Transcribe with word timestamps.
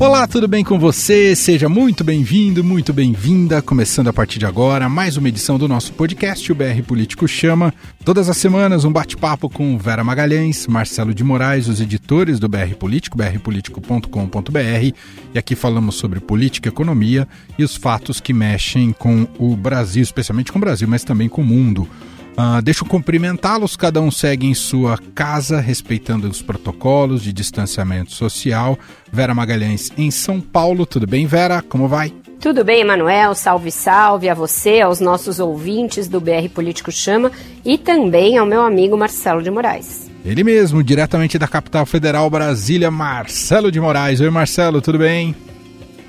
Olá, 0.00 0.26
tudo 0.26 0.48
bem 0.48 0.64
com 0.64 0.76
você? 0.76 1.36
Seja 1.36 1.68
muito 1.68 2.02
bem-vindo, 2.02 2.64
muito 2.64 2.92
bem-vinda. 2.92 3.62
Começando 3.62 4.08
a 4.08 4.12
partir 4.12 4.40
de 4.40 4.44
agora, 4.44 4.88
mais 4.88 5.16
uma 5.16 5.28
edição 5.28 5.56
do 5.56 5.68
nosso 5.68 5.92
podcast, 5.92 6.50
o 6.50 6.54
BR 6.54 6.82
Político 6.84 7.28
Chama. 7.28 7.72
Todas 8.04 8.28
as 8.28 8.36
semanas, 8.36 8.84
um 8.84 8.92
bate-papo 8.92 9.48
com 9.48 9.78
Vera 9.78 10.02
Magalhães, 10.02 10.66
Marcelo 10.66 11.14
de 11.14 11.22
Moraes, 11.22 11.68
os 11.68 11.80
editores 11.80 12.40
do 12.40 12.48
BR 12.48 12.74
Político, 12.76 13.16
brpolitico.com.br. 13.16 14.94
E 15.32 15.38
aqui 15.38 15.54
falamos 15.54 15.94
sobre 15.94 16.18
política, 16.18 16.68
economia 16.68 17.28
e 17.56 17.62
os 17.62 17.76
fatos 17.76 18.20
que 18.20 18.32
mexem 18.32 18.92
com 18.92 19.28
o 19.38 19.56
Brasil, 19.56 20.02
especialmente 20.02 20.50
com 20.50 20.58
o 20.58 20.60
Brasil, 20.60 20.88
mas 20.88 21.04
também 21.04 21.28
com 21.28 21.40
o 21.40 21.46
mundo. 21.46 21.88
Uh, 22.36 22.60
deixa 22.60 22.82
eu 22.82 22.88
cumprimentá-los, 22.88 23.76
cada 23.76 24.00
um 24.00 24.10
segue 24.10 24.46
em 24.46 24.54
sua 24.54 24.98
casa, 25.14 25.60
respeitando 25.60 26.28
os 26.28 26.42
protocolos 26.42 27.22
de 27.22 27.32
distanciamento 27.32 28.12
social. 28.12 28.76
Vera 29.12 29.32
Magalhães 29.32 29.92
em 29.96 30.10
São 30.10 30.40
Paulo, 30.40 30.84
tudo 30.84 31.06
bem, 31.06 31.26
Vera? 31.26 31.62
Como 31.62 31.86
vai? 31.86 32.12
Tudo 32.40 32.64
bem, 32.64 32.80
Emanuel? 32.80 33.34
Salve, 33.34 33.70
salve 33.70 34.28
a 34.28 34.34
você, 34.34 34.80
aos 34.80 35.00
nossos 35.00 35.38
ouvintes 35.38 36.08
do 36.08 36.20
BR 36.20 36.48
Político 36.52 36.90
Chama 36.90 37.30
e 37.64 37.78
também 37.78 38.36
ao 38.36 38.44
meu 38.44 38.62
amigo 38.62 38.96
Marcelo 38.96 39.42
de 39.42 39.50
Moraes. 39.50 40.10
Ele 40.24 40.42
mesmo, 40.42 40.82
diretamente 40.82 41.38
da 41.38 41.46
capital 41.46 41.86
federal 41.86 42.28
Brasília, 42.28 42.90
Marcelo 42.90 43.70
de 43.70 43.80
Moraes. 43.80 44.20
Oi, 44.20 44.28
Marcelo, 44.28 44.82
tudo 44.82 44.98
bem? 44.98 45.36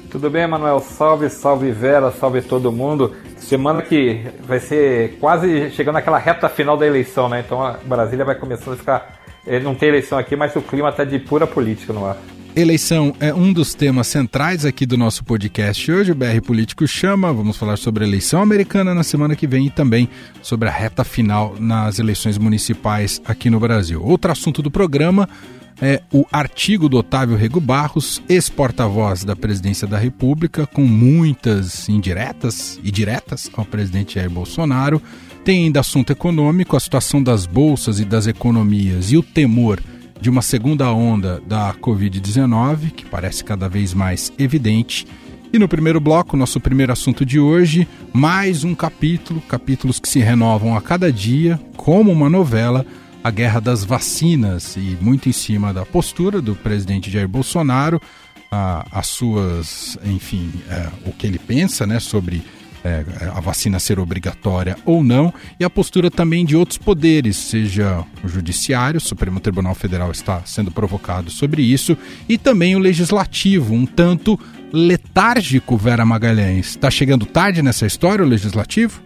Tudo 0.10 0.30
bem, 0.30 0.44
Emanuel? 0.44 0.80
Salve, 0.80 1.30
salve 1.30 1.72
Vera, 1.72 2.12
salve 2.12 2.42
todo 2.42 2.72
mundo. 2.72 3.14
Semana 3.46 3.84
que 3.84 4.22
vai 4.40 4.60
ser 4.60 5.18
quase 5.20 5.70
chegando 5.70 5.94
naquela 5.94 6.18
reta 6.18 6.50
final 6.50 6.76
da 6.76 6.88
eleição, 6.88 7.30
né? 7.30 7.44
Então 7.46 7.64
a 7.64 7.74
Brasília 7.74 8.26
vai 8.26 8.34
começando 8.34 8.74
a 8.74 8.78
ficar. 8.78 9.20
Eh, 9.46 9.60
não 9.60 9.76
tem 9.76 9.90
eleição 9.90 10.18
aqui, 10.18 10.36
mas 10.36 10.56
o 10.56 10.64
clima 10.64 10.90
está 10.90 11.04
de 11.04 11.20
pura 11.20 11.46
política 11.46 11.94
no 11.94 12.08
ar. 12.08 12.18
Eleição 12.56 13.16
é 13.20 13.32
um 13.32 13.54
dos 13.54 13.76
temas 13.76 14.08
centrais 14.08 14.66
aqui 14.66 14.84
do 14.84 14.98
nosso 14.98 15.24
podcast 15.24 15.92
hoje. 15.92 16.12
O 16.12 16.16
BR 16.16 16.42
Político 16.44 16.88
chama. 16.88 17.32
Vamos 17.32 17.56
falar 17.56 17.78
sobre 17.78 18.04
a 18.04 18.08
eleição 18.08 18.42
americana 18.42 18.96
na 18.96 19.04
semana 19.04 19.36
que 19.36 19.46
vem 19.46 19.68
e 19.68 19.70
também 19.70 20.10
sobre 20.42 20.68
a 20.68 20.72
reta 20.72 21.04
final 21.04 21.56
nas 21.60 22.00
eleições 22.00 22.40
municipais 22.40 23.22
aqui 23.26 23.52
no 23.52 23.60
Brasil. 23.60 24.02
Outro 24.04 24.32
assunto 24.32 24.64
do 24.64 24.72
programa 24.72 25.30
é 25.82 26.02
o 26.12 26.26
artigo 26.32 26.88
do 26.88 26.98
Otávio 26.98 27.36
Rego 27.36 27.60
Barros, 27.60 28.22
ex-porta-voz 28.30 29.24
da 29.24 29.36
presidência 29.36 29.88
da 29.88 29.98
República, 29.98 30.66
com 30.66 30.84
muitas 30.84 31.90
indiretas 31.90 32.80
e 32.84 32.92
diretas 32.92 33.50
ao 33.56 33.66
presidente 33.66 34.16
Jair 34.16 34.30
Bolsonaro. 34.30 35.02
Tem 35.44 35.66
ainda 35.66 35.82
assunto 35.82 36.12
econômico, 36.12 36.76
a 36.76 36.80
situação 36.80 37.22
das 37.22 37.46
bolsas 37.46 38.00
e 38.00 38.06
das 38.06 38.26
economias 38.26 39.12
e 39.12 39.18
o 39.18 39.24
temor 39.24 39.82
de 40.20 40.30
uma 40.30 40.42
segunda 40.42 40.92
onda 40.92 41.42
da 41.46 41.74
Covid-19, 41.74 42.92
que 42.92 43.06
parece 43.06 43.44
cada 43.44 43.68
vez 43.68 43.94
mais 43.94 44.32
evidente. 44.40 45.06
E 45.52 45.60
no 45.60 45.68
primeiro 45.68 46.00
bloco, 46.00 46.36
nosso 46.36 46.60
primeiro 46.60 46.92
assunto 46.92 47.26
de 47.26 47.40
hoje, 47.40 47.88
mais 48.12 48.64
um 48.64 48.74
capítulo, 48.74 49.42
capítulos 49.42 50.00
que 50.00 50.10
se 50.10 50.20
renovam 50.20 50.76
a 50.76 50.82
cada 50.82 51.12
dia, 51.12 51.60
como 51.76 52.12
uma 52.12 52.30
novela 52.30 52.86
a 53.26 53.32
guerra 53.32 53.60
das 53.60 53.84
vacinas 53.84 54.76
e 54.78 54.96
muito 55.02 55.28
em 55.28 55.32
cima 55.32 55.74
da 55.74 55.84
postura 55.84 56.40
do 56.40 56.56
presidente 56.56 57.10
Jair 57.10 57.28
Bolsonaro, 57.28 58.00
a, 58.52 58.86
as 58.92 59.08
suas, 59.08 59.98
enfim, 60.06 60.52
é, 60.70 60.90
o 61.08 61.12
que 61.12 61.26
ele 61.26 61.40
pensa 61.40 61.88
né, 61.88 62.00
sobre 62.00 62.44
é, 62.84 63.04
a 63.36 63.40
vacina 63.40 63.80
ser 63.80 64.00
obrigatória 64.00 64.78
ou 64.86 65.04
não, 65.04 65.34
e 65.60 65.66
a 65.66 65.70
postura 65.72 66.12
também 66.12 66.46
de 66.46 66.56
outros 66.56 66.78
poderes, 66.78 67.36
seja 67.36 68.06
o 68.24 68.28
Judiciário, 68.28 69.00
o 69.00 69.02
Supremo 69.02 69.40
Tribunal 69.40 69.74
Federal 69.74 70.12
está 70.12 70.44
sendo 70.46 70.70
provocado 70.70 71.32
sobre 71.32 71.64
isso, 71.64 71.98
e 72.30 72.38
também 72.38 72.76
o 72.76 72.80
Legislativo, 72.80 73.74
um 73.74 73.88
tanto 73.88 74.40
letárgico, 74.72 75.76
Vera 75.78 76.06
Magalhães. 76.06 76.68
Está 76.68 76.92
chegando 76.92 77.26
tarde 77.26 77.64
nessa 77.64 77.88
história 77.88 78.24
o 78.24 78.28
Legislativo? 78.28 79.02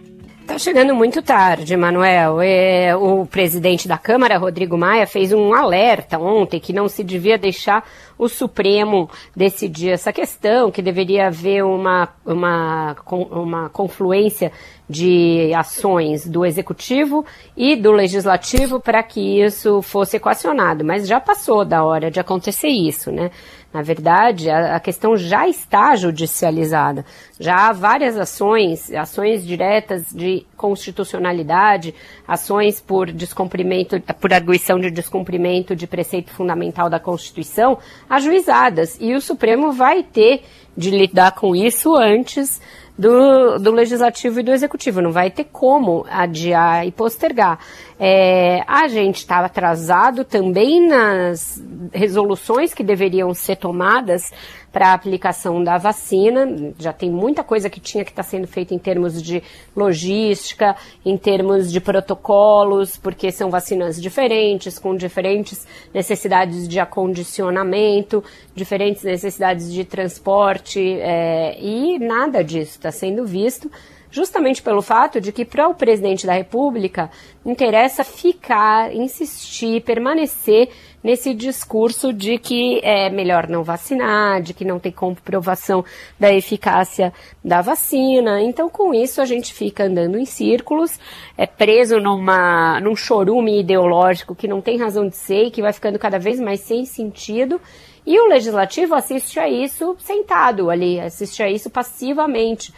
Está 0.50 0.58
chegando 0.58 0.96
muito 0.96 1.22
tarde, 1.22 1.76
Manuel. 1.76 2.40
É, 2.42 2.96
o 2.96 3.24
presidente 3.24 3.86
da 3.86 3.96
Câmara, 3.96 4.36
Rodrigo 4.36 4.76
Maia, 4.76 5.06
fez 5.06 5.32
um 5.32 5.54
alerta 5.54 6.18
ontem 6.18 6.58
que 6.58 6.72
não 6.72 6.88
se 6.88 7.04
devia 7.04 7.38
deixar 7.38 7.88
o 8.18 8.28
Supremo 8.28 9.08
decidir 9.34 9.90
essa 9.90 10.12
questão, 10.12 10.72
que 10.72 10.82
deveria 10.82 11.28
haver 11.28 11.64
uma, 11.64 12.08
uma, 12.26 12.96
uma 13.30 13.68
confluência 13.68 14.50
de 14.88 15.54
ações 15.54 16.26
do 16.26 16.44
Executivo 16.44 17.24
e 17.56 17.76
do 17.76 17.92
Legislativo 17.92 18.80
para 18.80 19.04
que 19.04 19.40
isso 19.40 19.80
fosse 19.82 20.16
equacionado. 20.16 20.84
Mas 20.84 21.06
já 21.06 21.20
passou 21.20 21.64
da 21.64 21.84
hora 21.84 22.10
de 22.10 22.18
acontecer 22.18 22.70
isso, 22.70 23.12
né? 23.12 23.30
Na 23.72 23.82
verdade, 23.82 24.50
a, 24.50 24.76
a, 24.76 24.80
questão 24.80 25.16
já 25.16 25.46
está 25.46 25.94
judicializada. 25.94 27.04
Já 27.38 27.68
há 27.68 27.72
várias 27.72 28.16
ações, 28.16 28.92
ações 28.92 29.46
diretas 29.46 30.06
de 30.12 30.44
constitucionalidade, 30.56 31.94
ações 32.26 32.80
por 32.80 33.12
descumprimento, 33.12 34.00
por 34.20 34.32
arguição 34.32 34.78
de 34.80 34.90
descumprimento 34.90 35.76
de 35.76 35.86
preceito 35.86 36.32
fundamental 36.32 36.90
da 36.90 36.98
Constituição, 36.98 37.78
ajuizadas. 38.08 38.98
E 39.00 39.14
o 39.14 39.20
Supremo 39.20 39.70
vai 39.72 40.02
ter 40.02 40.42
de 40.76 40.90
lidar 40.90 41.32
com 41.32 41.54
isso 41.54 41.94
antes 41.94 42.60
do, 43.00 43.58
do 43.58 43.70
legislativo 43.70 44.40
e 44.40 44.42
do 44.42 44.52
executivo. 44.52 45.00
Não 45.00 45.10
vai 45.10 45.30
ter 45.30 45.44
como 45.44 46.04
adiar 46.10 46.86
e 46.86 46.92
postergar. 46.92 47.58
É, 47.98 48.62
a 48.66 48.86
gente 48.88 49.16
estava 49.16 49.46
atrasado 49.46 50.22
também 50.22 50.86
nas 50.86 51.62
resoluções 51.92 52.74
que 52.74 52.84
deveriam 52.84 53.32
ser 53.32 53.56
tomadas 53.56 54.30
para 54.72 54.88
a 54.88 54.92
aplicação 54.94 55.62
da 55.62 55.78
vacina. 55.78 56.72
Já 56.78 56.92
tem 56.92 57.10
muita 57.10 57.42
coisa 57.42 57.68
que 57.68 57.80
tinha 57.80 58.04
que 58.04 58.10
estar 58.10 58.22
tá 58.22 58.28
sendo 58.28 58.46
feita 58.46 58.74
em 58.74 58.78
termos 58.78 59.22
de 59.22 59.42
logística, 59.76 60.76
em 61.04 61.16
termos 61.16 61.70
de 61.70 61.80
protocolos, 61.80 62.96
porque 62.96 63.32
são 63.32 63.50
vacinas 63.50 64.00
diferentes, 64.00 64.78
com 64.78 64.94
diferentes 64.94 65.66
necessidades 65.92 66.68
de 66.68 66.78
acondicionamento, 66.78 68.22
diferentes 68.54 69.02
necessidades 69.02 69.72
de 69.72 69.84
transporte, 69.84 70.80
é, 71.00 71.58
e 71.60 71.98
nada 71.98 72.42
disso 72.42 72.72
está 72.72 72.90
sendo 72.90 73.26
visto 73.26 73.70
justamente 74.10 74.62
pelo 74.62 74.82
fato 74.82 75.20
de 75.20 75.32
que 75.32 75.44
para 75.44 75.68
o 75.68 75.74
presidente 75.74 76.26
da 76.26 76.32
República 76.32 77.10
interessa 77.44 78.04
ficar, 78.04 78.94
insistir, 78.94 79.82
permanecer 79.82 80.68
nesse 81.02 81.32
discurso 81.32 82.12
de 82.12 82.38
que 82.38 82.80
é 82.82 83.08
melhor 83.08 83.48
não 83.48 83.62
vacinar, 83.62 84.42
de 84.42 84.52
que 84.52 84.64
não 84.64 84.78
tem 84.78 84.92
comprovação 84.92 85.84
da 86.18 86.32
eficácia 86.32 87.12
da 87.42 87.62
vacina. 87.62 88.42
Então, 88.42 88.68
com 88.68 88.92
isso, 88.92 89.20
a 89.20 89.24
gente 89.24 89.54
fica 89.54 89.84
andando 89.84 90.18
em 90.18 90.26
círculos, 90.26 90.98
é 91.38 91.46
preso 91.46 91.98
numa, 91.98 92.80
num 92.80 92.94
chorume 92.94 93.60
ideológico 93.60 94.34
que 94.34 94.48
não 94.48 94.60
tem 94.60 94.76
razão 94.76 95.08
de 95.08 95.16
ser 95.16 95.44
e 95.44 95.50
que 95.50 95.62
vai 95.62 95.72
ficando 95.72 95.98
cada 95.98 96.18
vez 96.18 96.38
mais 96.38 96.60
sem 96.60 96.84
sentido. 96.84 97.60
E 98.06 98.18
o 98.18 98.28
legislativo 98.28 98.94
assiste 98.94 99.38
a 99.38 99.48
isso 99.48 99.96
sentado 99.98 100.70
ali, 100.70 101.00
assiste 101.00 101.42
a 101.42 101.50
isso 101.50 101.70
passivamente. 101.70 102.72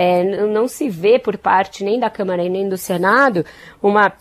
É, 0.00 0.46
não 0.46 0.68
se 0.68 0.88
vê 0.88 1.18
por 1.18 1.36
parte 1.36 1.82
nem 1.82 1.98
da 1.98 2.08
Câmara 2.08 2.44
e 2.44 2.48
nem 2.48 2.68
do 2.68 2.76
Senado 2.76 3.44
uma 3.82 4.12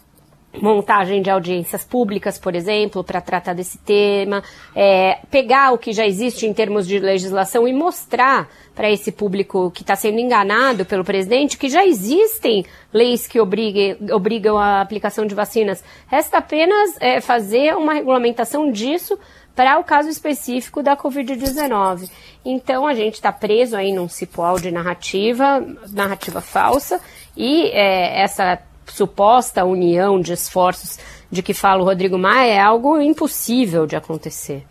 montagem 0.60 1.22
de 1.22 1.30
audiências 1.30 1.84
públicas, 1.86 2.40
por 2.40 2.56
exemplo, 2.56 3.04
para 3.04 3.22
tratar 3.22 3.54
desse 3.54 3.78
tema, 3.78 4.44
é, 4.76 5.20
pegar 5.30 5.72
o 5.72 5.78
que 5.78 5.94
já 5.94 6.04
existe 6.04 6.48
em 6.48 6.54
termos 6.54 6.88
de 6.88 6.98
legislação 6.98 7.68
e 7.68 7.74
mostrar 7.74 8.50
para 8.74 8.90
esse 8.90 9.12
público 9.12 9.70
que 9.70 9.82
está 9.82 9.96
sendo 9.96 10.18
enganado 10.18 10.84
pelo 10.84 11.04
presidente 11.04 11.60
que 11.60 11.70
já 11.70 11.86
existem 11.86 12.66
leis 12.92 13.28
que 13.28 13.40
obriguem, 13.40 13.98
obrigam 14.12 14.58
a 14.58 14.82
aplicação 14.82 15.28
de 15.28 15.36
vacinas. 15.36 15.84
Resta 16.08 16.40
apenas 16.40 16.96
é, 17.00 17.22
fazer 17.22 17.76
uma 17.76 17.94
regulamentação 17.94 18.72
disso 18.72 19.16
para 19.58 19.80
o 19.80 19.84
caso 19.84 20.08
específico 20.08 20.84
da 20.84 20.96
Covid-19. 20.96 22.12
Então 22.46 22.86
a 22.86 22.94
gente 22.94 23.16
está 23.16 23.32
preso 23.32 23.76
aí 23.76 23.92
num 23.92 24.08
cipoal 24.08 24.60
de 24.60 24.70
narrativa, 24.70 25.66
narrativa 25.90 26.42
falsa, 26.42 27.02
e 27.36 27.64
é, 27.72 28.22
essa 28.22 28.60
suposta 28.86 29.66
união 29.66 30.22
de 30.22 30.32
esforços 30.32 31.00
de 31.32 31.42
que 31.42 31.56
fala 31.56 31.82
o 31.82 31.86
Rodrigo 31.86 32.20
Maia 32.20 32.54
é 32.54 32.60
algo 32.60 33.02
impossível 33.02 33.88
de 33.88 33.96
acontecer. 33.96 34.64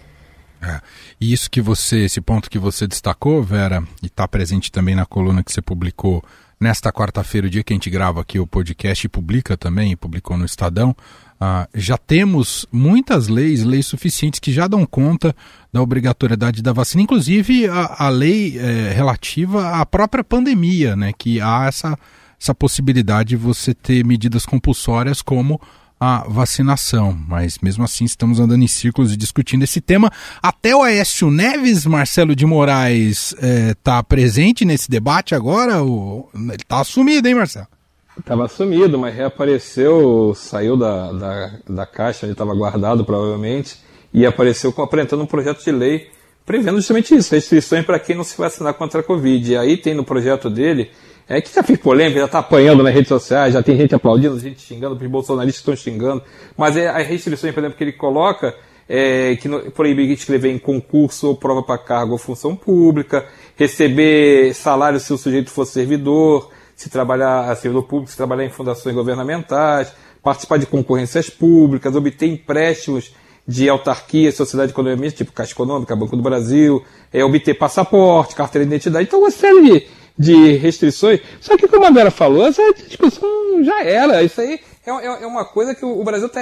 É. 0.63 0.81
E 1.21 1.33
isso 1.33 1.51
que 1.51 1.61
você, 1.61 2.05
esse 2.05 2.21
ponto 2.21 2.49
que 2.49 2.59
você 2.59 2.87
destacou, 2.87 3.43
Vera, 3.43 3.83
e 4.01 4.07
está 4.07 4.27
presente 4.29 4.71
também 4.71 4.95
na 4.95 5.05
coluna 5.05 5.43
que 5.43 5.53
você 5.53 5.61
publicou 5.61 6.23
nesta 6.61 6.93
quarta-feira, 6.93 7.49
o 7.49 7.51
dia 7.51 7.65
que 7.65 7.73
a 7.73 7.77
gente 7.77 7.91
grava 7.91 8.21
aqui 8.21 8.39
o 8.39 8.47
podcast 8.47 9.05
e 9.05 9.09
publica 9.09 9.57
também, 9.57 9.97
publicou 9.97 10.37
no 10.37 10.47
Estadão, 10.47 10.95
ah, 11.39 11.69
já 11.75 11.99
temos 11.99 12.67
muitas 12.73 13.29
leis, 13.29 13.63
leis 13.63 13.87
suficientes 13.87 14.41
que 14.41 14.53
já 14.53 14.67
dão 14.67 14.87
conta 14.87 15.35
da 15.73 15.83
obrigatoriedade 15.83 16.63
da 16.63 16.73
vacina, 16.73 17.03
inclusive 17.03 17.69
a, 17.69 18.07
a 18.07 18.09
lei 18.09 18.59
é, 18.59 18.93
relativa 18.95 19.73
à 19.73 19.85
própria 19.85 20.25
pandemia, 20.25 20.97
né? 20.97 21.13
Que 21.17 21.41
há 21.41 21.67
essa, 21.67 21.99
essa 22.41 22.55
possibilidade 22.55 23.31
de 23.31 23.37
você 23.37 23.75
ter 23.75 24.05
medidas 24.05 24.47
compulsórias 24.47 25.21
como 25.21 25.61
a 26.01 26.25
vacinação. 26.29 27.13
Mas 27.29 27.59
mesmo 27.63 27.85
assim 27.85 28.07
estamos 28.07 28.41
andando 28.41 28.63
em 28.63 28.69
círculos 28.69 29.13
e 29.13 29.17
discutindo 29.17 29.63
esse 29.63 29.81
tema. 29.81 30.11
Até 30.43 30.75
o 30.75 30.83
Aécio 30.83 31.31
Neves, 31.31 31.85
Marcelo 31.85 32.35
de 32.35 32.47
Moraes, 32.47 33.35
está 33.71 33.99
eh, 33.99 34.03
presente 34.03 34.65
nesse 34.65 34.91
debate 34.91 35.35
agora? 35.35 35.83
O, 35.83 36.31
ele 36.35 36.55
está 36.55 36.81
assumido, 36.81 37.29
hein, 37.29 37.35
Marcelo? 37.35 37.69
Estava 38.19 38.49
sumido, 38.49 38.99
mas 38.99 39.15
reapareceu, 39.15 40.33
saiu 40.35 40.77
da, 40.77 41.13
da, 41.13 41.51
da 41.69 41.87
caixa 41.87 42.27
onde 42.27 42.33
estava 42.33 42.55
guardado, 42.55 43.05
provavelmente, 43.05 43.77
e 44.13 44.25
apareceu 44.25 44.75
apresentando 44.79 45.23
um 45.23 45.27
projeto 45.27 45.63
de 45.63 45.71
lei 45.71 46.09
prevendo 46.47 46.77
justamente 46.77 47.15
isso, 47.15 47.35
restrições 47.35 47.85
para 47.85 47.99
quem 47.99 48.15
não 48.15 48.23
se 48.23 48.39
vacinar 48.39 48.73
contra 48.75 49.01
a 49.01 49.03
Covid. 49.03 49.53
E 49.53 49.57
aí 49.57 49.77
tem 49.77 49.95
no 49.95 50.05
projeto 50.05 50.49
dele, 50.49 50.91
é 51.29 51.41
que 51.41 51.53
já 51.53 51.63
fez 51.63 51.79
polêmica, 51.79 52.21
já 52.21 52.27
está 52.27 52.39
apanhando 52.39 52.85
nas 52.85 52.95
redes 52.95 53.09
sociais, 53.09 53.53
já 53.53 53.63
tem 53.63 53.77
gente 53.77 53.95
aplaudindo, 53.95 54.39
gente 54.39 54.61
xingando, 54.61 54.95
os 54.95 55.11
bolsonaristas 55.11 55.61
estão 55.61 55.75
xingando, 55.75 56.23
mas 56.57 56.77
é, 56.77 56.89
as 56.89 57.05
restrições, 57.07 57.53
por 57.53 57.61
exemplo, 57.61 57.77
que 57.77 57.83
ele 57.83 57.93
coloca, 57.93 58.55
é, 58.89 59.35
que 59.35 59.49
no, 59.49 59.73
proibir 59.73 60.09
escrever 60.13 60.53
em 60.53 60.59
concurso 60.59 61.27
ou 61.27 61.37
prova 61.37 61.65
para 61.65 61.77
cargo 61.77 62.13
ou 62.13 62.19
função 62.19 62.55
pública, 62.55 63.27
receber 63.57 64.55
salário 64.55 65.01
se 65.01 65.13
o 65.13 65.19
sujeito 65.19 65.51
for 65.51 65.67
servidor, 65.67 66.49
se 66.77 66.91
trabalhar 66.91 67.51
a 67.51 67.57
servidor 67.57 67.85
público, 67.85 68.11
se 68.11 68.17
trabalhar 68.17 68.45
em 68.45 68.51
fundações 68.51 68.95
governamentais, 68.95 69.93
participar 70.23 70.59
de 70.59 70.67
concorrências 70.67 71.31
públicas, 71.31 71.97
obter 71.97 72.27
empréstimos 72.27 73.15
de 73.49 73.69
autarquia, 73.69 74.31
sociedade 74.31 74.73
econômica, 74.73 75.11
tipo 75.11 75.33
Caixa 75.33 75.53
Econômica, 75.53 75.97
Banco 75.97 76.17
do 76.17 76.23
Brasil, 76.23 76.85
é, 77.13 77.25
obter 77.25 77.55
passaporte, 77.55 78.35
carteira 78.35 78.67
de 78.67 78.75
identidade, 78.75 79.07
então 79.07 79.21
uma 79.21 79.31
série 79.31 79.89
de, 80.19 80.57
restrições. 80.57 81.21
Só 81.41 81.57
que 81.57 81.69
como 81.69 81.85
a 81.85 81.91
Vera 81.91 82.11
falou, 82.11 82.45
essa 82.47 82.63
discussão 82.75 83.63
já 83.63 83.85
era. 83.85 84.23
Isso 84.23 84.41
aí 84.41 84.61
é, 84.85 84.91
é, 84.91 85.23
é 85.23 85.27
uma 85.27 85.45
coisa 85.45 85.75
que 85.75 85.85
o 85.85 86.03
Brasil 86.03 86.29
tá, 86.29 86.41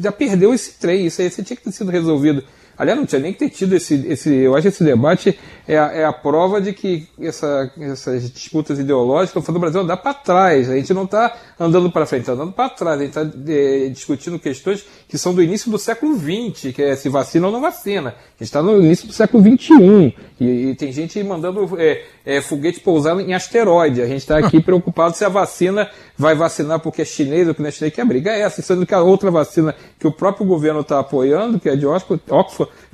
já 0.00 0.10
perdeu 0.10 0.52
esse 0.52 0.72
trem, 0.78 1.06
isso 1.06 1.22
aí 1.22 1.30
tinha 1.30 1.56
que 1.56 1.62
ter 1.62 1.72
sido 1.72 1.90
resolvido 1.90 2.44
Aliás, 2.76 2.98
não 2.98 3.06
tinha 3.06 3.20
nem 3.20 3.32
que 3.32 3.38
ter 3.38 3.50
tido 3.50 3.74
esse. 3.74 3.94
esse 4.06 4.34
eu 4.34 4.54
acho 4.54 4.62
que 4.62 4.68
esse 4.68 4.84
debate 4.84 5.38
é 5.66 5.78
a, 5.78 5.92
é 5.92 6.04
a 6.04 6.12
prova 6.12 6.60
de 6.60 6.72
que 6.72 7.08
essa, 7.20 7.70
essas 7.78 8.30
disputas 8.30 8.78
ideológicas 8.78 9.46
o 9.48 9.58
Brasil 9.58 9.80
andar 9.80 9.96
para 9.96 10.14
trás. 10.14 10.68
A 10.68 10.76
gente 10.76 10.92
não 10.92 11.04
está 11.04 11.34
andando 11.58 11.90
para 11.90 12.06
frente, 12.06 12.22
está 12.22 12.32
andando 12.32 12.52
para 12.52 12.68
trás. 12.68 13.00
A 13.00 13.04
gente 13.04 13.16
está 13.16 13.52
é, 13.52 13.88
discutindo 13.88 14.38
questões 14.38 14.84
que 15.08 15.16
são 15.16 15.34
do 15.34 15.42
início 15.42 15.70
do 15.70 15.78
século 15.78 16.16
XX, 16.16 16.72
que 16.74 16.82
é 16.82 16.96
se 16.96 17.08
vacina 17.08 17.46
ou 17.46 17.52
não 17.52 17.60
vacina. 17.60 18.10
A 18.10 18.12
gente 18.32 18.42
está 18.42 18.62
no 18.62 18.80
início 18.80 19.06
do 19.06 19.12
século 19.12 19.42
XXI. 19.42 20.14
E, 20.40 20.44
e 20.44 20.74
tem 20.74 20.92
gente 20.92 21.22
mandando 21.22 21.80
é, 21.80 22.02
é, 22.24 22.40
foguete 22.40 22.80
pousar 22.80 23.18
em 23.20 23.32
asteroide. 23.32 24.02
A 24.02 24.06
gente 24.06 24.18
está 24.18 24.38
aqui 24.38 24.60
preocupado 24.62 25.16
se 25.16 25.24
a 25.24 25.28
vacina 25.28 25.88
vai 26.16 26.34
vacinar 26.34 26.80
porque 26.80 27.02
é 27.02 27.04
chinês 27.04 27.48
ou 27.48 27.54
que 27.54 27.62
não 27.62 27.68
é 27.68 27.72
chinês. 27.72 27.94
Que 27.94 28.00
a 28.00 28.04
briga 28.04 28.32
é 28.32 28.40
essa, 28.40 28.60
sendo 28.60 28.84
que 28.84 28.94
a 28.94 29.00
outra 29.00 29.30
vacina 29.30 29.74
que 29.98 30.06
o 30.06 30.12
próprio 30.12 30.46
governo 30.46 30.80
está 30.80 30.98
apoiando, 30.98 31.58
que 31.58 31.68
é 31.68 31.76
de 31.76 31.86
Oxford, 31.86 32.22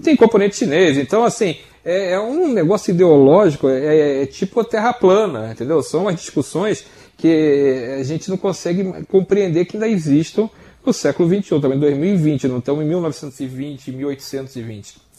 tem 0.02 0.17
componente 0.17 0.56
chinês. 0.56 0.96
Então, 0.99 1.25
assim, 1.25 1.56
é, 1.84 2.12
é 2.12 2.20
um 2.20 2.49
negócio 2.49 2.90
ideológico, 2.93 3.69
é, 3.69 3.96
é, 3.96 4.22
é 4.22 4.26
tipo 4.26 4.62
terra 4.64 4.93
plana, 4.93 5.52
entendeu? 5.52 5.82
São 5.82 6.08
as 6.08 6.17
discussões 6.17 6.84
que 7.17 7.96
a 7.99 8.02
gente 8.02 8.31
não 8.31 8.37
consegue 8.37 9.05
compreender 9.05 9.67
que 9.67 9.76
ainda 9.76 9.88
existam 9.88 10.49
no 10.84 10.93
século 10.93 11.28
XXI, 11.28 11.61
também 11.61 11.76
em 11.76 11.81
2020, 11.81 12.49
não 12.49 12.58
estamos 12.58 12.82
em 12.82 12.88
1920, 12.88 13.93
1820. 13.93 15.11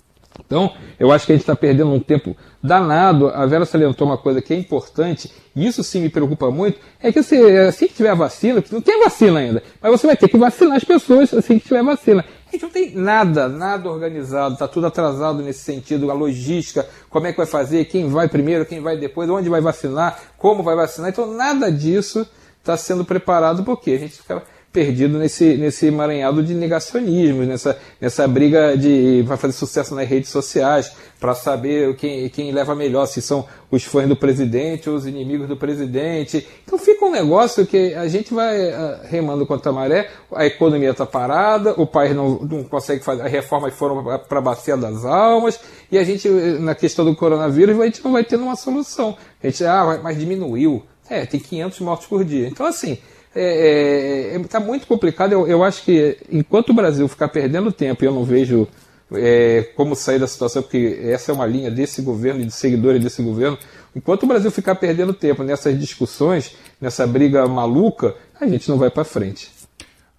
Então, 0.45 0.73
eu 0.99 1.11
acho 1.11 1.25
que 1.25 1.31
a 1.31 1.35
gente 1.35 1.43
está 1.43 1.55
perdendo 1.55 1.91
um 1.91 1.99
tempo 1.99 2.35
danado. 2.63 3.27
A 3.27 3.45
Vera 3.45 3.65
salientou 3.65 4.07
uma 4.07 4.17
coisa 4.17 4.41
que 4.41 4.53
é 4.53 4.57
importante, 4.57 5.31
e 5.55 5.67
isso 5.67 5.83
sim 5.83 6.01
me 6.01 6.09
preocupa 6.09 6.49
muito, 6.49 6.79
é 7.01 7.11
que 7.11 7.19
assim, 7.19 7.39
assim 7.57 7.87
que 7.87 7.93
tiver 7.93 8.15
vacina, 8.15 8.63
não 8.71 8.81
tem 8.81 9.03
vacina 9.03 9.39
ainda, 9.39 9.61
mas 9.81 9.91
você 9.91 10.07
vai 10.07 10.17
ter 10.17 10.27
que 10.27 10.37
vacinar 10.37 10.77
as 10.77 10.83
pessoas 10.83 11.33
assim 11.33 11.59
que 11.59 11.67
tiver 11.67 11.83
vacina. 11.83 12.25
A 12.51 12.55
gente 12.57 12.63
não 12.63 12.69
tem 12.69 12.93
nada, 12.93 13.47
nada 13.47 13.89
organizado, 13.89 14.55
está 14.55 14.67
tudo 14.67 14.85
atrasado 14.85 15.41
nesse 15.41 15.61
sentido, 15.61 16.11
a 16.11 16.13
logística, 16.13 16.85
como 17.09 17.25
é 17.25 17.31
que 17.31 17.37
vai 17.37 17.45
fazer, 17.45 17.85
quem 17.85 18.09
vai 18.09 18.27
primeiro, 18.27 18.65
quem 18.65 18.81
vai 18.81 18.97
depois, 18.97 19.29
onde 19.29 19.47
vai 19.47 19.61
vacinar, 19.61 20.19
como 20.37 20.61
vai 20.61 20.75
vacinar. 20.75 21.09
Então, 21.09 21.33
nada 21.33 21.71
disso 21.71 22.27
está 22.59 22.75
sendo 22.75 23.05
preparado, 23.05 23.63
porque 23.63 23.91
a 23.91 23.97
gente 23.97 24.17
fica 24.17 24.43
perdido 24.71 25.17
nesse, 25.17 25.57
nesse 25.57 25.87
emaranhado 25.87 26.41
de 26.41 26.53
negacionismo, 26.53 27.43
nessa, 27.43 27.77
nessa 27.99 28.27
briga 28.27 28.77
de 28.77 29.21
vai 29.23 29.35
fazer 29.35 29.53
sucesso 29.53 29.93
nas 29.93 30.07
redes 30.07 30.29
sociais 30.29 30.93
para 31.19 31.35
saber 31.35 31.95
quem, 31.97 32.29
quem 32.29 32.51
leva 32.51 32.73
melhor, 32.73 33.05
se 33.05 33.21
são 33.21 33.45
os 33.69 33.83
fãs 33.83 34.07
do 34.07 34.15
presidente 34.15 34.89
ou 34.89 34.95
os 34.95 35.05
inimigos 35.05 35.47
do 35.47 35.57
presidente. 35.57 36.47
Então 36.63 36.79
fica 36.79 37.05
um 37.05 37.11
negócio 37.11 37.65
que 37.65 37.93
a 37.93 38.07
gente 38.07 38.33
vai 38.33 38.69
uh, 38.69 38.99
remando 39.03 39.45
contra 39.45 39.71
a 39.71 39.73
maré, 39.73 40.09
a 40.33 40.45
economia 40.45 40.91
está 40.91 41.05
parada, 41.05 41.73
o 41.79 41.85
país 41.85 42.15
não, 42.15 42.39
não 42.39 42.63
consegue 42.63 43.03
fazer, 43.03 43.23
as 43.23 43.31
reformas 43.31 43.73
foram 43.73 44.03
para 44.27 44.39
a 44.39 44.41
bacia 44.41 44.77
das 44.77 45.05
almas, 45.05 45.59
e 45.91 45.97
a 45.97 46.03
gente, 46.03 46.29
na 46.29 46.73
questão 46.73 47.03
do 47.03 47.15
coronavírus, 47.15 47.79
a 47.79 47.85
gente 47.85 48.03
não 48.03 48.13
vai 48.13 48.23
tendo 48.23 48.43
uma 48.43 48.55
solução. 48.55 49.17
A 49.43 49.47
gente, 49.47 49.65
ah, 49.65 49.99
mas 50.01 50.17
diminuiu. 50.17 50.83
É, 51.09 51.25
tem 51.25 51.41
500 51.41 51.79
mortos 51.81 52.07
por 52.07 52.23
dia. 52.23 52.47
Então, 52.47 52.65
assim, 52.65 52.97
está 53.33 53.39
é, 53.39 54.33
é, 54.33 54.35
é 54.35 54.39
tá 54.43 54.59
muito 54.59 54.85
complicado. 54.85 55.31
Eu, 55.31 55.47
eu, 55.47 55.63
acho 55.63 55.83
que 55.83 56.17
enquanto 56.29 56.69
o 56.69 56.73
Brasil 56.73 57.07
ficar 57.07 57.29
perdendo 57.29 57.71
tempo, 57.71 58.03
e 58.03 58.07
eu 58.07 58.13
não 58.13 58.23
vejo 58.23 58.67
é, 59.13 59.69
como 59.75 59.95
sair 59.95 60.19
da 60.19 60.27
situação, 60.27 60.61
porque 60.61 60.99
essa 61.03 61.31
é 61.31 61.35
uma 61.35 61.45
linha 61.45 61.71
desse 61.71 62.01
governo 62.01 62.41
e 62.41 62.45
de 62.45 62.53
seguidores 62.53 63.01
desse 63.01 63.21
governo, 63.21 63.57
enquanto 63.95 64.23
o 64.23 64.27
Brasil 64.27 64.51
ficar 64.51 64.75
perdendo 64.75 65.13
tempo 65.13 65.43
nessas 65.43 65.79
discussões, 65.79 66.55
nessa 66.79 67.07
briga 67.07 67.47
maluca, 67.47 68.15
a 68.39 68.45
gente 68.45 68.69
não 68.69 68.77
vai 68.77 68.89
para 68.89 69.03
frente. 69.03 69.49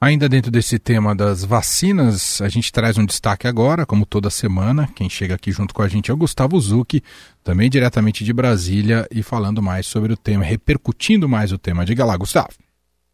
Ainda 0.00 0.28
dentro 0.28 0.50
desse 0.50 0.80
tema 0.80 1.14
das 1.14 1.44
vacinas, 1.44 2.40
a 2.40 2.48
gente 2.48 2.72
traz 2.72 2.98
um 2.98 3.06
destaque 3.06 3.46
agora, 3.46 3.86
como 3.86 4.04
toda 4.04 4.30
semana. 4.30 4.88
Quem 4.96 5.08
chega 5.08 5.36
aqui 5.36 5.52
junto 5.52 5.72
com 5.72 5.80
a 5.80 5.86
gente 5.86 6.10
é 6.10 6.14
o 6.14 6.16
Gustavo 6.16 6.60
Zucchi, 6.60 7.04
também 7.44 7.70
diretamente 7.70 8.24
de 8.24 8.32
Brasília, 8.32 9.06
e 9.12 9.22
falando 9.22 9.62
mais 9.62 9.86
sobre 9.86 10.12
o 10.12 10.16
tema, 10.16 10.42
repercutindo 10.42 11.28
mais 11.28 11.52
o 11.52 11.58
tema. 11.58 11.84
Diga 11.84 12.04
lá, 12.04 12.16
Gustavo. 12.16 12.50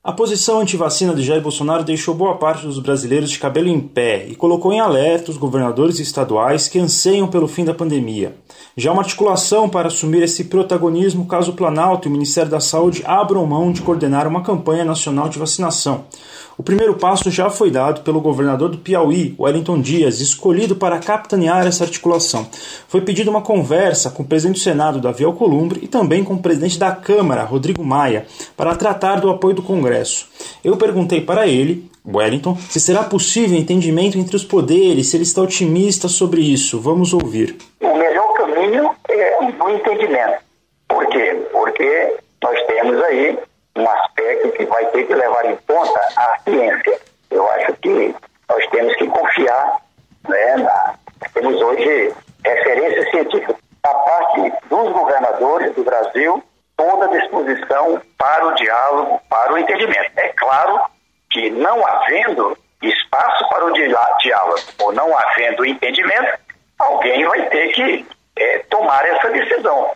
A 0.09 0.13
posição 0.15 0.61
anti-vacina 0.61 1.15
de 1.15 1.23
Jair 1.23 1.43
Bolsonaro 1.43 1.85
deixou 1.85 2.15
boa 2.15 2.37
parte 2.37 2.67
dos 2.67 2.79
brasileiros 2.79 3.29
de 3.29 3.39
cabelo 3.39 3.69
em 3.69 3.79
pé 3.79 4.27
e 4.27 4.35
colocou 4.35 4.73
em 4.73 4.81
alerta 4.81 5.31
os 5.31 5.37
governadores 5.37 5.99
estaduais 5.99 6.67
que 6.67 6.79
anseiam 6.79 7.29
pelo 7.29 7.47
fim 7.47 7.63
da 7.63 7.75
pandemia. 7.75 8.35
Já 8.75 8.91
uma 8.91 9.03
articulação 9.03 9.69
para 9.69 9.89
assumir 9.89 10.23
esse 10.23 10.45
protagonismo 10.45 11.27
caso 11.27 11.51
o 11.51 11.55
Planalto 11.55 12.07
e 12.07 12.09
o 12.09 12.13
Ministério 12.13 12.51
da 12.51 12.59
Saúde 12.59 13.03
abram 13.05 13.45
mão 13.45 13.71
de 13.71 13.83
coordenar 13.83 14.27
uma 14.27 14.43
campanha 14.43 14.83
nacional 14.83 15.29
de 15.29 15.39
vacinação. 15.39 16.07
O 16.59 16.63
primeiro 16.65 16.95
passo 16.95 17.31
já 17.31 17.49
foi 17.49 17.71
dado 17.71 18.01
pelo 18.01 18.21
governador 18.21 18.69
do 18.69 18.79
Piauí, 18.79 19.33
Wellington 19.39 19.81
Dias, 19.81 20.21
escolhido 20.21 20.75
para 20.75 20.99
capitanear 20.99 21.65
essa 21.65 21.85
articulação. 21.85 22.49
Foi 22.89 23.01
pedida 23.01 23.31
uma 23.31 23.41
conversa 23.41 24.11
com 24.11 24.25
o 24.25 24.27
presidente 24.27 24.57
do 24.57 24.63
Senado, 24.65 25.01
Davi 25.01 25.23
Alcolumbre, 25.23 25.79
e 25.81 25.87
também 25.87 26.25
com 26.25 26.35
o 26.35 26.43
presidente 26.43 26.77
da 26.77 26.91
Câmara, 26.91 27.45
Rodrigo 27.45 27.85
Maia, 27.85 28.27
para 28.57 28.75
tratar 28.75 29.21
do 29.21 29.31
apoio 29.31 29.55
do 29.55 29.63
Congresso. 29.63 30.29
Eu 30.65 30.77
perguntei 30.77 31.21
para 31.21 31.47
ele, 31.47 31.89
Wellington, 32.05 32.57
se 32.69 32.81
será 32.81 33.05
possível 33.05 33.57
entendimento 33.57 34.19
entre 34.19 34.35
os 34.35 34.43
poderes, 34.43 35.07
se 35.07 35.17
ele 35.17 35.23
está 35.23 35.41
otimista 35.41 36.09
sobre 36.09 36.41
isso. 36.41 36.81
Vamos 36.81 37.13
ouvir. 37.13 37.57
O 37.81 37.97
melhor 37.97 38.33
caminho 38.35 38.91
é 39.09 39.39
o 39.41 39.71
entendimento. 39.71 40.43
Por 40.89 41.07
quê? 41.07 41.41
Porque 41.53 42.17
nós 42.43 42.59
temos 42.67 43.01
aí 43.05 43.39
um 43.79 43.91
aspecto 43.91 44.53
que 44.53 44.65
vai 44.67 44.85
ter 44.87 45.05
que 45.07 45.15
levar 45.15 45.45
em 45.47 45.57
conta 45.67 46.01
a 46.17 46.39
ciência. 46.45 47.01
Eu 47.31 47.49
acho 47.53 47.73
que 47.75 48.15
nós 48.49 48.67
temos 48.71 48.97
que 48.97 49.07
confiar, 49.07 49.81
né, 50.29 50.57
na, 50.57 50.95
temos 51.35 51.61
hoje 51.61 52.13
referência 52.45 53.11
científica 53.11 53.55
da 53.83 53.95
parte 53.95 54.53
dos 54.69 54.93
governadores 54.93 55.75
do 55.75 55.85
Brasil, 55.85 56.43
toda 56.77 57.07
a 57.07 57.19
disposição 57.19 58.01
para 58.17 58.47
o 58.47 58.55
diálogo, 58.55 59.21
para 59.29 59.53
o 59.53 59.59
entendimento. 59.59 60.11
É 60.17 60.29
claro 60.29 60.81
que 61.31 61.51
não 61.51 61.87
havendo 61.87 62.57
espaço 62.83 63.49
para 63.49 63.67
o 63.67 63.73
diálogo 63.73 64.61
ou 64.81 64.93
não 64.93 65.17
havendo 65.17 65.65
entendimento, 65.65 66.39
alguém 66.79 67.25
vai 67.27 67.43
ter 67.49 67.69
que 67.69 68.07
é, 68.37 68.59
tomar 68.71 69.05
essa 69.07 69.31
decisão. 69.31 69.91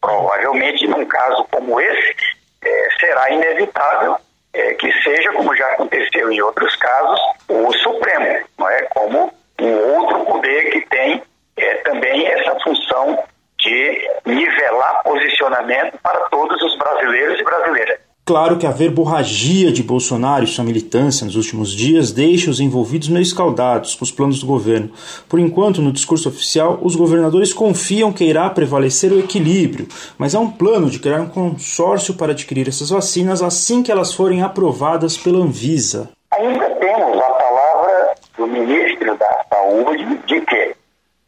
Provavelmente, 0.00 0.86
num 0.86 1.04
caso 1.06 1.44
como 1.50 1.80
esse, 1.80 2.37
é, 2.68 2.88
será 3.00 3.30
inevitável 3.30 4.16
é, 4.52 4.74
que 4.74 4.92
seja, 5.02 5.32
como 5.32 5.54
já 5.56 5.66
aconteceu 5.68 6.30
em 6.30 6.40
outros 6.40 6.74
casos, 6.76 7.20
o 7.48 7.72
Supremo, 7.74 8.44
não 8.58 8.68
é? 8.68 8.82
como 8.82 9.32
um 9.60 9.94
outro 9.96 10.24
poder 10.24 10.70
que 10.70 10.80
tem 10.88 11.22
é, 11.56 11.74
também 11.76 12.26
essa 12.26 12.58
função 12.60 13.24
de 13.58 14.10
nivelar 14.24 15.02
posicionamento 15.02 15.98
para 16.02 16.20
todos 16.26 16.60
os 16.62 16.76
brasileiros 16.78 17.40
e 17.40 17.44
brasileiras. 17.44 18.00
Claro 18.28 18.58
que 18.58 18.66
a 18.66 18.70
verborragia 18.70 19.72
de 19.72 19.82
Bolsonaro 19.82 20.44
e 20.44 20.46
sua 20.46 20.62
militância 20.62 21.24
nos 21.24 21.34
últimos 21.34 21.72
dias 21.72 22.12
deixa 22.12 22.50
os 22.50 22.60
envolvidos 22.60 23.08
meio 23.08 23.22
escaldados 23.22 23.94
com 23.94 24.04
os 24.04 24.12
planos 24.12 24.38
do 24.40 24.46
governo. 24.46 24.90
Por 25.26 25.40
enquanto, 25.40 25.80
no 25.80 25.90
discurso 25.90 26.28
oficial, 26.28 26.78
os 26.82 26.94
governadores 26.94 27.54
confiam 27.54 28.12
que 28.12 28.24
irá 28.24 28.50
prevalecer 28.50 29.10
o 29.12 29.18
equilíbrio, 29.18 29.88
mas 30.18 30.34
há 30.34 30.40
um 30.40 30.50
plano 30.50 30.90
de 30.90 30.98
criar 30.98 31.22
um 31.22 31.28
consórcio 31.30 32.12
para 32.12 32.32
adquirir 32.32 32.68
essas 32.68 32.90
vacinas 32.90 33.40
assim 33.40 33.82
que 33.82 33.90
elas 33.90 34.12
forem 34.12 34.42
aprovadas 34.42 35.16
pela 35.16 35.38
Anvisa. 35.38 36.10
Ainda 36.32 36.68
temos 36.68 37.16
a 37.16 37.30
palavra 37.30 38.14
do 38.36 38.46
ministro 38.46 39.16
da 39.16 39.44
Saúde 39.48 40.04
de 40.26 40.40
que 40.42 40.74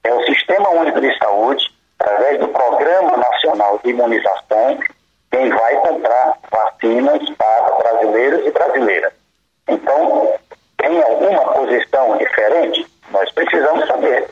é 0.04 0.14
o 0.14 0.23
Sistema 0.26 0.69
Único 0.69 1.00
de 1.00 1.16
Saúde, 1.16 1.64
através 1.99 2.38
do 2.40 2.49
Programa 2.49 3.16
Nacional 3.16 3.80
de 3.83 3.88
Imunização, 3.88 4.78
quem 5.30 5.49
vai 5.49 5.76
comprar 5.76 6.38
vacinas 6.50 7.30
para 7.37 7.76
brasileiros 7.76 8.46
e 8.46 8.50
brasileiras. 8.50 9.12
Então, 9.68 10.32
tem 10.78 11.02
alguma 11.02 11.52
posição 11.52 12.16
diferente? 12.18 12.87
Nós 13.10 13.30
precisamos 13.32 13.87
saber. 13.87 14.28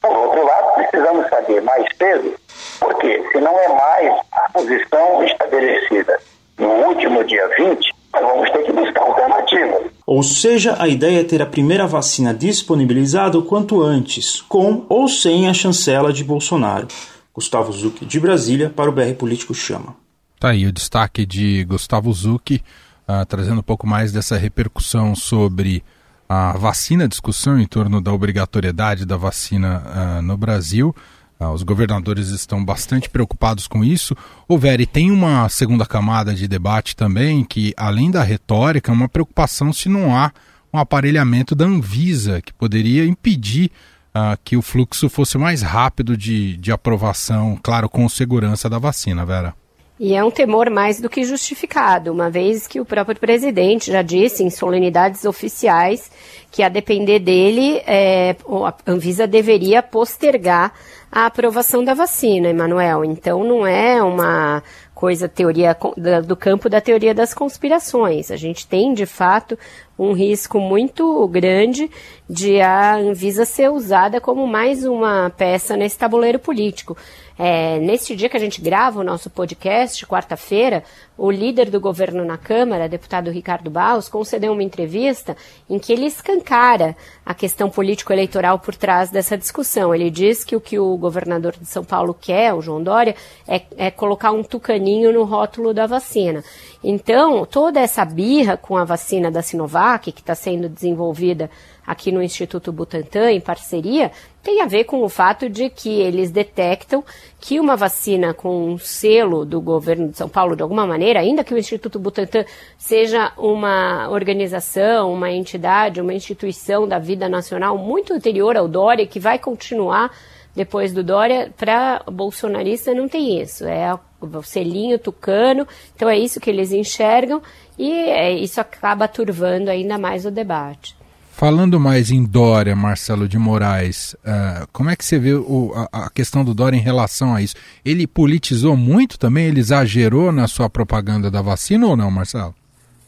Por 0.00 0.16
outro 0.16 0.46
lado, 0.46 0.74
precisamos 0.74 1.28
saber 1.28 1.60
mais 1.62 1.84
cedo, 1.96 2.34
porque 2.78 3.22
se 3.32 3.40
não 3.40 3.58
é 3.58 3.68
mais 3.68 4.20
a 4.32 4.50
posição 4.52 5.24
estabelecida 5.24 6.18
no 6.56 6.68
último 6.68 7.24
dia 7.24 7.46
20, 7.56 7.94
nós 8.12 8.22
vamos 8.22 8.50
ter 8.50 8.62
que 8.64 8.72
buscar 8.72 9.02
alternativas. 9.02 9.86
Ou 10.06 10.22
seja, 10.22 10.76
a 10.78 10.88
ideia 10.88 11.20
é 11.20 11.24
ter 11.24 11.42
a 11.42 11.46
primeira 11.46 11.86
vacina 11.86 12.32
disponibilizada 12.32 13.36
o 13.38 13.44
quanto 13.44 13.82
antes, 13.82 14.40
com 14.40 14.86
ou 14.88 15.08
sem 15.08 15.48
a 15.48 15.52
chancela 15.52 16.12
de 16.12 16.24
Bolsonaro. 16.24 16.88
Gustavo 17.34 17.70
Zucchi, 17.72 18.06
de 18.06 18.18
Brasília, 18.18 18.72
para 18.74 18.88
o 18.88 18.92
BR 18.92 19.14
Político 19.18 19.52
Chama. 19.52 20.07
Tá 20.38 20.50
aí 20.50 20.66
o 20.66 20.72
destaque 20.72 21.26
de 21.26 21.64
Gustavo 21.64 22.12
Zucchi, 22.12 22.62
uh, 23.08 23.26
trazendo 23.26 23.58
um 23.58 23.62
pouco 23.62 23.88
mais 23.88 24.12
dessa 24.12 24.36
repercussão 24.36 25.16
sobre 25.16 25.82
a 26.28 26.56
vacina, 26.56 27.08
discussão 27.08 27.58
em 27.58 27.66
torno 27.66 28.00
da 28.00 28.12
obrigatoriedade 28.12 29.04
da 29.04 29.16
vacina 29.16 29.82
uh, 29.82 30.22
no 30.22 30.36
Brasil. 30.36 30.94
Ah, 31.40 31.52
os 31.52 31.62
governadores 31.62 32.28
estão 32.28 32.64
bastante 32.64 33.08
preocupados 33.08 33.66
com 33.66 33.84
isso. 33.84 34.16
O 34.48 34.58
Veri 34.58 34.86
tem 34.86 35.10
uma 35.10 35.48
segunda 35.48 35.86
camada 35.86 36.34
de 36.34 36.48
debate 36.48 36.96
também, 36.96 37.44
que 37.44 37.72
além 37.76 38.10
da 38.10 38.22
retórica, 38.22 38.90
é 38.90 38.94
uma 38.94 39.08
preocupação 39.08 39.72
se 39.72 39.88
não 39.88 40.16
há 40.16 40.32
um 40.72 40.78
aparelhamento 40.78 41.54
da 41.54 41.64
Anvisa, 41.64 42.42
que 42.42 42.52
poderia 42.52 43.04
impedir 43.04 43.70
uh, 44.14 44.38
que 44.44 44.56
o 44.56 44.62
fluxo 44.62 45.08
fosse 45.08 45.36
mais 45.38 45.62
rápido 45.62 46.16
de, 46.16 46.56
de 46.56 46.70
aprovação, 46.70 47.58
claro, 47.60 47.88
com 47.88 48.08
segurança 48.08 48.68
da 48.68 48.78
vacina, 48.78 49.24
Vera. 49.24 49.54
E 50.00 50.14
é 50.14 50.22
um 50.22 50.30
temor 50.30 50.70
mais 50.70 51.00
do 51.00 51.08
que 51.08 51.24
justificado, 51.24 52.12
uma 52.12 52.30
vez 52.30 52.68
que 52.68 52.80
o 52.80 52.84
próprio 52.84 53.18
presidente 53.18 53.90
já 53.90 54.00
disse 54.00 54.44
em 54.44 54.50
solenidades 54.50 55.24
oficiais 55.24 56.10
que, 56.52 56.62
a 56.62 56.68
depender 56.68 57.18
dele, 57.18 57.82
é, 57.84 58.36
a 58.64 58.74
Anvisa 58.90 59.26
deveria 59.26 59.82
postergar 59.82 60.72
a 61.10 61.26
aprovação 61.26 61.82
da 61.82 61.94
vacina, 61.94 62.48
Emanuel. 62.48 63.04
Então, 63.04 63.42
não 63.42 63.66
é 63.66 64.00
uma 64.00 64.62
coisa 64.94 65.28
teoria 65.28 65.76
do 66.24 66.36
campo 66.36 66.68
da 66.68 66.80
teoria 66.80 67.14
das 67.14 67.34
conspirações. 67.34 68.30
A 68.30 68.36
gente 68.36 68.66
tem, 68.66 68.94
de 68.94 69.06
fato, 69.06 69.58
um 69.98 70.12
risco 70.12 70.60
muito 70.60 71.26
grande 71.28 71.90
de 72.30 72.60
a 72.60 72.96
Anvisa 72.96 73.44
ser 73.44 73.70
usada 73.70 74.20
como 74.20 74.46
mais 74.46 74.84
uma 74.84 75.30
peça 75.30 75.76
nesse 75.76 75.98
tabuleiro 75.98 76.38
político. 76.38 76.96
É, 77.40 77.78
neste 77.78 78.16
dia 78.16 78.28
que 78.28 78.36
a 78.36 78.40
gente 78.40 78.60
grava 78.60 78.98
o 78.98 79.04
nosso 79.04 79.30
podcast, 79.30 80.04
quarta-feira, 80.04 80.82
o 81.16 81.30
líder 81.30 81.70
do 81.70 81.78
governo 81.78 82.24
na 82.24 82.36
Câmara, 82.36 82.88
deputado 82.88 83.30
Ricardo 83.30 83.70
Barros, 83.70 84.08
concedeu 84.08 84.52
uma 84.52 84.62
entrevista 84.62 85.36
em 85.70 85.78
que 85.78 85.92
ele 85.92 86.06
escancara 86.06 86.96
a 87.24 87.32
questão 87.32 87.70
político-eleitoral 87.70 88.58
por 88.58 88.74
trás 88.74 89.10
dessa 89.10 89.38
discussão. 89.38 89.94
Ele 89.94 90.10
diz 90.10 90.42
que 90.42 90.56
o 90.56 90.60
que 90.60 90.80
o 90.80 90.96
governador 90.96 91.54
de 91.56 91.66
São 91.66 91.84
Paulo 91.84 92.12
quer, 92.12 92.52
o 92.54 92.60
João 92.60 92.82
Dória, 92.82 93.14
é, 93.46 93.62
é 93.76 93.90
colocar 93.90 94.32
um 94.32 94.42
tucaninho 94.42 95.12
no 95.12 95.22
rótulo 95.22 95.72
da 95.72 95.86
vacina. 95.86 96.42
Então, 96.82 97.44
toda 97.44 97.80
essa 97.80 98.04
birra 98.04 98.56
com 98.56 98.76
a 98.76 98.84
vacina 98.84 99.30
da 99.30 99.42
Sinovac, 99.42 100.12
que 100.12 100.20
está 100.20 100.34
sendo 100.34 100.68
desenvolvida 100.68 101.50
aqui 101.84 102.12
no 102.12 102.22
Instituto 102.22 102.70
Butantan, 102.70 103.32
em 103.32 103.40
parceria, 103.40 104.12
tem 104.42 104.60
a 104.60 104.66
ver 104.66 104.84
com 104.84 105.02
o 105.02 105.08
fato 105.08 105.48
de 105.48 105.68
que 105.70 105.88
eles 106.00 106.30
detectam 106.30 107.02
que 107.40 107.58
uma 107.58 107.76
vacina 107.76 108.32
com 108.32 108.72
um 108.72 108.78
selo 108.78 109.44
do 109.44 109.60
governo 109.60 110.08
de 110.08 110.16
São 110.16 110.28
Paulo, 110.28 110.54
de 110.54 110.62
alguma 110.62 110.86
maneira, 110.86 111.18
ainda 111.18 111.42
que 111.42 111.52
o 111.52 111.58
Instituto 111.58 111.98
Butantan 111.98 112.44
seja 112.76 113.32
uma 113.36 114.08
organização, 114.10 115.12
uma 115.12 115.32
entidade, 115.32 116.00
uma 116.00 116.14
instituição 116.14 116.86
da 116.86 117.00
vida 117.00 117.28
nacional 117.28 117.76
muito 117.76 118.12
anterior 118.12 118.56
ao 118.56 118.68
Dória, 118.68 119.06
que 119.06 119.18
vai 119.18 119.38
continuar 119.38 120.12
depois 120.58 120.92
do 120.92 121.04
Dória, 121.04 121.52
para 121.56 122.02
bolsonarista 122.10 122.92
não 122.92 123.08
tem 123.08 123.40
isso. 123.40 123.64
É 123.64 123.96
o 124.20 124.42
selinho 124.42 124.98
tucano, 124.98 125.64
então 125.94 126.08
é 126.08 126.18
isso 126.18 126.40
que 126.40 126.50
eles 126.50 126.72
enxergam 126.72 127.40
e 127.78 127.92
é, 127.92 128.32
isso 128.32 128.60
acaba 128.60 129.06
turvando 129.06 129.70
ainda 129.70 129.96
mais 129.96 130.26
o 130.26 130.32
debate. 130.32 130.96
Falando 131.30 131.78
mais 131.78 132.10
em 132.10 132.24
Dória, 132.24 132.74
Marcelo 132.74 133.28
de 133.28 133.38
Moraes, 133.38 134.14
uh, 134.24 134.66
como 134.72 134.90
é 134.90 134.96
que 134.96 135.04
você 135.04 135.20
vê 135.20 135.34
o, 135.34 135.72
a, 135.92 136.06
a, 136.06 136.10
questão 136.10 136.44
do 136.44 136.52
Dória 136.52 136.76
em 136.76 136.80
relação 136.80 137.32
a 137.32 137.40
isso? 137.40 137.54
Ele 137.84 138.08
politizou 138.08 138.76
muito 138.76 139.16
também? 139.16 139.46
Ele 139.46 139.60
exagerou 139.60 140.32
na 140.32 140.48
sua 140.48 140.68
propaganda 140.68 141.30
da 141.30 141.40
vacina 141.40 141.86
ou 141.86 141.96
não, 141.96 142.10
Marcelo? 142.10 142.52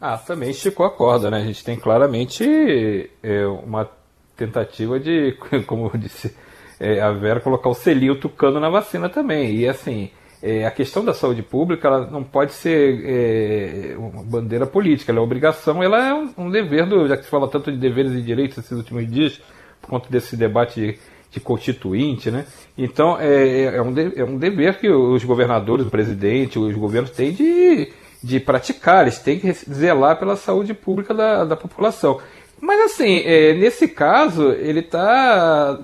Ah, 0.01 0.17
também 0.17 0.51
esticou 0.51 0.87
a 0.87 0.91
corda, 0.91 1.29
né? 1.33 1.39
A 1.39 1.45
gente 1.45 1.65
tem 1.65 1.77
claramente 1.77 3.11
é, 3.21 3.45
uma 3.47 3.91
tentativa 4.37 5.01
de, 5.01 5.37
como 5.67 5.91
disse 5.99 6.33
é, 6.81 7.01
a 7.01 7.13
Vera, 7.13 7.41
colocar 7.41 7.69
o 7.69 7.75
selinho 7.75 8.17
tucano 8.17 8.59
na 8.59 8.71
vacina 8.71 9.09
também. 9.09 9.55
E 9.55 9.69
assim, 9.69 10.11
é, 10.43 10.67
a 10.67 10.71
questão 10.71 11.05
da 11.05 11.13
saúde 11.13 11.43
pública 11.43 11.87
ela 11.87 12.11
não 12.11 12.25
pode 12.25 12.53
ser 12.55 13.03
é, 13.05 13.95
uma 13.99 14.23
bandeira 14.23 14.67
política, 14.67 15.13
ela 15.13 15.21
é 15.21 15.23
obrigação, 15.23 15.83
ela 15.83 16.09
é 16.09 16.15
um, 16.15 16.31
um, 16.39 16.51
dever, 16.51 16.87
do, 16.87 17.07
já 17.07 17.17
que 17.17 17.25
se 17.25 17.31
fala 17.31 17.47
tanto 17.47 17.71
de 17.71 17.77
deveres 17.77 18.13
e 18.13 18.23
direitos 18.23 18.57
esses 18.57 18.73
últimos 18.73 19.07
dias, 19.11 19.41
por 19.83 19.91
conta 19.91 20.09
desse 20.09 20.37
debate 20.37 20.81
de, 20.81 20.99
de 21.31 21.41
constituinte, 21.41 22.31
né? 22.31 22.47
Então 22.77 23.19
é, 23.21 23.77
é, 23.77 23.83
um 23.83 23.93
de, 23.93 24.19
é 24.19 24.25
um 24.25 24.39
dever 24.39 24.79
que 24.79 24.89
os 24.89 25.23
governadores, 25.25 25.87
o 25.87 25.91
presidente, 25.91 26.59
os 26.59 26.75
governos 26.75 27.11
têm 27.11 27.33
de, 27.33 27.93
de 28.25 28.41
praticar, 28.41 29.03
eles 29.03 29.19
têm 29.19 29.39
que 29.39 29.53
zelar 29.53 30.19
pela 30.19 30.37
saúde 30.37 30.73
pública 30.73 31.13
da, 31.13 31.45
da 31.45 31.57
população. 31.57 32.19
Mas 32.61 32.93
assim, 32.93 33.23
é, 33.25 33.55
nesse 33.55 33.89
caso, 33.89 34.53
ele 34.53 34.81
está, 34.81 35.79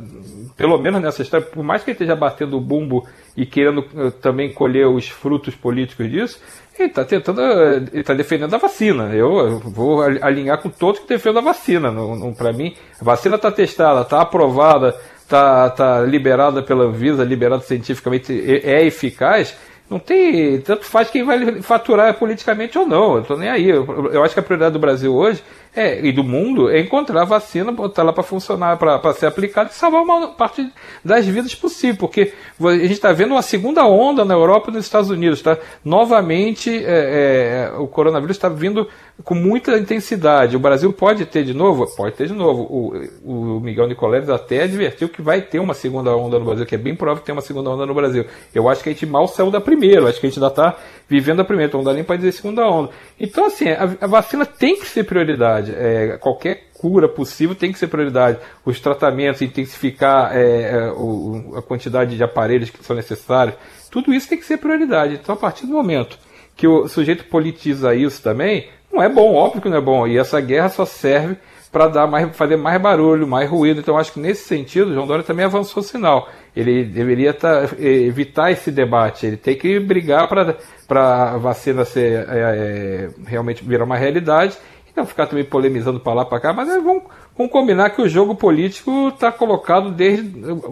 pelo 0.57 0.79
menos 0.79 1.03
nessa 1.03 1.23
história, 1.23 1.47
por 1.47 1.63
mais 1.63 1.83
que 1.83 1.91
ele 1.91 1.97
esteja 1.97 2.17
batendo 2.17 2.57
o 2.57 2.61
bumbo 2.61 3.07
e 3.37 3.45
querendo 3.45 3.81
uh, 3.95 4.11
também 4.11 4.53
colher 4.53 4.87
os 4.87 5.09
frutos 5.09 5.55
políticos 5.55 6.11
disso, 6.11 6.41
ele 6.79 6.89
está 6.89 7.05
tentando, 7.05 7.41
uh, 7.41 7.75
ele 7.93 8.01
está 8.01 8.15
defendendo 8.15 8.55
a 8.55 8.59
vacina. 8.59 9.15
Eu, 9.15 9.39
eu, 9.39 9.59
vou 9.59 10.01
alinhar 10.01 10.61
com 10.63 10.71
todos 10.71 11.01
que 11.01 11.09
defendem 11.09 11.43
a 11.43 11.45
vacina. 11.45 11.93
Para 12.37 12.53
mim, 12.53 12.75
a 13.01 13.05
vacina 13.05 13.37
está 13.37 13.53
testada, 13.53 14.01
está 14.01 14.23
aprovada, 14.23 14.97
está 15.19 15.69
tá 15.71 16.01
liberada 16.01 16.63
pela 16.63 16.85
Anvisa, 16.85 17.23
liberada 17.23 17.63
cientificamente, 17.63 18.33
é, 18.33 18.81
é 18.81 18.87
eficaz 18.87 19.55
não 19.89 19.99
tem. 19.99 20.61
Tanto 20.61 20.85
faz 20.85 21.11
quem 21.11 21.25
vai 21.25 21.63
faturar 21.63 22.13
politicamente 22.15 22.77
ou 22.77 22.87
não. 22.87 23.17
Eu 23.17 23.23
tô 23.23 23.37
nem 23.37 23.49
aí. 23.49 23.69
Eu, 23.69 24.11
eu 24.13 24.23
acho 24.25 24.35
que 24.35 24.41
a 24.41 24.43
prioridade 24.43 24.73
do 24.73 24.79
Brasil 24.79 25.15
hoje 25.15 25.43
é, 25.77 26.05
e 26.05 26.11
do 26.11 26.25
mundo 26.25 26.71
é 26.71 26.81
encontrar 26.81 27.21
a 27.21 27.25
vacina, 27.27 27.71
botar 27.71 28.03
lá 28.03 28.13
para 28.13 28.23
funcionar, 28.23 28.79
para 28.79 29.13
ser 29.13 29.27
aplicada 29.27 29.69
e 29.71 29.75
salvar 29.75 30.03
uma 30.03 30.29
parte 30.29 30.67
das 31.05 31.27
vidas 31.27 31.55
possível. 31.55 31.97
Porque 31.99 32.33
a 32.59 32.73
gente 32.73 32.93
está 32.93 33.13
vendo 33.13 33.33
uma 33.33 33.43
segunda 33.43 33.85
onda 33.87 34.25
na 34.25 34.33
Europa 34.33 34.71
e 34.71 34.73
nos 34.73 34.87
Estados 34.87 35.11
Unidos. 35.11 35.43
Tá? 35.43 35.59
Novamente, 35.85 36.71
é, 36.71 37.71
é, 37.75 37.79
o 37.79 37.87
coronavírus 37.87 38.37
está 38.37 38.49
vindo 38.49 38.89
com 39.25 39.35
muita 39.35 39.77
intensidade. 39.79 40.57
O 40.57 40.61
Brasil 40.61 40.93
pode 40.93 41.25
ter 41.27 41.43
de 41.43 41.55
novo? 41.55 41.87
Pode 41.97 42.15
ter 42.15 42.27
de 42.27 42.35
novo. 42.35 42.63
O, 42.63 43.57
o 43.57 43.61
Miguel 43.61 43.87
Nicoleles 43.87 44.29
até 44.29 44.65
advertiu 44.65 45.09
que 45.09 45.23
vai 45.23 45.41
ter 45.41 45.59
uma 45.59 45.75
segunda 45.75 46.15
onda 46.15 46.39
no 46.39 46.45
Brasil, 46.45 46.67
que 46.67 46.75
é 46.75 46.79
bem 46.79 46.95
provável 46.95 47.21
que 47.21 47.27
tenha 47.27 47.37
uma 47.37 47.43
segunda 47.43 47.71
onda 47.71 47.87
no 47.87 47.95
Brasil. 47.95 48.27
Eu 48.55 48.69
acho 48.69 48.83
que 48.83 48.91
a 48.91 48.93
gente 48.93 49.07
mal 49.07 49.27
saiu 49.27 49.51
da 49.51 49.61
primeira, 49.61 50.07
acho 50.09 50.21
que 50.21 50.27
a 50.27 50.31
gente 50.31 50.39
ainda 50.39 50.49
está 50.49 50.77
vivendo 51.09 51.41
a 51.41 51.45
primeira, 51.45 51.69
então 51.69 51.81
não 51.81 51.85
dá 51.85 51.95
nem 51.95 52.05
para 52.05 52.17
dizer 52.17 52.33
segunda 52.33 52.69
onda. 52.69 52.91
Então, 53.19 53.47
assim, 53.47 53.69
a, 53.71 53.97
a 54.01 54.07
vacina 54.07 54.45
tem 54.45 54.79
que 54.79 54.87
ser 54.87 55.05
prioridade. 55.05 55.73
É, 55.75 56.19
qualquer 56.19 56.67
cura 56.75 57.09
possível 57.09 57.55
tem 57.55 57.73
que 57.73 57.79
ser 57.79 57.87
prioridade. 57.87 58.39
Os 58.65 58.79
tratamentos, 58.81 59.41
intensificar 59.41 60.37
é, 60.37 60.73
é 60.73 60.93
o, 60.93 61.55
a 61.57 61.63
quantidade 61.63 62.17
de 62.17 62.23
aparelhos 62.23 62.69
que 62.69 62.85
são 62.85 62.95
necessários, 62.95 63.57
tudo 63.91 64.13
isso 64.13 64.29
tem 64.29 64.39
que 64.39 64.45
ser 64.45 64.59
prioridade. 64.59 65.15
Então, 65.15 65.35
a 65.35 65.39
partir 65.39 65.67
do 65.67 65.73
momento 65.73 66.19
que 66.57 66.67
o 66.67 66.89
sujeito 66.89 67.25
politiza 67.25 67.95
isso 67.95 68.23
também, 68.23 68.69
não 68.97 69.03
é 69.03 69.09
bom, 69.09 69.35
óbvio 69.35 69.61
que 69.61 69.69
não 69.69 69.77
é 69.77 69.81
bom. 69.81 70.07
E 70.07 70.19
essa 70.19 70.41
guerra 70.41 70.71
só 70.71 70.87
serve 70.87 71.37
para 71.71 71.89
dar 71.89 72.07
mais, 72.07 72.35
fazer 72.35 72.57
mais 72.57 72.81
barulho, 72.81 73.27
mais 73.27 73.49
ruído. 73.49 73.81
Então, 73.81 73.99
acho 73.99 74.13
que 74.13 74.21
nesse 74.21 74.49
sentido, 74.49 74.95
João 74.95 75.07
Dória 75.07 75.23
também 75.23 75.45
avançou 75.45 75.83
o 75.83 75.87
sinal. 75.87 76.29
Ele 76.55 76.85
deveria 76.85 77.35
tá, 77.35 77.69
evitar 77.79 78.51
esse 78.51 78.71
debate. 78.71 79.27
Ele 79.27 79.37
tem 79.37 79.55
que 79.55 79.79
brigar 79.79 80.27
para 80.29 81.33
a 81.35 81.37
vacina 81.37 81.85
ser 81.85 82.27
é, 82.29 82.39
é, 82.39 83.11
realmente 83.27 83.63
virar 83.63 83.85
uma 83.85 83.97
realidade 83.97 84.57
não 84.97 85.05
ficar 85.05 85.27
também 85.27 85.45
polemizando 85.45 86.01
para 86.01 86.15
lá 86.15 86.25
para 86.25 86.41
cá. 86.41 86.53
Mas 86.53 86.69
é, 86.69 86.81
vamos, 86.81 87.05
vamos, 87.37 87.53
combinar 87.53 87.91
que 87.91 88.01
o 88.01 88.09
jogo 88.09 88.35
político 88.35 89.09
está 89.09 89.31
colocado 89.31 89.91
desde 89.91 90.25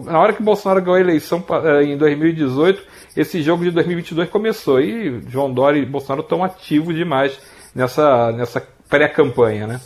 na 0.03 0.19
hora 0.19 0.33
que 0.33 0.41
Bolsonaro 0.41 0.81
ganhou 0.81 0.97
a 0.97 1.01
eleição 1.01 1.45
em 1.83 1.95
2018. 1.95 2.81
Esse 3.15 3.41
jogo 3.41 3.63
de 3.63 3.71
2022 3.71 4.29
começou 4.29 4.81
e 4.81 5.21
João 5.29 5.53
Dória 5.53 5.79
e 5.79 5.85
Bolsonaro 5.85 6.21
estão 6.21 6.43
ativos 6.43 6.95
demais 6.95 7.39
nessa, 7.75 8.31
nessa 8.31 8.65
pré-campanha, 8.89 9.67
né? 9.67 9.81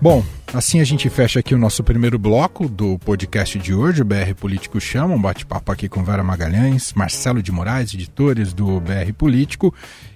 Bom, 0.00 0.24
assim 0.54 0.80
a 0.80 0.84
gente 0.84 1.10
fecha 1.10 1.40
aqui 1.40 1.54
o 1.54 1.58
nosso 1.58 1.82
primeiro 1.82 2.18
bloco 2.20 2.68
do 2.68 2.96
podcast 3.00 3.58
de 3.58 3.74
hoje, 3.74 4.02
o 4.02 4.04
BR 4.04 4.32
Político 4.38 4.80
Chama, 4.80 5.14
um 5.14 5.20
bate-papo 5.20 5.72
aqui 5.72 5.88
com 5.88 6.04
Vera 6.04 6.22
Magalhães, 6.22 6.92
Marcelo 6.92 7.42
de 7.42 7.50
Moraes, 7.50 7.92
editores 7.92 8.52
do 8.52 8.78
BR 8.80 9.12
Político. 9.16 9.74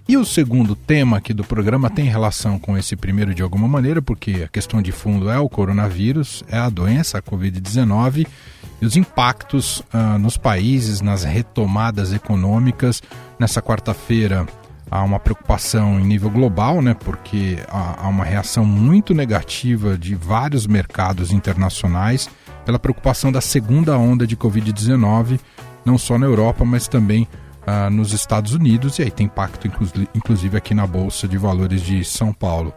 E 0.08 0.16
o 0.16 0.24
segundo 0.24 0.76
tema 0.76 1.16
aqui 1.16 1.34
do 1.34 1.42
programa 1.42 1.90
tem 1.90 2.04
relação 2.04 2.58
com 2.58 2.78
esse 2.78 2.94
primeiro 2.94 3.34
de 3.34 3.42
alguma 3.42 3.66
maneira, 3.66 4.00
porque 4.00 4.42
a 4.44 4.48
questão 4.48 4.80
de 4.80 4.92
fundo 4.92 5.28
é 5.28 5.38
o 5.38 5.48
coronavírus, 5.48 6.44
é 6.48 6.58
a 6.58 6.68
doença, 6.68 7.18
a 7.18 7.22
Covid-19, 7.22 8.26
e 8.82 8.84
os 8.84 8.96
impactos 8.96 9.80
ah, 9.92 10.18
nos 10.18 10.36
países, 10.36 11.00
nas 11.00 11.22
retomadas 11.22 12.12
econômicas. 12.12 13.00
Nessa 13.38 13.62
quarta-feira, 13.62 14.44
há 14.90 15.04
uma 15.04 15.20
preocupação 15.20 16.00
em 16.00 16.04
nível 16.04 16.28
global, 16.28 16.82
né, 16.82 16.92
porque 16.92 17.60
há, 17.68 18.04
há 18.04 18.08
uma 18.08 18.24
reação 18.24 18.64
muito 18.64 19.14
negativa 19.14 19.96
de 19.96 20.16
vários 20.16 20.66
mercados 20.66 21.30
internacionais 21.30 22.28
pela 22.66 22.78
preocupação 22.78 23.30
da 23.30 23.40
segunda 23.40 23.96
onda 23.96 24.26
de 24.26 24.36
Covid-19, 24.36 25.38
não 25.84 25.96
só 25.96 26.18
na 26.18 26.26
Europa, 26.26 26.64
mas 26.64 26.88
também 26.88 27.28
uh, 27.66 27.88
nos 27.88 28.12
Estados 28.12 28.52
Unidos, 28.52 28.98
e 28.98 29.02
aí 29.02 29.10
tem 29.12 29.26
impacto 29.26 29.70
inclusive 30.12 30.56
aqui 30.56 30.74
na 30.74 30.86
Bolsa 30.88 31.28
de 31.28 31.38
Valores 31.38 31.82
de 31.82 32.04
São 32.04 32.32
Paulo. 32.32 32.74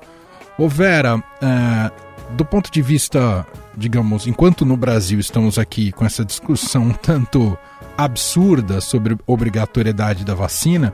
Ô 0.57 0.69
Vera, 0.69 1.17
uh, 1.17 2.04
do 2.32 2.44
ponto 2.44 2.72
de 2.72 2.82
vista, 2.82 3.46
digamos, 3.75 4.27
enquanto 4.27 4.65
no 4.65 4.75
Brasil 4.75 5.20
estamos 5.20 5.58
aqui 5.58 5.91
com 5.91 6.05
essa 6.05 6.25
discussão 6.25 6.91
tanto 6.91 7.58
absurda 7.98 8.82
sobre 8.82 9.17
obrigatoriedade 9.25 10.25
da 10.25 10.34
vacina, 10.34 10.91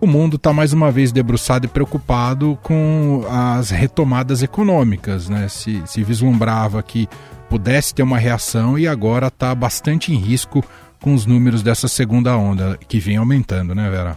o 0.00 0.06
mundo 0.06 0.36
está 0.36 0.52
mais 0.52 0.72
uma 0.72 0.90
vez 0.90 1.10
debruçado 1.10 1.66
e 1.66 1.68
preocupado 1.68 2.58
com 2.62 3.24
as 3.28 3.70
retomadas 3.70 4.42
econômicas. 4.42 5.28
Né? 5.28 5.48
Se, 5.48 5.82
se 5.86 6.04
vislumbrava 6.04 6.82
que 6.82 7.08
pudesse 7.48 7.94
ter 7.94 8.02
uma 8.02 8.18
reação 8.18 8.78
e 8.78 8.86
agora 8.86 9.28
está 9.28 9.54
bastante 9.54 10.12
em 10.12 10.16
risco 10.16 10.62
com 11.00 11.14
os 11.14 11.26
números 11.26 11.62
dessa 11.62 11.86
segunda 11.86 12.36
onda, 12.36 12.78
que 12.88 12.98
vem 12.98 13.16
aumentando, 13.16 13.74
né, 13.74 13.90
Vera? 13.90 14.16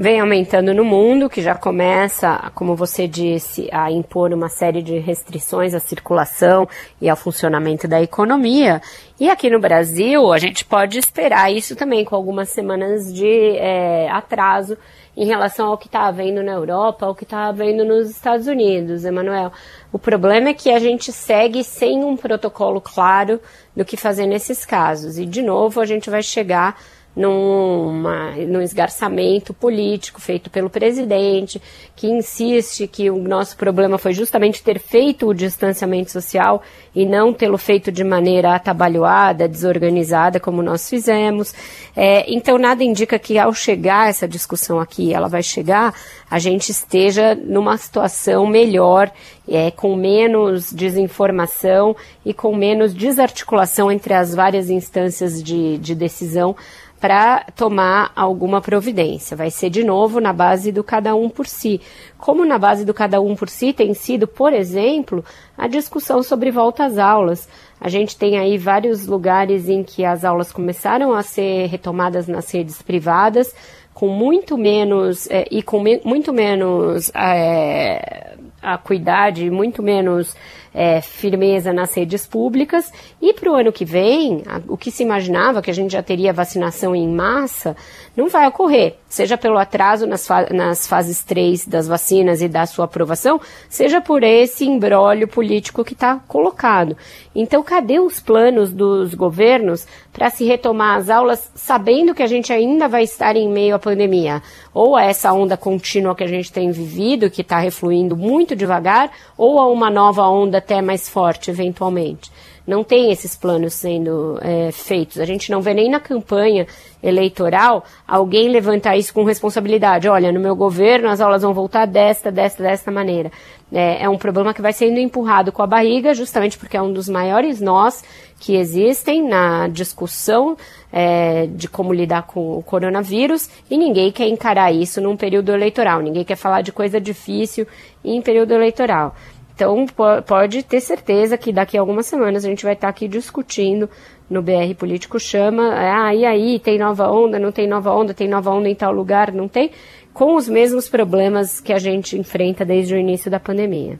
Vem 0.00 0.20
aumentando 0.20 0.72
no 0.72 0.84
mundo, 0.84 1.28
que 1.28 1.42
já 1.42 1.56
começa, 1.56 2.52
como 2.54 2.76
você 2.76 3.08
disse, 3.08 3.68
a 3.72 3.90
impor 3.90 4.32
uma 4.32 4.48
série 4.48 4.80
de 4.80 4.96
restrições 4.96 5.74
à 5.74 5.80
circulação 5.80 6.68
e 7.00 7.08
ao 7.08 7.16
funcionamento 7.16 7.88
da 7.88 8.00
economia. 8.00 8.80
E 9.18 9.28
aqui 9.28 9.50
no 9.50 9.58
Brasil, 9.58 10.32
a 10.32 10.38
gente 10.38 10.64
pode 10.64 11.00
esperar 11.00 11.52
isso 11.52 11.74
também, 11.74 12.04
com 12.04 12.14
algumas 12.14 12.48
semanas 12.50 13.12
de 13.12 13.56
é, 13.56 14.08
atraso 14.08 14.78
em 15.16 15.26
relação 15.26 15.66
ao 15.66 15.76
que 15.76 15.88
está 15.88 16.06
havendo 16.06 16.44
na 16.44 16.52
Europa, 16.52 17.04
ao 17.04 17.12
que 17.12 17.24
está 17.24 17.48
havendo 17.48 17.84
nos 17.84 18.08
Estados 18.08 18.46
Unidos, 18.46 19.04
Emanuel. 19.04 19.50
O 19.92 19.98
problema 19.98 20.50
é 20.50 20.54
que 20.54 20.70
a 20.70 20.78
gente 20.78 21.10
segue 21.10 21.64
sem 21.64 22.04
um 22.04 22.16
protocolo 22.16 22.80
claro 22.80 23.40
do 23.76 23.84
que 23.84 23.96
fazer 23.96 24.26
nesses 24.26 24.64
casos. 24.64 25.18
E, 25.18 25.26
de 25.26 25.42
novo, 25.42 25.80
a 25.80 25.86
gente 25.86 26.08
vai 26.08 26.22
chegar 26.22 26.78
numa, 27.18 28.30
num 28.46 28.62
esgarçamento 28.62 29.52
político 29.52 30.20
feito 30.20 30.48
pelo 30.48 30.70
presidente, 30.70 31.60
que 31.96 32.06
insiste 32.06 32.86
que 32.86 33.10
o 33.10 33.18
nosso 33.18 33.56
problema 33.56 33.98
foi 33.98 34.12
justamente 34.12 34.62
ter 34.62 34.78
feito 34.78 35.26
o 35.26 35.34
distanciamento 35.34 36.12
social 36.12 36.62
e 36.94 37.04
não 37.04 37.32
tê-lo 37.32 37.58
feito 37.58 37.90
de 37.90 38.04
maneira 38.04 38.54
atabalhoada, 38.54 39.48
desorganizada, 39.48 40.38
como 40.38 40.62
nós 40.62 40.88
fizemos. 40.88 41.52
É, 41.96 42.24
então, 42.32 42.56
nada 42.56 42.84
indica 42.84 43.18
que 43.18 43.36
ao 43.36 43.52
chegar 43.52 44.08
essa 44.08 44.28
discussão 44.28 44.78
aqui, 44.78 45.12
ela 45.12 45.28
vai 45.28 45.42
chegar, 45.42 45.92
a 46.30 46.38
gente 46.38 46.70
esteja 46.70 47.34
numa 47.34 47.76
situação 47.76 48.46
melhor, 48.46 49.10
é, 49.48 49.72
com 49.72 49.96
menos 49.96 50.72
desinformação 50.72 51.96
e 52.24 52.32
com 52.32 52.54
menos 52.54 52.94
desarticulação 52.94 53.90
entre 53.90 54.14
as 54.14 54.34
várias 54.34 54.70
instâncias 54.70 55.42
de, 55.42 55.78
de 55.78 55.94
decisão 55.94 56.54
para 57.00 57.44
tomar 57.54 58.12
alguma 58.14 58.60
providência. 58.60 59.36
Vai 59.36 59.50
ser 59.50 59.70
de 59.70 59.84
novo 59.84 60.20
na 60.20 60.32
base 60.32 60.72
do 60.72 60.82
cada 60.82 61.14
um 61.14 61.28
por 61.28 61.46
si. 61.46 61.80
Como 62.18 62.44
na 62.44 62.58
base 62.58 62.84
do 62.84 62.92
cada 62.92 63.20
um 63.20 63.36
por 63.36 63.48
si 63.48 63.72
tem 63.72 63.94
sido, 63.94 64.26
por 64.26 64.52
exemplo, 64.52 65.24
a 65.56 65.68
discussão 65.68 66.22
sobre 66.22 66.50
volta 66.50 66.84
às 66.84 66.98
aulas. 66.98 67.48
A 67.80 67.88
gente 67.88 68.16
tem 68.16 68.38
aí 68.38 68.58
vários 68.58 69.06
lugares 69.06 69.68
em 69.68 69.84
que 69.84 70.04
as 70.04 70.24
aulas 70.24 70.52
começaram 70.52 71.14
a 71.14 71.22
ser 71.22 71.66
retomadas 71.66 72.26
nas 72.26 72.50
redes 72.50 72.82
privadas, 72.82 73.54
com 73.94 74.08
muito 74.08 74.58
menos 74.58 75.28
é, 75.30 75.46
e 75.50 75.62
com 75.62 75.80
me, 75.80 76.00
muito 76.04 76.32
menos 76.32 77.10
é, 77.14 78.36
acuidade, 78.60 79.48
muito 79.50 79.82
menos 79.82 80.34
é, 80.78 81.00
firmeza 81.00 81.72
nas 81.72 81.92
redes 81.92 82.24
públicas. 82.24 82.92
E 83.20 83.34
para 83.34 83.50
o 83.50 83.54
ano 83.56 83.72
que 83.72 83.84
vem, 83.84 84.44
a, 84.46 84.60
o 84.68 84.76
que 84.76 84.92
se 84.92 85.02
imaginava 85.02 85.60
que 85.60 85.72
a 85.72 85.74
gente 85.74 85.90
já 85.90 86.04
teria 86.04 86.32
vacinação 86.32 86.94
em 86.94 87.08
massa, 87.08 87.76
não 88.16 88.28
vai 88.28 88.46
ocorrer, 88.46 88.94
seja 89.08 89.36
pelo 89.36 89.58
atraso 89.58 90.06
nas, 90.06 90.24
fa 90.24 90.46
nas 90.52 90.86
fases 90.86 91.24
3 91.24 91.66
das 91.66 91.88
vacinas 91.88 92.40
e 92.40 92.48
da 92.48 92.64
sua 92.64 92.84
aprovação, 92.84 93.40
seja 93.68 94.00
por 94.00 94.22
esse 94.22 94.66
embrólio 94.66 95.26
político 95.26 95.84
que 95.84 95.94
está 95.94 96.20
colocado. 96.28 96.96
Então, 97.34 97.60
cadê 97.60 97.98
os 97.98 98.20
planos 98.20 98.72
dos 98.72 99.14
governos 99.14 99.84
para 100.12 100.30
se 100.30 100.44
retomar 100.44 100.98
as 100.98 101.10
aulas, 101.10 101.50
sabendo 101.56 102.14
que 102.14 102.22
a 102.22 102.26
gente 102.26 102.52
ainda 102.52 102.86
vai 102.86 103.02
estar 103.02 103.34
em 103.34 103.48
meio 103.48 103.74
à 103.74 103.78
pandemia? 103.80 104.42
Ou 104.72 104.94
a 104.94 105.02
essa 105.02 105.32
onda 105.32 105.56
contínua 105.56 106.14
que 106.14 106.22
a 106.22 106.28
gente 106.28 106.52
tem 106.52 106.70
vivido, 106.70 107.30
que 107.30 107.42
está 107.42 107.58
refluindo 107.58 108.16
muito 108.16 108.54
devagar, 108.54 109.10
ou 109.36 109.58
a 109.60 109.68
uma 109.68 109.90
nova 109.90 110.22
onda 110.28 110.60
até 110.68 110.82
mais 110.82 111.08
forte, 111.08 111.50
eventualmente 111.50 112.30
não 112.68 112.84
tem 112.84 113.10
esses 113.10 113.34
planos 113.34 113.72
sendo 113.72 114.38
é, 114.42 114.70
feitos. 114.70 115.18
A 115.18 115.24
gente 115.24 115.50
não 115.50 115.62
vê 115.62 115.72
nem 115.72 115.88
na 115.88 115.98
campanha 115.98 116.66
eleitoral 117.02 117.82
alguém 118.06 118.50
levantar 118.50 118.94
isso 118.94 119.14
com 119.14 119.24
responsabilidade. 119.24 120.06
Olha, 120.06 120.30
no 120.30 120.38
meu 120.38 120.54
governo 120.54 121.08
as 121.08 121.18
aulas 121.18 121.40
vão 121.40 121.54
voltar 121.54 121.86
desta, 121.86 122.30
desta, 122.30 122.62
desta 122.62 122.90
maneira. 122.90 123.32
É, 123.72 124.02
é 124.02 124.08
um 124.08 124.18
problema 124.18 124.52
que 124.52 124.60
vai 124.60 124.74
sendo 124.74 124.98
empurrado 124.98 125.50
com 125.50 125.62
a 125.62 125.66
barriga, 125.66 126.12
justamente 126.12 126.58
porque 126.58 126.76
é 126.76 126.82
um 126.82 126.92
dos 126.92 127.08
maiores 127.08 127.58
nós 127.58 128.04
que 128.38 128.54
existem 128.54 129.26
na 129.26 129.66
discussão 129.68 130.54
é, 130.92 131.46
de 131.46 131.68
como 131.68 131.90
lidar 131.90 132.24
com 132.24 132.58
o 132.58 132.62
coronavírus 132.62 133.48
e 133.70 133.78
ninguém 133.78 134.12
quer 134.12 134.28
encarar 134.28 134.72
isso 134.72 135.00
num 135.00 135.16
período 135.16 135.52
eleitoral. 135.52 136.02
Ninguém 136.02 136.22
quer 136.22 136.36
falar 136.36 136.60
de 136.60 136.70
coisa 136.70 137.00
difícil 137.00 137.66
em 138.04 138.20
período 138.20 138.52
eleitoral. 138.52 139.14
Então, 139.58 139.86
pode 140.24 140.62
ter 140.62 140.80
certeza 140.80 141.36
que 141.36 141.52
daqui 141.52 141.76
a 141.76 141.80
algumas 141.80 142.06
semanas 142.06 142.44
a 142.44 142.48
gente 142.48 142.62
vai 142.62 142.74
estar 142.74 142.88
aqui 142.88 143.08
discutindo 143.08 143.90
no 144.30 144.40
BR 144.40 144.72
Político 144.78 145.18
Chama, 145.18 145.74
ah, 145.74 146.14
e 146.14 146.24
aí, 146.24 146.60
tem 146.60 146.78
nova 146.78 147.10
onda, 147.10 147.40
não 147.40 147.50
tem 147.50 147.66
nova 147.66 147.90
onda, 147.90 148.14
tem 148.14 148.28
nova 148.28 148.52
onda 148.52 148.68
em 148.68 148.74
tal 148.76 148.92
lugar, 148.92 149.32
não 149.32 149.48
tem, 149.48 149.72
com 150.12 150.36
os 150.36 150.48
mesmos 150.48 150.88
problemas 150.88 151.58
que 151.58 151.72
a 151.72 151.78
gente 151.80 152.16
enfrenta 152.16 152.64
desde 152.64 152.94
o 152.94 152.96
início 152.96 153.28
da 153.28 153.40
pandemia. 153.40 153.98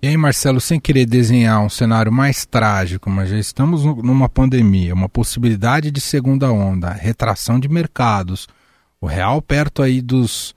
E 0.00 0.06
aí, 0.06 0.16
Marcelo, 0.16 0.60
sem 0.60 0.78
querer 0.78 1.06
desenhar 1.06 1.60
um 1.60 1.68
cenário 1.68 2.12
mais 2.12 2.46
trágico, 2.46 3.10
mas 3.10 3.30
já 3.30 3.38
estamos 3.38 3.84
numa 3.84 4.28
pandemia, 4.28 4.94
uma 4.94 5.08
possibilidade 5.08 5.90
de 5.90 6.00
segunda 6.00 6.52
onda, 6.52 6.90
retração 6.90 7.58
de 7.58 7.68
mercados, 7.68 8.46
o 9.00 9.06
real 9.06 9.42
perto 9.42 9.82
aí 9.82 10.00
dos 10.00 10.54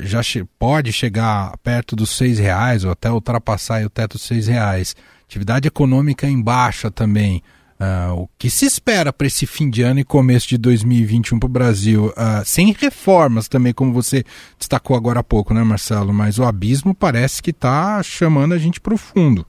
já 0.00 0.22
che 0.22 0.44
pode 0.58 0.92
chegar 0.92 1.56
perto 1.58 1.96
dos 1.96 2.10
seis 2.10 2.38
reais 2.38 2.84
ou 2.84 2.92
até 2.92 3.10
ultrapassar 3.10 3.84
o 3.84 3.90
teto 3.90 4.12
dos 4.12 4.22
seis 4.22 4.46
reais. 4.46 4.94
Atividade 5.24 5.66
econômica 5.66 6.26
em 6.26 6.40
baixa 6.40 6.90
também. 6.90 7.42
Uh, 7.82 8.14
o 8.14 8.28
que 8.38 8.48
se 8.48 8.64
espera 8.64 9.12
para 9.12 9.26
esse 9.26 9.44
fim 9.44 9.68
de 9.68 9.82
ano 9.82 9.98
e 9.98 10.04
começo 10.04 10.46
de 10.46 10.56
2021 10.56 11.40
para 11.40 11.46
o 11.48 11.50
Brasil? 11.50 12.06
Uh, 12.10 12.44
sem 12.44 12.72
reformas 12.72 13.48
também, 13.48 13.72
como 13.72 13.92
você 13.92 14.22
destacou 14.56 14.96
agora 14.96 15.18
há 15.18 15.24
pouco, 15.24 15.52
né, 15.52 15.64
Marcelo? 15.64 16.12
Mas 16.12 16.38
o 16.38 16.44
abismo 16.44 16.94
parece 16.94 17.42
que 17.42 17.50
está 17.50 18.00
chamando 18.04 18.54
a 18.54 18.58
gente 18.58 18.80
para 18.80 18.94
o 18.94 18.96
fundo. 18.96 19.44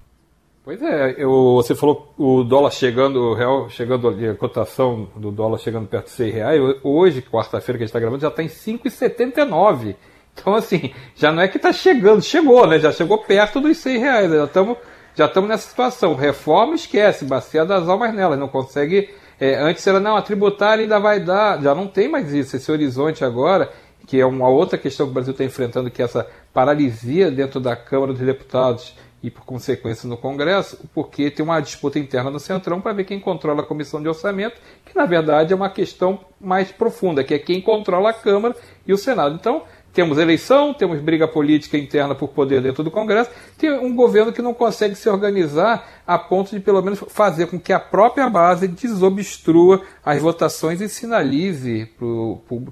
Pois 0.63 0.81
é, 0.81 1.13
eu, 1.15 1.29
você 1.55 1.75
falou 1.75 2.11
o 2.17 2.43
dólar 2.43 2.71
chegando, 2.71 3.19
o 3.19 3.33
real 3.35 3.69
chegando 3.69 4.07
ali, 4.07 4.27
a 4.27 4.33
cotação 4.33 5.09
do 5.15 5.29
dólar 5.29 5.59
chegando 5.59 5.87
perto 5.87 6.05
de 6.05 6.13
6 6.13 6.33
reais. 6.33 6.61
Hoje, 6.81 7.21
quarta-feira 7.21 7.77
que 7.77 7.83
a 7.83 7.85
gente 7.85 7.89
está 7.89 7.99
gravando, 7.99 8.21
já 8.21 8.29
está 8.29 8.41
em 8.41 8.47
5,79. 8.47 9.95
Então, 10.33 10.55
assim, 10.55 10.93
já 11.15 11.31
não 11.31 11.41
é 11.41 11.47
que 11.47 11.57
está 11.57 11.71
chegando, 11.71 12.21
chegou, 12.21 12.67
né? 12.67 12.79
Já 12.79 12.91
chegou 12.91 13.19
perto 13.19 13.59
dos 13.61 13.77
100 13.77 13.97
reais. 13.97 14.31
Já 14.31 14.45
estamos 14.45 14.77
já 15.15 15.25
estamos 15.25 15.49
nessa 15.49 15.69
situação. 15.69 16.15
Reforma, 16.15 16.75
esquece, 16.75 17.25
bacia 17.25 17.63
das 17.65 17.87
almas 17.87 18.13
nela. 18.13 18.35
Não 18.35 18.47
consegue. 18.47 19.09
É, 19.39 19.55
antes 19.55 19.85
era, 19.85 19.99
não, 19.99 20.15
a 20.15 20.21
tributária 20.21 20.83
ainda 20.83 20.99
vai 20.99 21.19
dar. 21.19 21.61
Já 21.61 21.75
não 21.75 21.87
tem 21.87 22.07
mais 22.07 22.33
isso. 22.33 22.55
Esse 22.55 22.71
horizonte 22.71 23.23
agora, 23.23 23.71
que 24.07 24.19
é 24.19 24.25
uma 24.25 24.49
outra 24.49 24.77
questão 24.77 25.05
que 25.05 25.11
o 25.11 25.13
Brasil 25.13 25.31
está 25.31 25.43
enfrentando, 25.43 25.91
que 25.91 26.01
é 26.01 26.05
essa 26.05 26.27
paralisia 26.51 27.29
dentro 27.29 27.59
da 27.59 27.75
Câmara 27.75 28.13
dos 28.13 28.21
Deputados 28.21 28.95
e, 29.21 29.29
por 29.29 29.45
consequência, 29.45 30.09
no 30.09 30.17
Congresso, 30.17 30.77
porque 30.93 31.31
tem 31.31 31.45
uma 31.45 31.61
disputa 31.61 31.97
interna 31.97 32.29
no 32.29 32.39
Centrão 32.39 32.81
para 32.81 32.91
ver 32.91 33.05
quem 33.05 33.19
controla 33.19 33.61
a 33.61 33.65
comissão 33.65 34.01
de 34.01 34.09
orçamento, 34.09 34.59
que 34.85 34.93
na 34.93 35.05
verdade 35.05 35.53
é 35.53 35.55
uma 35.55 35.69
questão 35.69 36.19
mais 36.41 36.71
profunda, 36.73 37.23
que 37.23 37.33
é 37.33 37.39
quem 37.39 37.61
controla 37.61 38.09
a 38.09 38.13
Câmara 38.13 38.53
e 38.85 38.91
o 38.91 38.97
Senado. 38.97 39.35
Então, 39.35 39.63
temos 39.93 40.17
eleição, 40.17 40.73
temos 40.73 40.99
briga 40.99 41.27
política 41.27 41.77
interna 41.77 42.15
por 42.15 42.29
poder 42.29 42.61
dentro 42.61 42.83
do 42.83 42.89
Congresso, 42.89 43.29
tem 43.57 43.71
um 43.71 43.95
governo 43.95 44.33
que 44.33 44.41
não 44.41 44.53
consegue 44.53 44.95
se 44.95 45.07
organizar 45.07 45.87
a 46.05 46.17
ponto 46.17 46.49
de, 46.49 46.59
pelo 46.59 46.81
menos, 46.81 47.03
fazer 47.09 47.47
com 47.47 47.59
que 47.59 47.71
a 47.71 47.79
própria 47.79 48.29
base 48.29 48.67
desobstrua 48.67 49.81
as 50.03 50.21
votações 50.21 50.81
e 50.81 50.89
sinalize 50.89 51.87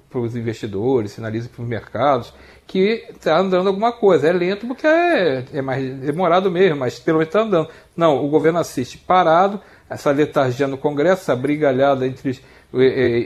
para 0.10 0.20
os 0.20 0.36
investidores, 0.36 1.12
sinalize 1.12 1.48
para 1.48 1.62
os 1.62 1.68
mercados 1.68 2.34
que 2.66 3.06
está 3.10 3.38
andando 3.38 3.68
alguma 3.68 3.92
coisa. 3.92 4.28
É 4.28 4.34
lento 4.34 4.66
porque 4.66 4.88
é, 4.88 5.46
é 5.54 5.62
mais 5.62 5.94
demorado 6.00 6.50
mesmo, 6.50 6.78
mas 6.78 7.00
pelo 7.00 7.20
menos 7.20 7.30
está 7.30 7.42
andando. 7.42 7.70
Não, 7.96 8.24
o 8.24 8.30
governo 8.30 8.60
assiste 8.60 8.98
parado, 8.98 9.62
essa 9.90 10.10
letargia 10.10 10.68
no 10.68 10.78
Congresso, 10.78 11.24
essa 11.24 11.36
brigalhada 11.36 12.08
entre 12.08 12.30
os 12.30 12.42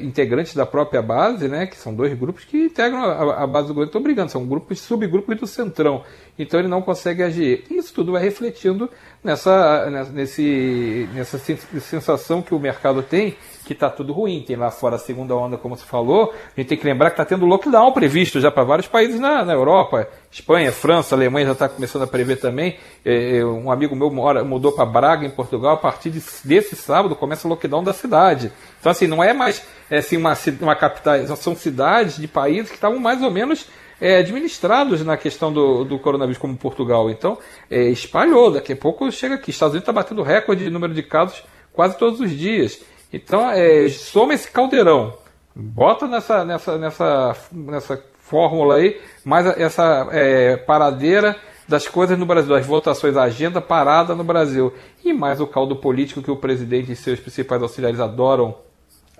integrantes 0.01 0.55
da 0.55 0.65
própria 0.65 1.01
base, 1.01 1.47
né, 1.47 1.67
que 1.67 1.77
são 1.77 1.93
dois 1.93 2.17
grupos 2.17 2.45
que 2.45 2.57
integram 2.57 3.03
a, 3.03 3.43
a 3.43 3.47
base 3.47 3.67
do 3.67 3.73
governo, 3.73 3.89
estão 3.89 4.01
brigando, 4.01 4.31
são 4.31 4.45
grupos, 4.45 4.79
subgrupos 4.79 5.37
do 5.37 5.45
Centrão. 5.45 6.03
Então 6.37 6.59
ele 6.59 6.67
não 6.67 6.81
consegue 6.81 7.21
agir. 7.21 7.63
Isso 7.69 7.93
tudo 7.93 8.13
vai 8.13 8.23
refletindo 8.23 8.89
nessa, 9.25 9.89
nesse, 10.13 11.09
nessa 11.13 11.37
sensação 11.37 12.41
que 12.41 12.53
o 12.53 12.59
mercado 12.59 13.01
tem 13.01 13.35
que 13.65 13.73
está 13.73 13.89
tudo 13.89 14.13
ruim. 14.13 14.43
Tem 14.45 14.55
lá 14.55 14.69
fora 14.69 14.95
a 14.95 14.99
segunda 14.99 15.35
onda, 15.35 15.57
como 15.57 15.75
você 15.75 15.85
falou. 15.85 16.33
A 16.55 16.59
gente 16.59 16.69
tem 16.69 16.77
que 16.77 16.85
lembrar 16.85 17.09
que 17.09 17.15
está 17.15 17.25
tendo 17.25 17.45
lockdown 17.45 17.91
previsto 17.91 18.39
já 18.39 18.51
para 18.51 18.63
vários 18.63 18.87
países 18.87 19.19
na, 19.19 19.43
na 19.43 19.53
Europa. 19.53 20.07
Espanha, 20.31 20.71
França, 20.71 21.15
Alemanha 21.15 21.47
já 21.47 21.51
está 21.53 21.67
começando 21.67 22.03
a 22.03 22.07
prever 22.07 22.37
também. 22.37 22.77
É, 23.03 23.37
é, 23.37 23.45
um 23.45 23.71
amigo 23.71 23.95
meu 23.95 24.11
mora, 24.11 24.43
mudou 24.43 24.71
para 24.71 24.85
Braga, 24.85 25.25
em 25.25 25.31
Portugal. 25.31 25.73
A 25.73 25.77
partir 25.77 26.11
de, 26.11 26.21
desse 26.43 26.75
sábado 26.75 27.15
começa 27.15 27.47
o 27.47 27.49
lockdown 27.49 27.83
da 27.83 27.93
cidade. 27.93 28.51
Então, 28.79 28.91
assim, 28.91 29.07
não 29.07 29.23
é 29.23 29.33
mais 29.33 29.65
é, 29.89 29.97
assim, 29.97 30.17
uma, 30.17 30.37
uma 30.61 30.75
capital, 30.75 31.25
são 31.35 31.55
cidades 31.55 32.17
de 32.17 32.27
países 32.27 32.69
que 32.69 32.75
estavam 32.75 32.99
mais 32.99 33.21
ou 33.21 33.31
menos 33.31 33.67
é, 33.99 34.17
administrados 34.17 35.03
na 35.03 35.17
questão 35.17 35.51
do, 35.51 35.83
do 35.83 35.99
coronavírus, 35.99 36.37
como 36.37 36.55
Portugal. 36.57 37.09
Então, 37.09 37.37
é, 37.69 37.89
espalhou. 37.89 38.51
Daqui 38.51 38.73
a 38.73 38.75
pouco 38.75 39.11
chega 39.11 39.35
aqui. 39.35 39.51
Estados 39.51 39.73
Unidos 39.73 39.83
está 39.83 39.93
batendo 39.93 40.21
recorde 40.21 40.63
de 40.63 40.69
número 40.69 40.93
de 40.93 41.03
casos 41.03 41.43
quase 41.71 41.97
todos 41.97 42.19
os 42.19 42.31
dias. 42.31 42.81
Então, 43.11 43.49
é, 43.49 43.87
soma 43.89 44.33
esse 44.33 44.49
caldeirão, 44.49 45.13
bota 45.55 46.07
nessa, 46.07 46.43
nessa, 46.43 46.77
nessa, 46.77 47.37
nessa 47.51 48.03
fórmula 48.19 48.75
aí, 48.75 48.99
mais 49.23 49.45
essa 49.57 50.07
é, 50.11 50.57
paradeira 50.57 51.35
das 51.67 51.87
coisas 51.87 52.17
no 52.17 52.25
Brasil, 52.25 52.53
as 52.53 52.65
votações, 52.65 53.15
a 53.15 53.23
agenda 53.23 53.61
parada 53.61 54.13
no 54.15 54.23
Brasil, 54.23 54.73
e 55.03 55.13
mais 55.13 55.39
o 55.39 55.47
caldo 55.47 55.75
político 55.75 56.21
que 56.21 56.31
o 56.31 56.35
presidente 56.35 56.91
e 56.91 56.95
seus 56.95 57.19
principais 57.19 57.61
auxiliares 57.61 57.99
adoram 57.99 58.55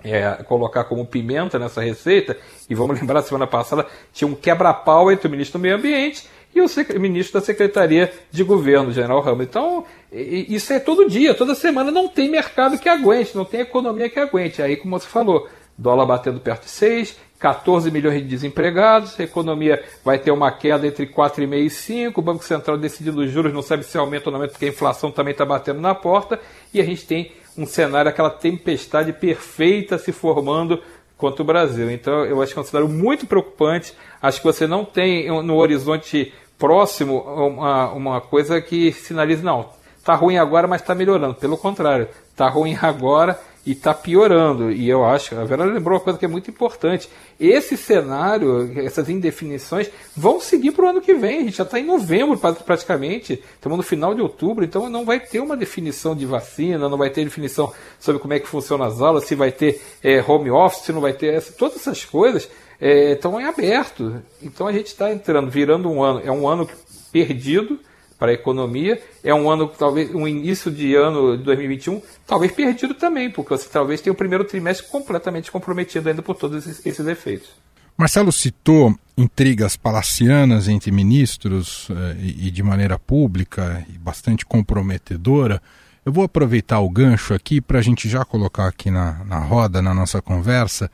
é, 0.04 0.42
colocar 0.44 0.84
como 0.84 1.06
pimenta 1.06 1.58
nessa 1.58 1.80
receita. 1.80 2.36
E 2.68 2.74
vamos 2.74 2.98
lembrar, 3.00 3.22
semana 3.22 3.46
passada 3.46 3.86
tinha 4.12 4.28
um 4.28 4.34
quebra-pau 4.34 5.10
entre 5.10 5.28
o 5.28 5.30
ministro 5.30 5.58
do 5.58 5.62
Meio 5.62 5.76
Ambiente 5.76 6.28
e 6.54 6.60
o 6.60 7.00
ministro 7.00 7.38
da 7.38 7.44
Secretaria 7.44 8.12
de 8.30 8.42
Governo, 8.42 8.90
General 8.90 9.20
Ramos. 9.20 9.44
Então, 9.44 9.84
isso 10.10 10.72
é 10.72 10.80
todo 10.80 11.08
dia, 11.08 11.34
toda 11.34 11.54
semana. 11.54 11.90
Não 11.90 12.08
tem 12.08 12.30
mercado 12.30 12.78
que 12.78 12.88
aguente, 12.88 13.36
não 13.36 13.44
tem 13.44 13.60
economia 13.60 14.08
que 14.08 14.18
aguente. 14.18 14.62
Aí, 14.62 14.76
como 14.76 14.98
você 14.98 15.06
falou, 15.06 15.48
dólar 15.76 16.06
batendo 16.06 16.40
perto 16.40 16.64
de 16.64 16.70
6, 16.70 17.16
14 17.38 17.90
milhões 17.90 18.22
de 18.22 18.28
desempregados, 18.28 19.18
a 19.20 19.22
economia 19.22 19.82
vai 20.02 20.18
ter 20.18 20.30
uma 20.30 20.50
queda 20.50 20.86
entre 20.86 21.06
4,5 21.06 21.54
e 21.54 21.68
5, 21.68 22.20
o 22.20 22.24
Banco 22.24 22.42
Central 22.42 22.78
decidindo 22.78 23.20
os 23.20 23.30
juros, 23.30 23.52
não 23.52 23.60
sabe 23.60 23.84
se 23.84 23.98
aumenta 23.98 24.28
ou 24.28 24.32
não 24.32 24.38
aumenta, 24.38 24.52
porque 24.52 24.64
a 24.64 24.70
inflação 24.70 25.10
também 25.10 25.32
está 25.32 25.44
batendo 25.44 25.80
na 25.80 25.94
porta, 25.94 26.40
e 26.72 26.80
a 26.80 26.84
gente 26.84 27.06
tem 27.06 27.32
um 27.56 27.66
cenário, 27.66 28.08
aquela 28.08 28.30
tempestade 28.30 29.12
perfeita 29.12 29.98
se 29.98 30.12
formando 30.12 30.82
contra 31.16 31.42
o 31.42 31.46
Brasil. 31.46 31.90
Então, 31.90 32.24
eu 32.24 32.40
acho 32.42 32.52
que 32.52 32.58
é 32.58 32.62
um 32.62 32.64
cenário 32.64 32.88
muito 32.88 33.26
preocupante. 33.26 33.94
Acho 34.20 34.40
que 34.40 34.46
você 34.46 34.66
não 34.66 34.84
tem 34.84 35.28
no 35.42 35.56
horizonte 35.56 36.32
próximo 36.58 37.18
uma, 37.20 37.92
uma 37.92 38.20
coisa 38.20 38.60
que 38.60 38.92
sinalize, 38.92 39.42
não, 39.42 39.70
tá 40.04 40.14
ruim 40.14 40.38
agora, 40.38 40.66
mas 40.66 40.80
está 40.80 40.94
melhorando. 40.94 41.34
Pelo 41.34 41.56
contrário, 41.56 42.08
tá 42.34 42.48
ruim 42.48 42.76
agora 42.80 43.38
e 43.66 43.72
está 43.72 43.92
piorando. 43.92 44.70
E 44.70 44.88
eu 44.88 45.04
acho, 45.04 45.34
a 45.34 45.44
Vera 45.44 45.64
lembrou 45.64 45.98
uma 45.98 46.04
coisa 46.04 46.16
que 46.16 46.24
é 46.24 46.28
muito 46.28 46.48
importante. 46.48 47.10
Esse 47.38 47.76
cenário, 47.76 48.72
essas 48.78 49.08
indefinições, 49.08 49.90
vão 50.16 50.40
seguir 50.40 50.70
para 50.70 50.86
o 50.86 50.88
ano 50.88 51.00
que 51.00 51.12
vem. 51.14 51.40
A 51.40 51.42
gente 51.42 51.56
já 51.56 51.64
está 51.64 51.78
em 51.80 51.84
novembro 51.84 52.38
praticamente, 52.38 53.42
estamos 53.54 53.76
no 53.76 53.82
final 53.82 54.14
de 54.14 54.22
outubro, 54.22 54.64
então 54.64 54.88
não 54.88 55.04
vai 55.04 55.18
ter 55.18 55.40
uma 55.40 55.56
definição 55.56 56.14
de 56.14 56.24
vacina, 56.24 56.88
não 56.88 56.96
vai 56.96 57.10
ter 57.10 57.24
definição 57.24 57.72
sobre 57.98 58.22
como 58.22 58.34
é 58.34 58.38
que 58.38 58.46
funciona 58.46 58.86
as 58.86 59.00
aulas, 59.00 59.24
se 59.24 59.34
vai 59.34 59.50
ter 59.50 59.82
é, 60.02 60.22
home 60.26 60.50
office, 60.50 60.84
se 60.84 60.92
não 60.92 61.00
vai 61.00 61.12
ter. 61.12 61.34
Essa, 61.34 61.52
todas 61.52 61.76
essas 61.76 62.04
coisas 62.04 62.48
é, 62.80 63.12
estão 63.12 63.40
em 63.40 63.44
aberto. 63.44 64.22
Então 64.40 64.68
a 64.68 64.72
gente 64.72 64.86
está 64.86 65.12
entrando, 65.12 65.50
virando 65.50 65.90
um 65.90 66.02
ano, 66.02 66.20
é 66.24 66.30
um 66.30 66.48
ano 66.48 66.68
perdido 67.10 67.80
para 68.18 68.30
a 68.30 68.34
economia, 68.34 69.00
é 69.22 69.34
um 69.34 69.50
ano, 69.50 69.68
talvez, 69.68 70.14
um 70.14 70.26
início 70.26 70.70
de 70.70 70.94
ano 70.94 71.36
de 71.36 71.44
2021, 71.44 72.00
talvez 72.26 72.52
perdido 72.52 72.94
também, 72.94 73.30
porque 73.30 73.50
você 73.50 73.68
talvez 73.68 74.00
tenha 74.00 74.12
o 74.12 74.16
primeiro 74.16 74.44
trimestre 74.44 74.86
completamente 74.88 75.50
comprometido 75.50 76.08
ainda 76.08 76.22
por 76.22 76.34
todos 76.34 76.66
esses, 76.66 76.84
esses 76.84 77.06
efeitos. 77.06 77.50
Marcelo 77.96 78.30
citou 78.30 78.94
intrigas 79.16 79.74
palacianas 79.74 80.68
entre 80.68 80.90
ministros 80.90 81.88
eh, 81.90 82.16
e, 82.20 82.50
de 82.50 82.62
maneira 82.62 82.98
pública 82.98 83.86
e 83.88 83.96
bastante 83.96 84.44
comprometedora. 84.44 85.62
Eu 86.04 86.12
vou 86.12 86.22
aproveitar 86.22 86.80
o 86.80 86.90
gancho 86.90 87.32
aqui 87.32 87.58
para 87.58 87.78
a 87.78 87.82
gente 87.82 88.06
já 88.06 88.22
colocar 88.22 88.68
aqui 88.68 88.90
na, 88.90 89.24
na 89.24 89.38
roda, 89.38 89.80
na 89.80 89.94
nossa 89.94 90.20
conversa, 90.20 90.90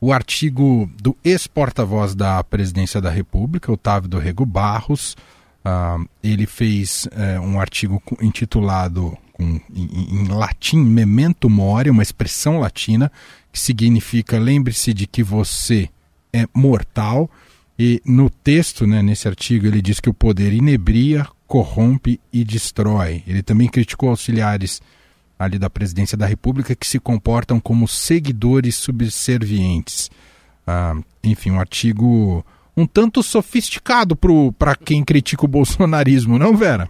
o 0.00 0.12
artigo 0.12 0.88
do 1.02 1.16
ex-porta-voz 1.24 2.14
da 2.14 2.42
Presidência 2.44 3.00
da 3.00 3.10
República, 3.10 3.72
Otávio 3.72 4.08
do 4.08 4.18
Rego 4.18 4.46
Barros. 4.46 5.16
Uh, 5.64 6.06
ele 6.22 6.46
fez 6.46 7.06
uh, 7.06 7.40
um 7.40 7.58
artigo 7.58 8.02
intitulado 8.20 9.16
com, 9.32 9.58
em, 9.74 10.20
em, 10.20 10.28
latim 10.28 10.76
Memento 10.76 11.48
Mori, 11.48 11.88
uma 11.88 12.02
expressão 12.02 12.60
latina 12.60 13.10
que 13.50 13.58
significa 13.58 14.38
lembre-se 14.38 14.92
de 14.92 15.06
que 15.06 15.22
você 15.22 15.88
é 16.32 16.46
mortal. 16.54 17.30
E 17.78 18.00
no 18.04 18.28
texto, 18.28 18.86
né, 18.86 19.02
nesse 19.02 19.26
artigo, 19.26 19.66
ele 19.66 19.80
diz 19.80 20.00
que 20.00 20.10
o 20.10 20.14
poder 20.14 20.52
inebria, 20.52 21.26
corrompe 21.46 22.20
e 22.32 22.44
destrói. 22.44 23.22
Ele 23.26 23.42
também 23.42 23.68
criticou 23.68 24.10
auxiliares 24.10 24.82
ali 25.38 25.58
da 25.58 25.70
presidência 25.70 26.16
da 26.16 26.26
República 26.26 26.74
que 26.74 26.86
se 26.86 27.00
comportam 27.00 27.58
como 27.58 27.88
seguidores 27.88 28.76
subservientes. 28.76 30.10
Ah, 30.66 30.96
enfim, 31.22 31.50
um 31.50 31.60
artigo 31.60 32.44
um 32.76 32.86
tanto 32.86 33.22
sofisticado 33.22 34.16
para 34.58 34.74
quem 34.74 35.04
critica 35.04 35.44
o 35.44 35.48
bolsonarismo, 35.48 36.38
não, 36.38 36.56
Vera? 36.56 36.88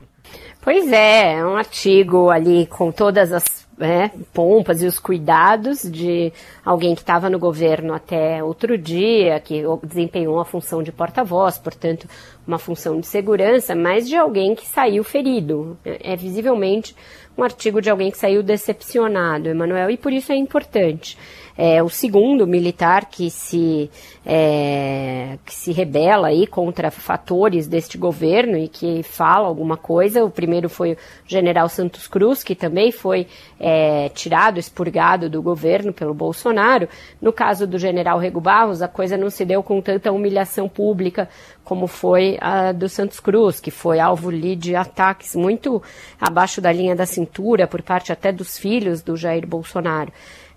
Pois 0.60 0.90
é, 0.90 1.34
é 1.34 1.46
um 1.46 1.56
artigo 1.56 2.30
ali 2.30 2.66
com 2.66 2.90
todas 2.90 3.32
as 3.32 3.64
né, 3.76 4.10
pompas 4.32 4.82
e 4.82 4.86
os 4.86 4.98
cuidados 4.98 5.82
de 5.82 6.32
alguém 6.64 6.94
que 6.94 7.02
estava 7.02 7.28
no 7.28 7.38
governo 7.38 7.92
até 7.92 8.42
outro 8.42 8.78
dia, 8.78 9.40
que 9.40 9.62
desempenhou 9.82 10.38
a 10.40 10.44
função 10.44 10.82
de 10.82 10.92
porta-voz, 10.92 11.58
portanto, 11.58 12.08
uma 12.46 12.58
função 12.58 12.98
de 12.98 13.06
segurança, 13.06 13.74
mas 13.74 14.08
de 14.08 14.16
alguém 14.16 14.54
que 14.54 14.66
saiu 14.66 15.02
ferido. 15.04 15.76
É, 15.84 16.12
é 16.12 16.16
visivelmente 16.16 16.94
um 17.36 17.42
artigo 17.42 17.82
de 17.82 17.90
alguém 17.90 18.10
que 18.10 18.18
saiu 18.18 18.42
decepcionado, 18.42 19.48
Emanuel, 19.48 19.90
e 19.90 19.98
por 19.98 20.12
isso 20.12 20.32
é 20.32 20.36
importante. 20.36 21.18
É 21.56 21.80
o 21.80 21.88
segundo 21.88 22.48
militar 22.48 23.04
que 23.04 23.30
se, 23.30 23.88
é, 24.26 25.38
que 25.44 25.54
se 25.54 25.70
rebela 25.70 26.28
aí 26.28 26.48
contra 26.48 26.90
fatores 26.90 27.68
deste 27.68 27.96
governo 27.96 28.58
e 28.58 28.66
que 28.66 29.04
fala 29.04 29.46
alguma 29.46 29.76
coisa. 29.76 30.24
O 30.24 30.30
primeiro 30.30 30.68
foi 30.68 30.94
o 30.94 30.96
general 31.28 31.68
Santos 31.68 32.08
Cruz, 32.08 32.42
que 32.42 32.56
também 32.56 32.90
foi 32.90 33.28
é, 33.60 34.08
tirado, 34.08 34.58
expurgado 34.58 35.30
do 35.30 35.40
governo 35.40 35.92
pelo 35.92 36.12
Bolsonaro. 36.12 36.88
No 37.22 37.32
caso 37.32 37.68
do 37.68 37.78
general 37.78 38.18
Rego 38.18 38.40
Barros, 38.40 38.82
a 38.82 38.88
coisa 38.88 39.16
não 39.16 39.30
se 39.30 39.44
deu 39.44 39.62
com 39.62 39.80
tanta 39.80 40.10
humilhação 40.10 40.68
pública 40.68 41.28
como 41.64 41.86
foi 41.86 42.36
a 42.40 42.72
do 42.72 42.88
Santos 42.88 43.20
Cruz, 43.20 43.58
que 43.58 43.70
foi 43.70 43.98
alvo 43.98 44.30
de 44.32 44.76
ataques 44.76 45.34
muito 45.34 45.82
abaixo 46.20 46.60
da 46.60 46.70
linha 46.70 46.94
da 46.94 47.06
cintura 47.06 47.66
por 47.66 47.80
parte 47.80 48.12
até 48.12 48.30
dos 48.30 48.58
filhos 48.58 49.02
do 49.02 49.16
Jair 49.16 49.46
Bolsonaro. 49.46 50.12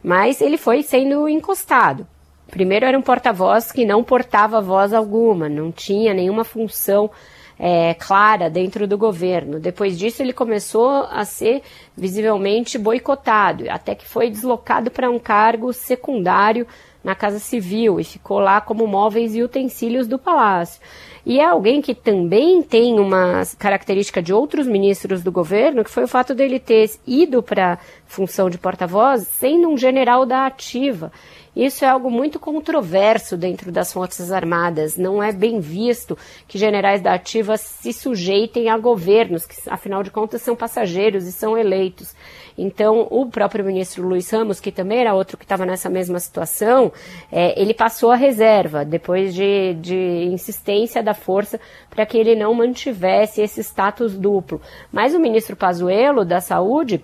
Mas 0.08 0.40
ele 0.40 0.56
foi 0.56 0.84
sendo 0.84 1.28
encostado. 1.28 2.08
Primeiro 2.50 2.86
era 2.86 2.98
um 2.98 3.02
porta-voz 3.02 3.74
que 3.74 3.84
não 3.84 4.06
portava 4.06 4.62
voz 4.62 4.94
alguma, 4.94 5.50
não 5.50 5.70
tinha 5.70 6.14
nenhuma 6.14 6.46
função 6.46 7.12
é, 7.60 7.94
clara 7.94 8.50
dentro 8.50 8.88
do 8.88 8.98
governo. 8.98 9.60
Depois 9.60 10.00
disso, 10.00 10.24
ele 10.24 10.32
começou 10.32 11.06
a 11.12 11.26
ser 11.26 11.62
visivelmente 11.94 12.78
boicotado, 12.78 13.66
até 13.70 13.96
que 13.96 14.08
foi 14.08 14.30
deslocado 14.30 14.90
para 14.90 15.10
um 15.10 15.20
cargo 15.20 15.74
secundário 15.74 16.66
na 17.04 17.14
Casa 17.14 17.40
Civil 17.40 18.00
e 18.00 18.06
ficou 18.06 18.40
lá 18.40 18.62
como 18.62 18.88
móveis 18.88 19.36
e 19.36 19.44
utensílios 19.44 20.08
do 20.08 20.18
palácio. 20.18 20.82
E 21.30 21.42
é 21.42 21.46
alguém 21.46 21.82
que 21.82 21.94
também 21.94 22.64
tem 22.64 23.02
uma 23.02 23.44
característica 23.60 24.22
de 24.22 24.32
outros 24.32 24.66
ministros 24.66 25.22
do 25.22 25.30
governo, 25.30 25.84
que 25.84 25.90
foi 25.92 26.06
o 26.06 26.08
fato 26.08 26.34
dele 26.34 26.58
ter 26.58 26.90
ido 27.06 27.44
para 27.44 27.74
a 27.74 27.78
função 28.06 28.50
de 28.50 28.58
porta-voz 28.58 29.28
sendo 29.28 29.68
um 29.68 29.78
general 29.78 30.26
da 30.26 30.46
ativa. 30.46 31.12
Isso 31.58 31.84
é 31.84 31.88
algo 31.88 32.12
muito 32.12 32.40
controverso 32.40 33.36
dentro 33.36 33.72
das 33.72 33.92
Forças 33.92 34.32
Armadas. 34.32 34.96
Não 34.96 35.24
é 35.24 35.32
bem 35.32 35.60
visto 35.60 36.16
que 36.48 36.56
generais 36.56 37.02
da 37.02 37.16
ativa 37.16 37.58
se 37.58 37.92
sujeitem 37.92 38.70
a 38.70 38.78
governos, 38.78 39.48
que 39.48 39.56
afinal 39.68 40.04
de 40.04 40.12
contas 40.12 40.44
são 40.44 40.56
passageiros 40.56 41.26
e 41.26 41.32
são 41.32 41.58
eleitos. 41.58 42.14
Então, 42.56 43.08
o 43.10 43.26
próprio 43.26 43.66
ministro 43.66 44.08
Luiz 44.08 44.30
Ramos, 44.30 44.60
que 44.60 44.72
também 44.72 45.00
era 45.00 45.16
outro 45.16 45.36
que 45.36 45.46
estava 45.46 45.66
nessa 45.66 45.90
mesma 45.90 46.20
situação, 46.20 46.92
é, 47.32 47.60
ele 47.60 47.74
passou 47.74 48.12
a 48.12 48.16
reserva, 48.16 48.86
depois 48.86 49.34
de, 49.34 49.74
de 49.82 50.26
insistência 50.32 51.02
da 51.02 51.16
força 51.16 51.60
para 51.90 52.06
que 52.06 52.20
ele 52.20 52.36
não 52.36 52.54
mantivesse 52.54 53.42
esse 53.42 53.62
status 53.64 54.16
duplo. 54.16 54.62
Mas 54.92 55.16
o 55.16 55.20
ministro 55.20 55.56
Pazuello, 55.56 56.24
da 56.24 56.40
Saúde, 56.40 57.04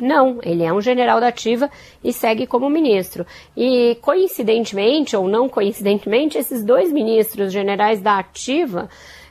não, 0.00 0.38
ele 0.42 0.62
é 0.62 0.72
um 0.72 0.80
general 0.80 1.20
da 1.20 1.28
ativa 1.28 1.70
e 2.02 2.12
segue 2.12 2.46
como 2.46 2.68
ministro. 2.70 3.26
E 3.56 3.96
coincidentemente 4.00 5.16
ou 5.16 5.28
não 5.28 5.48
coincidentemente, 5.48 6.38
esses 6.38 6.64
dois 6.64 6.92
ministros 6.92 7.52
generais 7.52 8.00
da 8.00 8.18
ativa 8.18 8.88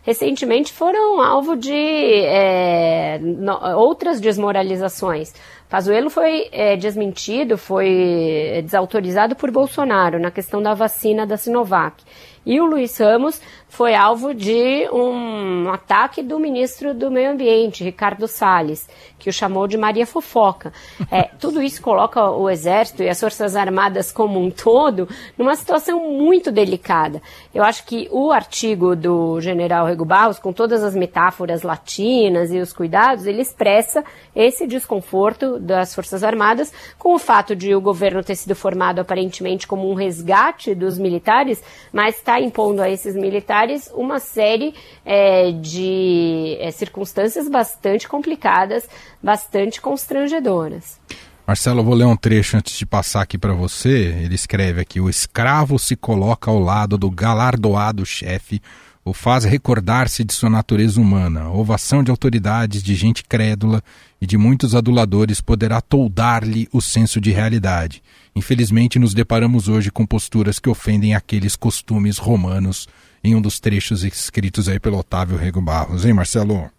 recentemente 0.08 0.71
foram 0.71 1.21
alvo 1.21 1.58
de 1.58 1.73
é, 1.73 3.19
no, 3.19 3.60
outras 3.75 4.21
desmoralizações. 4.21 5.34
Pazuello 5.69 6.10
foi 6.10 6.47
é, 6.51 6.77
desmentido, 6.77 7.58
foi 7.58 8.62
desautorizado 8.63 9.36
por 9.36 9.51
Bolsonaro 9.51 10.19
na 10.19 10.32
questão 10.32 10.62
da 10.62 10.73
vacina 10.73 11.25
da 11.25 11.36
Sinovac. 11.36 12.03
E 12.47 12.62
o 12.62 12.65
Luiz 12.65 12.97
Ramos 12.97 13.41
foi 13.67 13.93
alvo 13.93 14.34
de 14.34 14.88
um 14.93 15.69
ataque 15.69 16.23
do 16.23 16.39
ministro 16.39 16.93
do 16.93 17.12
Meio 17.12 17.32
Ambiente, 17.32 17.84
Ricardo 17.84 18.25
Salles, 18.25 18.89
que 19.19 19.30
o 19.30 19.34
chamou 19.34 19.67
de 19.67 19.77
Maria 19.77 20.08
Fofoca. 20.08 20.71
É, 21.10 21.23
tudo 21.39 21.62
isso 21.62 21.82
coloca 21.82 22.21
o 22.32 22.49
Exército 22.49 23.01
e 23.01 23.08
as 23.10 23.19
Forças 23.19 23.56
Armadas 23.56 24.12
como 24.12 24.41
um 24.41 24.51
todo 24.51 25.08
numa 25.38 25.56
situação 25.56 26.12
muito 26.12 26.51
delicada. 26.51 27.21
Eu 27.56 27.63
acho 27.63 27.86
que 27.86 28.10
o 28.12 28.32
artigo 28.32 28.93
do 28.93 29.39
general 29.39 29.86
Rego 29.86 30.03
Barros, 30.03 30.38
com 30.38 30.51
todas 30.51 30.84
as 30.84 30.93
metáforas 30.93 31.62
latinas 31.63 32.51
e 32.51 32.60
os 32.60 32.73
cuidados, 32.73 33.25
ele 33.25 33.41
expressa 33.41 34.03
esse 34.36 34.67
desconforto 34.67 35.56
das 35.59 35.93
Forças 35.93 36.23
Armadas 36.23 36.71
com 36.97 37.15
o 37.15 37.19
fato 37.19 37.55
de 37.55 37.73
o 37.75 37.81
governo 37.81 38.23
ter 38.23 38.35
sido 38.35 38.55
formado 38.55 38.99
aparentemente 38.99 39.67
como 39.67 39.89
um 39.89 39.93
resgate 39.93 40.73
dos 40.73 40.97
militares, 40.97 41.61
mas 41.91 42.17
está 42.17 42.39
impondo 42.39 42.81
a 42.81 42.89
esses 42.89 43.15
militares 43.15 43.89
uma 43.93 44.19
série 44.19 44.73
é, 45.05 45.51
de 45.51 46.57
é, 46.59 46.71
circunstâncias 46.71 47.49
bastante 47.49 48.07
complicadas, 48.07 48.87
bastante 49.21 49.81
constrangedoras. 49.81 50.99
Marcelo, 51.47 51.79
eu 51.79 51.85
vou 51.85 51.93
ler 51.93 52.05
um 52.05 52.17
trecho 52.17 52.57
antes 52.57 52.77
de 52.77 52.85
passar 52.85 53.21
aqui 53.21 53.37
para 53.37 53.53
você. 53.53 54.13
Ele 54.21 54.35
escreve 54.35 54.81
aqui: 54.81 54.99
O 54.99 55.09
escravo 55.09 55.79
se 55.79 55.95
coloca 55.95 56.51
ao 56.51 56.59
lado 56.59 56.97
do 56.97 57.09
galardoado 57.09 58.05
chefe, 58.05 58.61
o 59.05 59.13
faz 59.13 59.45
recordar-se 59.45 60.25
de 60.25 60.33
sua 60.33 60.49
natureza 60.49 60.99
humana. 60.99 61.49
ovação 61.49 62.03
de 62.03 62.11
autoridades, 62.11 62.83
de 62.83 62.93
gente 62.93 63.23
crédula 63.23 63.81
e 64.21 64.25
de 64.25 64.38
muitos 64.38 64.75
aduladores 64.75 65.41
poderá 65.41 65.82
toldar-lhe 65.82 66.67
o 66.71 66.82
senso 66.82 67.21
de 67.21 67.32
realidade. 67.32 68.01
Infelizmente, 68.36 68.99
nos 68.99 69.13
deparamos 69.13 69.67
hoje 69.67 69.91
com 69.91 70.06
posturas 70.06 70.60
que 70.60 70.69
ofendem 70.69 71.15
aqueles 71.15 71.56
costumes 71.56 72.17
romanos 72.17 72.88
em 73.23 73.36
um 73.36 73.41
dos 73.41 73.60
trechos 73.60 74.03
escritos 74.03 74.69
aí 74.69 74.80
pelo 74.80 74.97
Otávio 74.97 75.38
Rego 75.38 75.62
Barros, 75.62 76.06
hein, 76.06 76.13
Marcelo? 76.13 76.69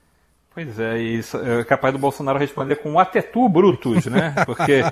Pois 0.54 0.78
é, 0.80 1.00
e 1.00 1.20
é 1.60 1.64
capaz 1.64 1.92
do 1.92 2.00
Bolsonaro 2.00 2.38
responder 2.38 2.76
com 2.76 2.90
um 2.90 2.98
atetu 2.98 3.48
Brutus, 3.48 4.06
né? 4.06 4.34
Porque 4.44 4.82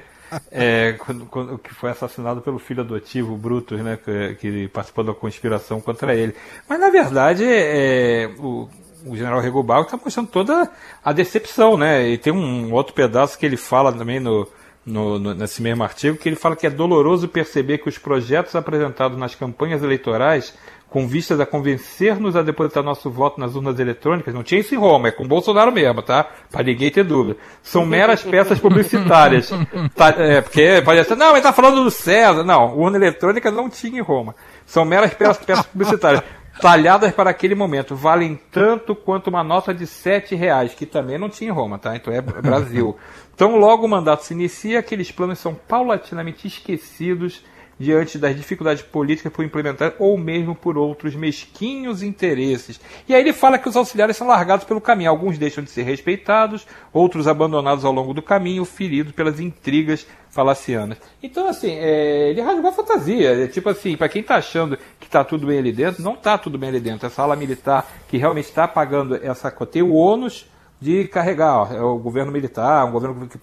é, 0.51 0.93
quando, 0.93 1.27
quando, 1.27 1.59
que 1.59 1.75
foi 1.75 1.91
assassinado 1.91 2.41
pelo 2.41 2.59
filho 2.59 2.83
adotivo 2.83 3.37
Brutus, 3.37 3.81
né? 3.81 3.97
Que, 3.97 4.35
que 4.37 4.69
participou 4.69 5.03
da 5.03 5.13
conspiração 5.13 5.81
contra 5.81 6.15
ele. 6.15 6.37
Mas 6.69 6.79
na 6.79 6.89
verdade, 6.89 7.45
é, 7.45 8.31
o, 8.39 8.69
o 9.07 9.17
general 9.17 9.41
Rego 9.41 9.63
Barros 9.63 9.87
está 9.87 9.99
mostrando 10.03 10.29
toda 10.29 10.71
a 11.05 11.13
decepção, 11.13 11.77
né? 11.77 12.09
E 12.09 12.19
tem 12.19 12.33
um 12.33 12.73
outro 12.73 12.93
pedaço 12.93 13.39
que 13.39 13.47
ele 13.47 13.57
fala 13.57 13.93
também 13.93 14.19
no, 14.19 14.49
no, 14.85 15.19
no, 15.19 15.35
nesse 15.35 15.63
mesmo 15.63 15.83
artigo, 15.83 16.17
que 16.17 16.29
ele 16.29 16.37
fala 16.37 16.57
que 16.57 16.67
é 16.67 16.71
doloroso 16.71 17.29
perceber 17.29 17.79
que 17.79 17.89
os 17.89 17.99
projetos 17.99 18.55
apresentados 18.55 19.19
nas 19.19 19.35
campanhas 19.35 19.83
eleitorais 19.83 20.55
com 20.89 21.07
vistas 21.07 21.41
a 21.41 21.47
convencer-nos 21.47 22.37
a 22.37 22.43
depositar 22.43 22.83
nosso 22.83 23.11
voto 23.11 23.41
nas 23.41 23.55
urnas 23.55 23.79
eletrônicas, 23.79 24.33
não 24.33 24.43
tinha 24.43 24.61
isso 24.61 24.75
em 24.75 24.79
Roma, 24.79 25.09
é 25.09 25.11
com 25.11 25.27
Bolsonaro 25.27 25.73
mesmo, 25.73 26.01
tá? 26.01 26.27
Para 26.51 26.63
ninguém 26.63 26.91
ter 26.91 27.05
dúvida. 27.05 27.37
São 27.63 27.85
meras 27.85 28.23
peças 28.23 28.59
publicitárias. 28.59 29.51
tá, 29.95 30.15
é, 30.17 30.41
porque 30.41 30.81
pode 30.85 31.05
ser, 31.05 31.17
não, 31.17 31.31
ele 31.31 31.39
está 31.39 31.53
falando 31.53 31.83
do 31.83 31.91
César. 31.91 32.45
Não, 32.45 32.77
urna 32.77 32.97
eletrônica 32.97 33.51
não 33.51 33.69
tinha 33.69 33.99
em 33.99 34.03
Roma. 34.03 34.35
São 34.65 34.85
meras 34.85 35.13
peças, 35.13 35.45
peças 35.45 35.67
publicitárias. 35.67 36.23
Talhadas 36.61 37.13
para 37.13 37.31
aquele 37.31 37.55
momento, 37.55 37.95
valem 37.95 38.39
tanto 38.51 38.95
quanto 38.95 39.29
uma 39.29 39.45
nota 39.45 39.75
de 39.75 39.87
sete 39.87 40.35
reais, 40.35 40.75
que 40.75 40.87
também 40.87 41.19
não 41.19 41.29
tinha 41.29 41.51
em 41.51 41.53
Roma, 41.53 41.79
tá? 41.79 41.95
Então 41.97 42.13
é 42.13 42.21
Brasil. 42.21 42.97
Então, 43.37 43.59
logo 43.59 43.85
o 43.85 43.89
mandato 43.89 44.25
se 44.25 44.33
inicia, 44.33 44.79
aqueles 44.79 45.13
planos 45.13 45.39
são 45.39 45.55
paulatinamente 45.55 46.47
esquecidos 46.47 47.45
diante 47.79 48.19
das 48.19 48.35
dificuldades 48.35 48.83
políticas 48.83 49.33
por 49.33 49.45
implementar 49.45 49.95
ou 49.99 50.17
mesmo 50.17 50.55
por 50.55 50.79
outros 50.79 51.15
mesquinhos 51.15 52.03
interesses. 52.03 52.81
E 53.09 53.15
aí 53.15 53.21
ele 53.21 53.33
fala 53.33 53.59
que 53.59 53.69
os 53.69 53.77
auxiliares 53.77 54.17
são 54.17 54.27
largados 54.27 54.65
pelo 54.65 54.81
caminho. 54.81 55.11
Alguns 55.11 55.39
deixam 55.39 55.63
de 55.63 55.71
ser 55.71 55.83
respeitados, 55.83 56.67
outros 56.93 57.29
abandonados 57.29 57.85
ao 57.85 57.93
longo 57.93 58.15
do 58.15 58.23
caminho, 58.23 58.65
feridos 58.65 59.13
pelas 59.13 59.39
intrigas 59.41 60.07
falacianas. 60.31 60.99
Então, 61.23 61.49
assim, 61.49 61.73
é, 61.73 62.31
ele 62.31 62.41
rasgou 62.41 62.71
a 62.71 62.73
fantasia. 62.73 63.45
É, 63.45 63.47
tipo 63.47 63.69
assim, 63.69 63.97
para 63.97 64.09
quem 64.09 64.23
está 64.23 64.37
achando 64.37 64.79
que 64.99 65.07
está 65.07 65.23
tudo 65.25 65.47
bem 65.47 65.59
ali 65.59 65.73
dentro, 65.73 66.03
não 66.03 66.15
está 66.15 66.37
tudo 66.39 66.59
bem 66.59 66.71
ali 66.71 66.81
dentro. 66.81 67.07
Essa 67.07 67.23
ala 67.23 67.37
militar 67.37 67.87
que 68.09 68.17
realmente 68.17 68.47
está 68.47 68.67
pagando 68.67 69.17
essa 69.17 69.51
tem 69.67 69.83
o 69.83 69.93
ônus 69.93 70.47
de 70.81 71.07
carregar. 71.09 71.57
Ó, 71.57 71.75
é 71.75 71.81
o 71.81 71.99
governo 71.99 72.31
militar, 72.31 72.85
um 72.87 72.93
governo 72.93 73.29
que 73.29 73.39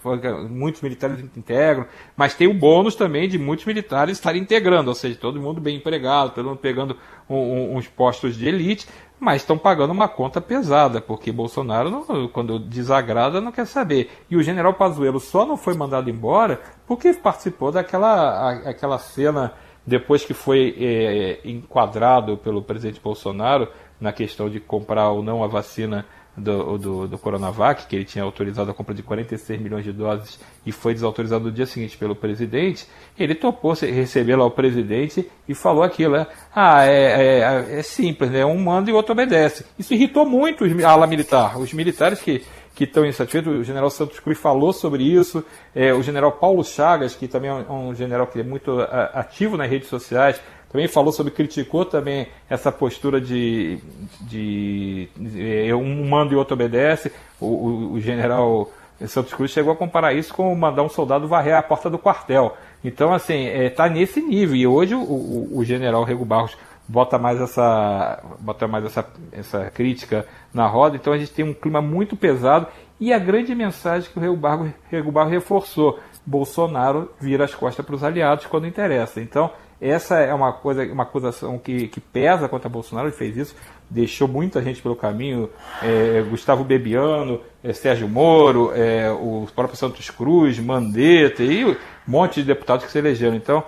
muitos 0.48 0.82
militares 0.82 1.20
integram, 1.20 1.86
mas 2.16 2.34
tem 2.34 2.46
o 2.46 2.54
bônus 2.54 2.94
também 2.94 3.28
de 3.28 3.38
muitos 3.38 3.66
militares 3.66 4.18
estarem 4.18 4.42
integrando, 4.42 4.88
ou 4.88 4.94
seja, 4.94 5.18
todo 5.18 5.40
mundo 5.40 5.60
bem 5.60 5.76
empregado, 5.76 6.34
todo 6.34 6.48
mundo 6.48 6.58
pegando 6.58 6.96
um, 7.28 7.36
um, 7.36 7.76
uns 7.76 7.88
postos 7.88 8.36
de 8.36 8.46
elite, 8.46 8.86
mas 9.18 9.42
estão 9.42 9.56
pagando 9.56 9.92
uma 9.92 10.08
conta 10.08 10.40
pesada, 10.40 11.00
porque 11.00 11.32
Bolsonaro, 11.32 11.90
não, 11.90 12.28
quando 12.28 12.58
desagrada, 12.58 13.40
não 13.40 13.52
quer 13.52 13.66
saber. 13.66 14.10
E 14.30 14.36
o 14.36 14.42
general 14.42 14.74
Pazuello 14.74 15.20
só 15.20 15.46
não 15.46 15.56
foi 15.56 15.74
mandado 15.74 16.10
embora 16.10 16.60
porque 16.86 17.12
participou 17.14 17.72
daquela 17.72 18.50
aquela 18.68 18.98
cena 18.98 19.54
depois 19.86 20.24
que 20.24 20.34
foi 20.34 20.74
é, 20.78 21.40
enquadrado 21.44 22.36
pelo 22.36 22.62
presidente 22.62 23.00
Bolsonaro 23.00 23.68
na 24.00 24.12
questão 24.12 24.48
de 24.48 24.60
comprar 24.60 25.10
ou 25.10 25.22
não 25.22 25.44
a 25.44 25.46
vacina 25.46 26.06
do, 26.36 26.78
do, 26.78 27.08
do, 27.08 27.18
Coronavac, 27.18 27.86
que 27.86 27.94
ele 27.94 28.04
tinha 28.04 28.24
autorizado 28.24 28.70
a 28.70 28.74
compra 28.74 28.94
de 28.94 29.02
46 29.02 29.60
milhões 29.60 29.84
de 29.84 29.92
doses 29.92 30.38
e 30.66 30.72
foi 30.72 30.92
desautorizado 30.94 31.44
no 31.44 31.52
dia 31.52 31.66
seguinte 31.66 31.96
pelo 31.96 32.16
presidente, 32.16 32.86
ele 33.18 33.34
topou 33.34 33.72
receber 33.72 34.36
lá 34.36 34.44
o 34.44 34.50
presidente 34.50 35.30
e 35.48 35.54
falou 35.54 35.82
aquilo, 35.82 36.16
né? 36.16 36.26
Ah, 36.54 36.84
é, 36.84 37.38
é, 37.72 37.78
é 37.78 37.82
simples, 37.82 38.30
né? 38.30 38.44
Um 38.44 38.58
manda 38.58 38.90
e 38.90 38.92
o 38.92 38.96
outro 38.96 39.12
obedece. 39.12 39.64
Isso 39.78 39.94
irritou 39.94 40.26
muito 40.26 40.64
os, 40.64 40.84
a 40.84 40.90
ala 40.90 41.06
militar. 41.06 41.58
Os 41.58 41.72
militares 41.72 42.20
que 42.20 42.42
que 42.74 42.84
estão 42.84 43.06
insatisfeitos. 43.06 43.60
O 43.60 43.62
general 43.62 43.88
Santos 43.88 44.18
Cruz 44.18 44.38
falou 44.38 44.72
sobre 44.72 45.04
isso. 45.04 45.44
É, 45.74 45.94
o 45.94 46.02
general 46.02 46.32
Paulo 46.32 46.64
Chagas, 46.64 47.14
que 47.14 47.28
também 47.28 47.50
é 47.50 47.54
um, 47.54 47.88
um 47.88 47.94
general 47.94 48.26
que 48.26 48.40
é 48.40 48.42
muito 48.42 48.80
ativo 49.12 49.56
nas 49.56 49.70
redes 49.70 49.88
sociais, 49.88 50.40
também 50.74 50.88
falou 50.88 51.12
sobre, 51.12 51.32
criticou 51.32 51.84
também 51.84 52.26
essa 52.50 52.72
postura 52.72 53.20
de, 53.20 53.78
de, 54.22 55.08
de 55.16 55.72
um 55.72 56.08
manda 56.08 56.34
e 56.34 56.36
outro 56.36 56.54
obedece. 56.54 57.12
O, 57.40 57.46
o, 57.46 57.92
o, 57.92 58.00
general 58.00 58.68
Santos 59.06 59.32
Cruz 59.32 59.52
chegou 59.52 59.72
a 59.72 59.76
comparar 59.76 60.14
isso 60.14 60.34
com 60.34 60.52
mandar 60.52 60.82
um 60.82 60.88
soldado 60.88 61.28
varrer 61.28 61.56
a 61.56 61.62
porta 61.62 61.88
do 61.88 61.96
quartel. 61.96 62.56
Então, 62.82 63.14
assim, 63.14 63.46
está 63.46 63.62
é, 63.62 63.70
tá 63.70 63.88
nesse 63.88 64.20
nível. 64.20 64.56
E 64.56 64.66
hoje 64.66 64.96
o, 64.96 65.48
o, 65.56 65.64
general 65.64 66.02
Rego 66.02 66.24
Barros 66.24 66.56
bota 66.88 67.20
mais 67.20 67.40
essa 67.40 68.20
bota 68.40 68.66
mais 68.66 68.84
essa, 68.84 69.06
essa 69.30 69.70
crítica 69.70 70.26
na 70.52 70.66
roda. 70.66 70.96
Então 70.96 71.12
a 71.12 71.18
gente 71.18 71.30
tem 71.30 71.44
um 71.44 71.54
clima 71.54 71.80
muito 71.80 72.16
pesado. 72.16 72.66
E 72.98 73.12
a 73.12 73.18
grande 73.20 73.54
mensagem 73.54 74.10
que 74.10 74.18
o 74.18 74.20
Rego 74.20 74.36
Barros, 74.36 74.70
Rego 74.90 75.12
Barros 75.12 75.30
reforçou: 75.30 76.00
Bolsonaro 76.26 77.12
vira 77.20 77.44
as 77.44 77.54
costas 77.54 77.86
para 77.86 77.94
os 77.94 78.02
aliados 78.02 78.46
quando 78.46 78.66
interessa. 78.66 79.20
Então 79.20 79.52
essa 79.80 80.18
é 80.18 80.32
uma 80.32 80.52
coisa, 80.52 80.84
uma 80.84 81.02
acusação 81.02 81.58
que, 81.58 81.88
que 81.88 82.00
pesa 82.00 82.48
contra 82.48 82.68
Bolsonaro, 82.68 83.08
ele 83.08 83.16
fez 83.16 83.36
isso, 83.36 83.56
deixou 83.90 84.26
muita 84.26 84.62
gente 84.62 84.80
pelo 84.80 84.96
caminho, 84.96 85.50
é, 85.82 86.22
Gustavo 86.28 86.64
Bebiano, 86.64 87.40
é, 87.62 87.72
Sérgio 87.72 88.08
Moro, 88.08 88.72
é, 88.74 89.10
o 89.10 89.46
próprio 89.54 89.76
Santos 89.76 90.08
Cruz, 90.10 90.58
Mandetta 90.58 91.42
e 91.42 91.64
um 91.64 91.76
monte 92.06 92.40
de 92.40 92.46
deputados 92.46 92.86
que 92.86 92.92
se 92.92 92.98
elegeram. 92.98 93.36
Então, 93.36 93.64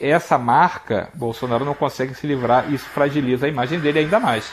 essa 0.00 0.36
marca, 0.36 1.08
Bolsonaro 1.14 1.64
não 1.64 1.74
consegue 1.74 2.14
se 2.14 2.26
livrar, 2.26 2.72
isso 2.72 2.84
fragiliza 2.86 3.46
a 3.46 3.48
imagem 3.48 3.78
dele 3.78 4.00
ainda 4.00 4.18
mais. 4.18 4.52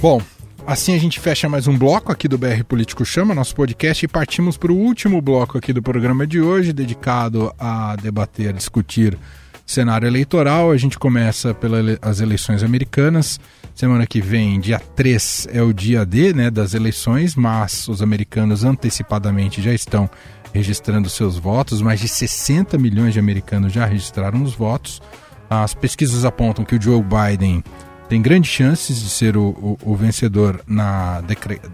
Bom, 0.00 0.20
assim 0.66 0.94
a 0.94 0.98
gente 0.98 1.20
fecha 1.20 1.48
mais 1.48 1.66
um 1.66 1.76
bloco 1.76 2.10
aqui 2.10 2.26
do 2.26 2.38
BR 2.38 2.64
Político 2.66 3.04
Chama, 3.04 3.34
nosso 3.34 3.54
podcast, 3.54 4.04
e 4.04 4.08
partimos 4.08 4.56
para 4.56 4.72
o 4.72 4.76
último 4.76 5.20
bloco 5.20 5.58
aqui 5.58 5.72
do 5.72 5.82
programa 5.82 6.26
de 6.26 6.40
hoje, 6.40 6.72
dedicado 6.72 7.52
a 7.58 7.96
debater, 7.96 8.52
discutir 8.52 9.18
cenário 9.66 10.06
eleitoral. 10.06 10.70
A 10.70 10.76
gente 10.76 10.98
começa 10.98 11.54
pelas 11.54 12.20
eleições 12.20 12.62
americanas. 12.62 13.40
Semana 13.74 14.06
que 14.06 14.20
vem, 14.20 14.60
dia 14.60 14.78
3, 14.78 15.48
é 15.52 15.62
o 15.62 15.72
dia 15.72 16.06
D 16.06 16.32
né, 16.32 16.50
das 16.50 16.74
eleições, 16.74 17.34
mas 17.34 17.88
os 17.88 18.00
americanos 18.00 18.62
antecipadamente 18.62 19.60
já 19.60 19.72
estão 19.72 20.08
registrando 20.52 21.10
seus 21.10 21.36
votos. 21.36 21.82
Mais 21.82 21.98
de 22.00 22.08
60 22.08 22.78
milhões 22.78 23.12
de 23.12 23.18
americanos 23.18 23.72
já 23.72 23.84
registraram 23.84 24.42
os 24.42 24.54
votos. 24.54 25.02
As 25.50 25.74
pesquisas 25.74 26.24
apontam 26.24 26.64
que 26.64 26.76
o 26.76 26.80
Joe 26.80 27.02
Biden 27.02 27.62
tem 28.08 28.20
grandes 28.20 28.50
chances 28.50 29.00
de 29.00 29.08
ser 29.08 29.36
o, 29.36 29.48
o, 29.48 29.78
o 29.82 29.96
vencedor 29.96 30.60
na 30.66 31.22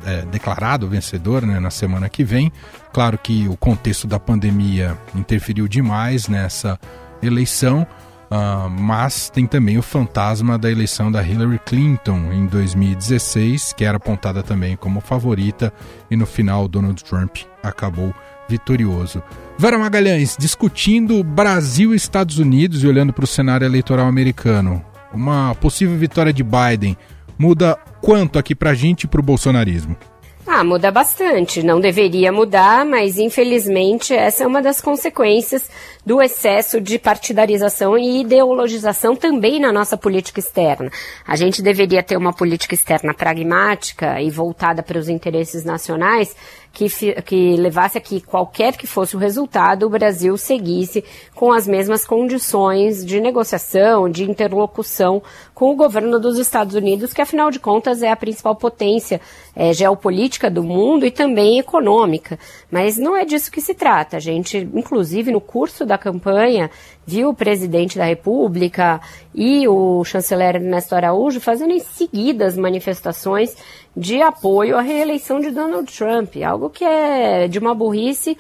é, 0.07 0.23
declarado 0.23 0.89
vencedor 0.89 1.45
né, 1.45 1.59
na 1.59 1.71
semana 1.71 2.09
que 2.09 2.23
vem. 2.23 2.53
Claro 2.93 3.19
que 3.19 3.49
o 3.49 3.57
contexto 3.57 4.07
da 4.07 4.19
pandemia 4.19 4.97
interferiu 5.15 5.67
demais 5.67 6.29
nessa 6.29 6.79
eleição, 7.23 7.87
uh, 8.31 8.71
mas 8.71 9.29
tem 9.29 9.47
também 9.47 9.77
o 9.77 9.83
fantasma 9.83 10.57
da 10.57 10.71
eleição 10.71 11.11
da 11.11 11.23
Hillary 11.23 11.61
Clinton 11.65 12.33
em 12.33 12.47
2016, 12.47 13.73
que 13.73 13.85
era 13.85 13.97
apontada 13.97 14.43
também 14.43 14.77
como 14.77 15.01
favorita, 15.01 15.73
e 16.11 16.17
no 16.17 16.27
final 16.27 16.67
Donald 16.69 17.03
Trump 17.05 17.39
acabou 17.63 18.15
vitorioso. 18.49 19.23
Vera 19.59 19.79
Magalhães, 19.79 20.37
discutindo 20.39 21.23
Brasil 21.23 21.93
e 21.93 21.97
Estados 21.97 22.39
Unidos 22.39 22.83
e 22.83 22.87
olhando 22.89 23.13
para 23.13 23.25
o 23.25 23.29
cenário 23.29 23.65
eleitoral 23.65 24.07
americano, 24.07 24.85
uma 25.13 25.55
possível 25.55 25.97
vitória 25.97 26.33
de 26.33 26.43
Biden 26.43 26.97
muda 27.39 27.79
quanto 28.01 28.39
aqui 28.39 28.55
para 28.55 28.71
a 28.71 28.75
gente 28.75 29.05
e 29.05 29.07
para 29.07 29.21
o 29.21 29.25
bolsonarismo? 29.25 29.97
Ah, 30.53 30.65
muda 30.65 30.91
bastante. 30.91 31.63
Não 31.63 31.79
deveria 31.79 32.33
mudar, 32.33 32.85
mas 32.85 33.19
infelizmente 33.19 34.13
essa 34.13 34.43
é 34.43 34.47
uma 34.47 34.61
das 34.61 34.81
consequências 34.81 35.71
do 36.05 36.21
excesso 36.21 36.81
de 36.81 36.99
partidarização 36.99 37.97
e 37.97 38.23
ideologização 38.23 39.15
também 39.15 39.61
na 39.61 39.73
nossa 39.73 39.97
política 39.97 40.41
externa. 40.41 40.91
A 41.25 41.37
gente 41.37 41.63
deveria 41.63 42.03
ter 42.03 42.17
uma 42.17 42.33
política 42.33 42.75
externa 42.75 43.15
pragmática 43.15 44.21
e 44.21 44.29
voltada 44.29 44.83
para 44.83 44.99
os 44.99 45.09
interesses 45.09 45.65
nacionais, 45.65 46.35
que, 46.73 46.89
que 47.23 47.57
levasse 47.57 47.99
a 47.99 48.01
que 48.01 48.21
qualquer 48.21 48.77
que 48.77 48.87
fosse 48.87 49.17
o 49.17 49.19
resultado, 49.19 49.87
o 49.87 49.91
Brasil 49.91 50.37
seguisse 50.37 51.05
com 51.35 51.53
as 51.53 51.67
mesmas 51.67 52.05
condições 52.05 53.05
de 53.05 53.21
negociação, 53.21 54.09
de 54.09 54.29
interlocução 54.29 55.23
com 55.61 55.73
o 55.73 55.77
governo 55.77 56.19
dos 56.19 56.39
Estados 56.39 56.75
Unidos, 56.75 57.13
que 57.13 57.21
afinal 57.21 57.51
de 57.51 57.61
contas 57.61 58.03
é 58.03 58.11
a 58.11 58.17
principal 58.17 58.57
potência 58.57 59.21
é, 59.55 59.75
geopolítica 59.75 60.51
do 60.51 60.63
mundo 60.63 61.05
e 61.05 61.11
também 61.11 61.59
econômica. 61.59 62.39
Mas 62.71 62.97
não 62.97 63.15
é 63.15 63.27
disso 63.27 63.53
que 63.53 63.61
se 63.61 63.75
trata. 63.75 64.17
A 64.17 64.21
gente, 64.21 64.57
inclusive, 64.73 65.31
no 65.31 65.39
curso 65.39 65.85
da 65.85 65.99
campanha, 65.99 66.71
viu 67.07 67.29
o 67.29 67.35
presidente 67.35 67.99
da 67.99 68.07
República 68.07 69.03
e 69.35 69.69
o 69.69 70.03
chanceler 70.03 70.57
Ernesto 70.57 70.95
Araújo 70.95 71.41
fazendo 71.41 71.75
em 71.75 71.81
seguidas 71.81 72.57
manifestações 72.57 73.55
de 73.95 74.23
apoio 74.23 74.79
à 74.79 74.81
reeleição 74.81 75.41
de 75.41 75.51
Donald 75.51 75.93
Trump, 75.95 76.37
algo 76.43 76.71
que 76.71 76.85
é 76.85 77.49
de 77.49 77.59
uma 77.59 77.75
burrice 77.75 78.35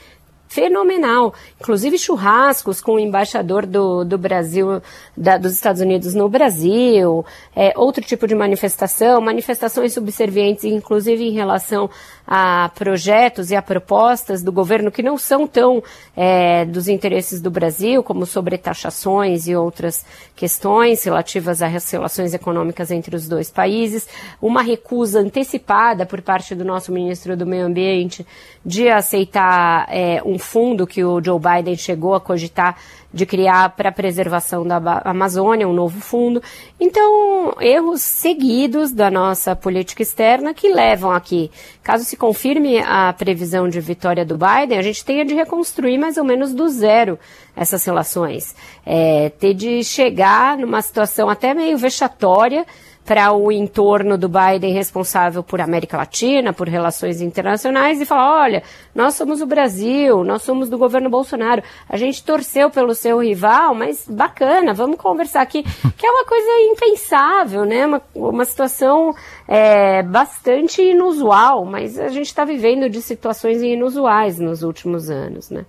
fenomenal. 0.50 1.32
Inclusive 1.60 1.96
churrascos 1.96 2.80
com 2.80 2.94
o 2.94 2.98
embaixador 2.98 3.64
do, 3.64 4.04
do 4.04 4.18
Brasil, 4.18 4.82
da, 5.16 5.38
dos 5.38 5.52
Estados 5.52 5.80
Unidos 5.80 6.12
no 6.12 6.28
Brasil, 6.28 7.24
é, 7.54 7.72
outro 7.76 8.04
tipo 8.04 8.26
de 8.26 8.34
manifestação, 8.34 9.20
manifestações 9.20 9.92
subservientes, 9.92 10.64
inclusive 10.64 11.24
em 11.24 11.30
relação 11.30 11.88
a 12.32 12.70
projetos 12.76 13.50
e 13.50 13.56
a 13.56 13.62
propostas 13.62 14.40
do 14.40 14.52
governo 14.52 14.92
que 14.92 15.02
não 15.02 15.18
são 15.18 15.48
tão 15.48 15.82
é, 16.16 16.64
dos 16.64 16.86
interesses 16.86 17.40
do 17.40 17.50
Brasil, 17.50 18.04
como 18.04 18.24
sobre 18.24 18.56
taxações 18.56 19.48
e 19.48 19.56
outras 19.56 20.06
questões 20.36 21.02
relativas 21.02 21.60
às 21.60 21.90
relações 21.90 22.32
econômicas 22.32 22.92
entre 22.92 23.16
os 23.16 23.28
dois 23.28 23.50
países, 23.50 24.08
uma 24.40 24.62
recusa 24.62 25.18
antecipada 25.18 26.06
por 26.06 26.22
parte 26.22 26.54
do 26.54 26.64
nosso 26.64 26.92
ministro 26.92 27.36
do 27.36 27.44
Meio 27.44 27.66
Ambiente 27.66 28.24
de 28.64 28.88
aceitar 28.88 29.88
é, 29.90 30.22
um 30.24 30.38
fundo 30.38 30.86
que 30.86 31.02
o 31.02 31.20
Joe 31.22 31.40
Biden 31.40 31.76
chegou 31.76 32.14
a 32.14 32.20
cogitar 32.20 32.76
de 33.12 33.26
criar 33.26 33.70
para 33.70 33.88
a 33.88 33.92
preservação 33.92 34.64
da 34.64 35.02
Amazônia, 35.04 35.66
um 35.66 35.72
novo 35.72 36.00
fundo. 36.00 36.40
Então, 36.78 37.54
erros 37.60 38.02
seguidos 38.02 38.92
da 38.92 39.10
nossa 39.10 39.56
política 39.56 40.02
externa 40.02 40.54
que 40.54 40.68
levam 40.68 41.10
aqui, 41.10 41.50
caso 41.82 42.04
se 42.04 42.16
confirme 42.20 42.78
a 42.80 43.14
previsão 43.14 43.66
de 43.66 43.80
vitória 43.80 44.26
do 44.26 44.36
Biden, 44.36 44.78
a 44.78 44.82
gente 44.82 45.02
tenha 45.02 45.24
de 45.24 45.32
reconstruir 45.32 45.96
mais 45.96 46.18
ou 46.18 46.24
menos 46.24 46.52
do 46.52 46.68
zero 46.68 47.18
essas 47.56 47.82
relações. 47.82 48.54
É, 48.84 49.30
ter 49.30 49.54
de 49.54 49.82
chegar 49.82 50.58
numa 50.58 50.82
situação 50.82 51.30
até 51.30 51.54
meio 51.54 51.78
vexatória 51.78 52.66
para 53.04 53.32
o 53.32 53.50
entorno 53.50 54.16
do 54.16 54.28
Biden 54.28 54.72
responsável 54.72 55.42
por 55.42 55.60
América 55.60 55.96
Latina, 55.96 56.52
por 56.52 56.68
relações 56.68 57.20
internacionais, 57.20 58.00
e 58.00 58.06
falar: 58.06 58.42
olha, 58.42 58.62
nós 58.94 59.14
somos 59.14 59.40
o 59.40 59.46
Brasil, 59.46 60.22
nós 60.22 60.42
somos 60.42 60.68
do 60.68 60.78
governo 60.78 61.10
Bolsonaro, 61.10 61.62
a 61.88 61.96
gente 61.96 62.22
torceu 62.22 62.70
pelo 62.70 62.94
seu 62.94 63.18
rival, 63.18 63.74
mas 63.74 64.06
bacana, 64.08 64.72
vamos 64.72 64.96
conversar 64.96 65.42
aqui, 65.42 65.62
que 65.96 66.06
é 66.06 66.10
uma 66.10 66.24
coisa 66.24 66.50
impensável, 66.72 67.64
né? 67.64 67.86
Uma, 67.86 68.02
uma 68.14 68.44
situação 68.44 69.14
é, 69.48 70.02
bastante 70.02 70.82
inusual, 70.82 71.64
mas 71.64 71.98
a 71.98 72.08
gente 72.08 72.26
está 72.26 72.44
vivendo 72.44 72.88
de 72.88 73.02
situações 73.02 73.62
inusuais 73.62 74.38
nos 74.38 74.62
últimos 74.62 75.10
anos, 75.10 75.50
né? 75.50 75.64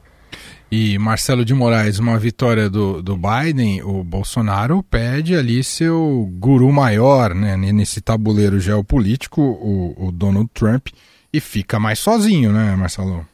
E 0.71 0.97
Marcelo 0.97 1.43
de 1.43 1.53
Moraes, 1.53 1.99
uma 1.99 2.17
vitória 2.17 2.69
do, 2.69 3.01
do 3.01 3.17
Biden, 3.17 3.83
o 3.83 4.05
Bolsonaro 4.05 4.81
pede 4.81 5.35
ali 5.35 5.61
seu 5.65 6.29
guru 6.39 6.71
maior, 6.71 7.35
né, 7.35 7.57
nesse 7.57 7.99
tabuleiro 7.99 8.57
geopolítico, 8.57 9.41
o, 9.41 10.07
o 10.07 10.11
Donald 10.13 10.49
Trump, 10.53 10.87
e 11.33 11.41
fica 11.41 11.77
mais 11.77 11.99
sozinho, 11.99 12.53
né, 12.53 12.73
Marcelo? 12.77 13.27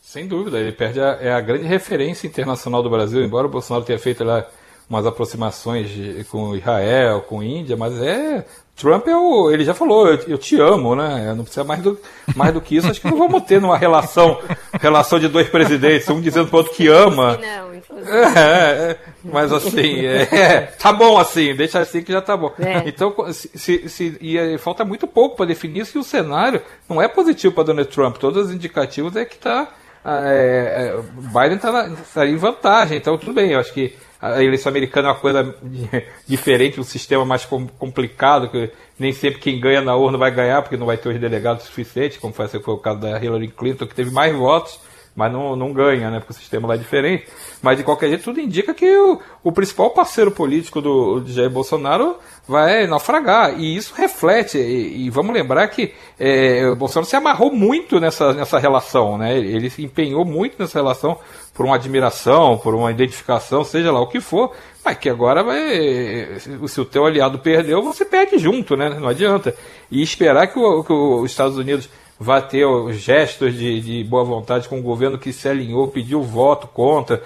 Sem 0.00 0.26
dúvida, 0.26 0.58
ele 0.58 0.72
perde 0.72 1.00
a, 1.00 1.18
é 1.20 1.30
a 1.30 1.40
grande 1.42 1.66
referência 1.66 2.26
internacional 2.26 2.82
do 2.82 2.88
Brasil, 2.88 3.22
embora 3.22 3.46
o 3.46 3.50
Bolsonaro 3.50 3.84
tenha 3.84 3.98
feito 3.98 4.24
lá 4.24 4.46
umas 4.88 5.04
aproximações 5.04 5.90
de, 5.90 6.24
com 6.24 6.56
Israel, 6.56 7.20
com 7.20 7.42
Índia, 7.42 7.76
mas 7.76 7.94
é 8.00 8.44
Trump 8.80 9.06
é 9.06 9.16
o, 9.16 9.50
ele 9.50 9.64
já 9.64 9.74
falou, 9.74 10.08
eu, 10.08 10.18
eu, 10.26 10.38
te 10.38 10.58
amo, 10.58 10.96
né? 10.96 11.34
Não 11.36 11.44
precisa 11.44 11.64
mais 11.64 11.82
do, 11.82 11.98
mais 12.34 12.54
do 12.54 12.60
que 12.60 12.76
isso. 12.76 12.90
Acho 12.90 13.00
que 13.00 13.10
não 13.10 13.18
vamos 13.18 13.42
ter 13.42 13.60
numa 13.60 13.76
relação, 13.76 14.40
relação 14.80 15.18
de 15.18 15.28
dois 15.28 15.48
presidentes, 15.48 16.08
um 16.08 16.20
dizendo 16.20 16.48
para 16.48 16.56
o 16.56 16.58
outro 16.58 16.74
que 16.74 16.88
ama. 16.88 17.38
Não, 17.38 17.74
inclusive. 17.74 18.10
É, 18.10 18.90
é, 18.90 18.98
mas 19.22 19.52
assim, 19.52 20.04
é, 20.06 20.22
é, 20.32 20.60
tá 20.78 20.92
bom 20.92 21.18
assim, 21.18 21.54
deixa 21.54 21.78
assim 21.80 22.02
que 22.02 22.12
já 22.12 22.22
tá 22.22 22.36
bom. 22.36 22.52
É. 22.58 22.88
Então, 22.88 23.14
se, 23.32 23.50
se, 23.54 23.88
se, 23.88 24.18
e 24.20 24.58
falta 24.58 24.84
muito 24.84 25.06
pouco 25.06 25.36
para 25.36 25.46
definir 25.46 25.84
se 25.84 25.98
o 25.98 26.02
cenário 26.02 26.62
não 26.88 27.00
é 27.00 27.08
positivo 27.08 27.54
para 27.54 27.64
Donald 27.64 27.90
Trump. 27.90 28.16
Todos 28.16 28.46
os 28.46 28.52
indicativos 28.52 29.14
é 29.16 29.24
que 29.24 29.36
tá, 29.36 29.68
é, 30.04 30.96
é, 30.96 31.00
Biden 31.12 31.56
está 31.56 31.90
tá 32.14 32.26
em 32.26 32.36
vantagem. 32.36 32.96
Então, 32.96 33.18
tudo 33.18 33.34
bem, 33.34 33.52
eu 33.52 33.60
acho 33.60 33.72
que 33.72 33.94
a 34.20 34.42
eleição 34.42 34.70
americana 34.70 35.08
é 35.08 35.10
uma 35.12 35.18
coisa 35.18 35.54
diferente, 36.28 36.78
um 36.78 36.84
sistema 36.84 37.24
mais 37.24 37.46
complicado, 37.78 38.50
que 38.50 38.70
nem 38.98 39.12
sempre 39.12 39.40
quem 39.40 39.58
ganha 39.58 39.80
na 39.80 39.96
urna 39.96 40.18
vai 40.18 40.30
ganhar, 40.30 40.60
porque 40.60 40.76
não 40.76 40.86
vai 40.86 40.98
ter 40.98 41.08
os 41.08 41.18
delegados 41.18 41.64
suficientes, 41.64 42.18
como 42.18 42.34
foi, 42.34 42.46
foi 42.48 42.74
o 42.74 42.78
caso 42.78 43.00
da 43.00 43.22
Hillary 43.22 43.48
Clinton, 43.48 43.86
que 43.86 43.94
teve 43.94 44.10
mais 44.10 44.34
votos, 44.34 44.78
mas 45.14 45.32
não, 45.32 45.56
não 45.56 45.72
ganha, 45.72 46.10
né, 46.10 46.18
porque 46.18 46.32
o 46.32 46.36
sistema 46.36 46.68
lá 46.68 46.74
é 46.74 46.78
diferente. 46.78 47.26
Mas 47.60 47.76
de 47.76 47.84
qualquer 47.84 48.08
jeito, 48.08 48.24
tudo 48.24 48.40
indica 48.40 48.72
que 48.72 48.88
o, 48.96 49.20
o 49.42 49.52
principal 49.52 49.90
parceiro 49.90 50.30
político 50.30 50.80
do, 50.80 51.22
Jair 51.26 51.50
Bolsonaro 51.50 52.16
vai 52.46 52.86
naufragar. 52.86 53.58
E 53.58 53.76
isso 53.76 53.94
reflete, 53.94 54.58
e, 54.58 55.06
e 55.06 55.10
vamos 55.10 55.34
lembrar 55.34 55.66
que 55.68 55.92
é, 56.18 56.68
o 56.68 56.76
Bolsonaro 56.76 57.08
se 57.08 57.16
amarrou 57.16 57.52
muito 57.52 58.00
nessa, 58.00 58.32
nessa 58.32 58.58
relação, 58.58 59.18
né? 59.18 59.36
Ele 59.36 59.68
se 59.68 59.82
empenhou 59.82 60.24
muito 60.24 60.56
nessa 60.58 60.78
relação 60.78 61.18
por 61.52 61.66
uma 61.66 61.74
admiração, 61.74 62.56
por 62.56 62.74
uma 62.74 62.90
identificação, 62.90 63.64
seja 63.64 63.92
lá 63.92 64.00
o 64.00 64.06
que 64.06 64.20
for, 64.20 64.52
mas 64.84 64.96
que 64.96 65.10
agora 65.10 65.42
vai. 65.42 66.38
Se 66.66 66.80
o 66.80 66.84
teu 66.84 67.04
aliado 67.04 67.38
perdeu, 67.38 67.82
você 67.82 68.04
perde 68.04 68.38
junto, 68.38 68.76
né? 68.76 68.88
Não 68.88 69.08
adianta. 69.08 69.54
E 69.90 70.00
esperar 70.02 70.46
que, 70.46 70.58
o, 70.58 70.82
que 70.82 70.92
os 70.92 71.30
Estados 71.30 71.58
Unidos 71.58 71.90
vá 72.20 72.42
ter 72.42 72.66
gestos 72.92 73.54
de, 73.54 73.80
de, 73.80 74.04
boa 74.04 74.22
vontade 74.22 74.68
com 74.68 74.78
o 74.78 74.82
governo 74.82 75.18
que 75.18 75.32
se 75.32 75.48
alinhou, 75.48 75.88
pediu 75.88 76.22
voto 76.22 76.66
contra, 76.66 77.22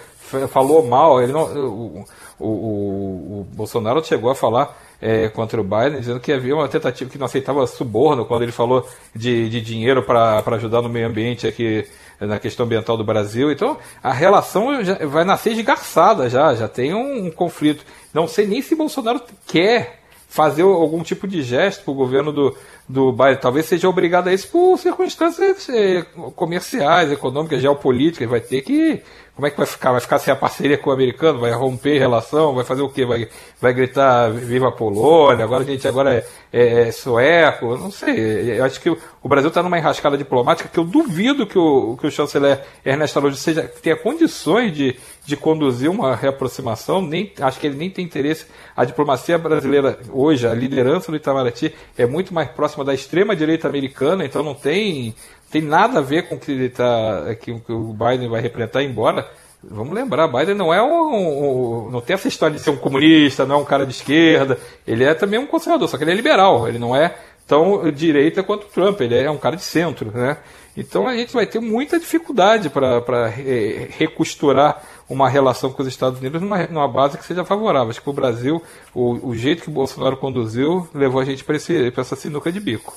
falou 0.48 0.86
mal. 0.86 1.20
Ele 1.20 1.32
não, 1.32 1.42
o, 1.42 2.04
o, 2.38 2.46
o, 2.46 3.46
Bolsonaro 3.52 4.04
chegou 4.04 4.30
a 4.30 4.36
falar 4.36 4.80
é, 5.02 5.28
contra 5.28 5.60
o 5.60 5.64
Biden, 5.64 5.98
dizendo 5.98 6.20
que 6.20 6.32
havia 6.32 6.54
uma 6.54 6.68
tentativa 6.68 7.10
que 7.10 7.18
não 7.18 7.26
aceitava 7.26 7.66
suborno 7.66 8.24
quando 8.24 8.42
ele 8.42 8.52
falou 8.52 8.88
de, 9.12 9.48
de 9.48 9.60
dinheiro 9.60 10.04
para 10.04 10.44
ajudar 10.46 10.80
no 10.80 10.88
meio 10.88 11.08
ambiente 11.08 11.44
aqui 11.44 11.84
na 12.20 12.38
questão 12.38 12.64
ambiental 12.64 12.96
do 12.96 13.02
Brasil. 13.02 13.50
Então 13.50 13.76
a 14.00 14.12
relação 14.12 14.84
já 14.84 15.04
vai 15.06 15.24
nascer 15.24 15.54
esgarçada 15.54 16.30
já, 16.30 16.54
já 16.54 16.68
tem 16.68 16.94
um, 16.94 17.26
um 17.26 17.30
conflito. 17.32 17.84
Não 18.12 18.28
sei 18.28 18.46
nem 18.46 18.62
se 18.62 18.76
Bolsonaro 18.76 19.20
quer 19.44 20.04
fazer 20.28 20.62
algum 20.62 21.02
tipo 21.02 21.28
de 21.28 21.42
gesto 21.42 21.84
para 21.84 21.92
o 21.92 21.96
governo 21.96 22.32
do, 22.32 22.56
do. 22.88 23.14
Talvez 23.40 23.66
seja 23.66 23.88
obrigado 23.88 24.28
a 24.28 24.34
isso 24.34 24.48
por 24.48 24.78
circunstâncias 24.78 25.68
eh, 25.68 26.04
comerciais, 26.34 27.10
econômicas, 27.10 27.60
geopolíticas. 27.60 28.28
Vai 28.28 28.40
ter 28.40 28.62
que 28.62 29.02
como 29.34 29.48
é 29.48 29.50
que 29.50 29.56
vai 29.56 29.66
ficar? 29.66 29.90
Vai 29.90 30.00
ficar 30.00 30.18
sem 30.20 30.32
a 30.32 30.36
parceria 30.36 30.78
com 30.78 30.90
o 30.90 30.92
americano? 30.92 31.40
Vai 31.40 31.50
romper 31.50 31.98
relação? 31.98 32.54
Vai 32.54 32.64
fazer 32.64 32.82
o 32.82 32.88
quê? 32.88 33.04
Vai, 33.04 33.28
vai 33.60 33.74
gritar 33.74 34.30
Viva 34.30 34.68
a 34.68 34.72
Polônia? 34.72 35.44
Agora 35.44 35.64
a 35.64 35.66
gente 35.66 35.88
agora 35.88 36.14
é, 36.14 36.24
é, 36.52 36.88
é 36.88 36.92
sueco? 36.92 37.76
Não 37.76 37.90
sei. 37.90 38.58
Eu 38.58 38.64
acho 38.64 38.80
que 38.80 38.88
o, 38.88 39.28
Brasil 39.28 39.48
está 39.48 39.60
numa 39.60 39.76
enrascada 39.76 40.16
diplomática 40.16 40.68
que 40.68 40.78
eu 40.78 40.84
duvido 40.84 41.48
que 41.48 41.58
o, 41.58 41.96
que 42.00 42.06
o 42.06 42.10
chanceler 42.12 42.64
Ernesto 42.84 43.18
Araújo 43.18 43.36
seja, 43.36 43.64
tenha 43.82 43.96
condições 43.96 44.72
de, 44.72 44.96
de 45.26 45.36
conduzir 45.36 45.90
uma 45.90 46.14
reaproximação. 46.14 47.02
Nem, 47.02 47.32
acho 47.40 47.58
que 47.58 47.66
ele 47.66 47.76
nem 47.76 47.90
tem 47.90 48.04
interesse. 48.04 48.46
A 48.76 48.84
diplomacia 48.84 49.36
brasileira 49.36 49.98
hoje, 50.12 50.46
a 50.46 50.54
liderança 50.54 51.10
do 51.10 51.16
Itamaraty 51.16 51.74
é 51.98 52.06
muito 52.06 52.32
mais 52.32 52.48
próxima 52.50 52.84
da 52.84 52.94
extrema 52.94 53.34
direita 53.34 53.66
americana, 53.66 54.24
então 54.24 54.44
não 54.44 54.54
tem 54.54 55.12
tem 55.54 55.62
nada 55.62 56.00
a 56.00 56.02
ver 56.02 56.28
com 56.28 56.34
o 56.34 56.38
que, 56.38 56.50
ele 56.50 56.68
tá, 56.68 57.32
que 57.40 57.52
o 57.52 57.94
Biden 57.94 58.28
vai 58.28 58.40
representar, 58.40 58.82
embora 58.82 59.24
Vamos 59.70 59.94
lembrar, 59.94 60.28
Biden 60.28 60.54
não 60.54 60.74
é 60.74 60.82
um, 60.82 61.86
um, 61.86 61.90
não 61.90 62.00
tem 62.02 62.12
essa 62.12 62.28
história 62.28 62.54
de 62.54 62.62
ser 62.62 62.68
um 62.68 62.76
comunista, 62.76 63.46
não 63.46 63.54
é 63.54 63.58
um 63.58 63.64
cara 63.64 63.86
de 63.86 63.92
esquerda. 63.92 64.58
Ele 64.86 65.04
é 65.04 65.14
também 65.14 65.38
um 65.38 65.46
conservador, 65.46 65.88
só 65.88 65.96
que 65.96 66.04
ele 66.04 66.10
é 66.10 66.14
liberal. 66.14 66.68
Ele 66.68 66.78
não 66.78 66.94
é 66.94 67.16
tão 67.46 67.90
direita 67.90 68.42
quanto 68.42 68.66
Trump. 68.66 69.00
Ele 69.00 69.16
é 69.16 69.30
um 69.30 69.38
cara 69.38 69.56
de 69.56 69.62
centro, 69.62 70.10
né? 70.12 70.36
Então 70.76 71.08
a 71.08 71.16
gente 71.16 71.32
vai 71.32 71.46
ter 71.46 71.60
muita 71.60 71.98
dificuldade 71.98 72.68
para 72.68 73.28
re, 73.28 73.88
recosturar 73.96 74.82
uma 75.08 75.30
relação 75.30 75.72
com 75.72 75.80
os 75.80 75.88
Estados 75.88 76.20
Unidos 76.20 76.42
numa, 76.42 76.66
numa, 76.66 76.88
base 76.88 77.16
que 77.16 77.24
seja 77.24 77.42
favorável. 77.42 77.88
Acho 77.88 78.02
que 78.02 78.10
o 78.10 78.12
Brasil, 78.12 78.62
o, 78.94 79.28
o 79.28 79.34
jeito 79.34 79.62
que 79.62 79.70
o 79.70 79.72
Bolsonaro 79.72 80.18
conduziu, 80.18 80.86
levou 80.92 81.22
a 81.22 81.24
gente 81.24 81.42
para 81.42 81.56
essa 81.56 82.16
sinuca 82.16 82.52
de 82.52 82.60
bico. 82.60 82.94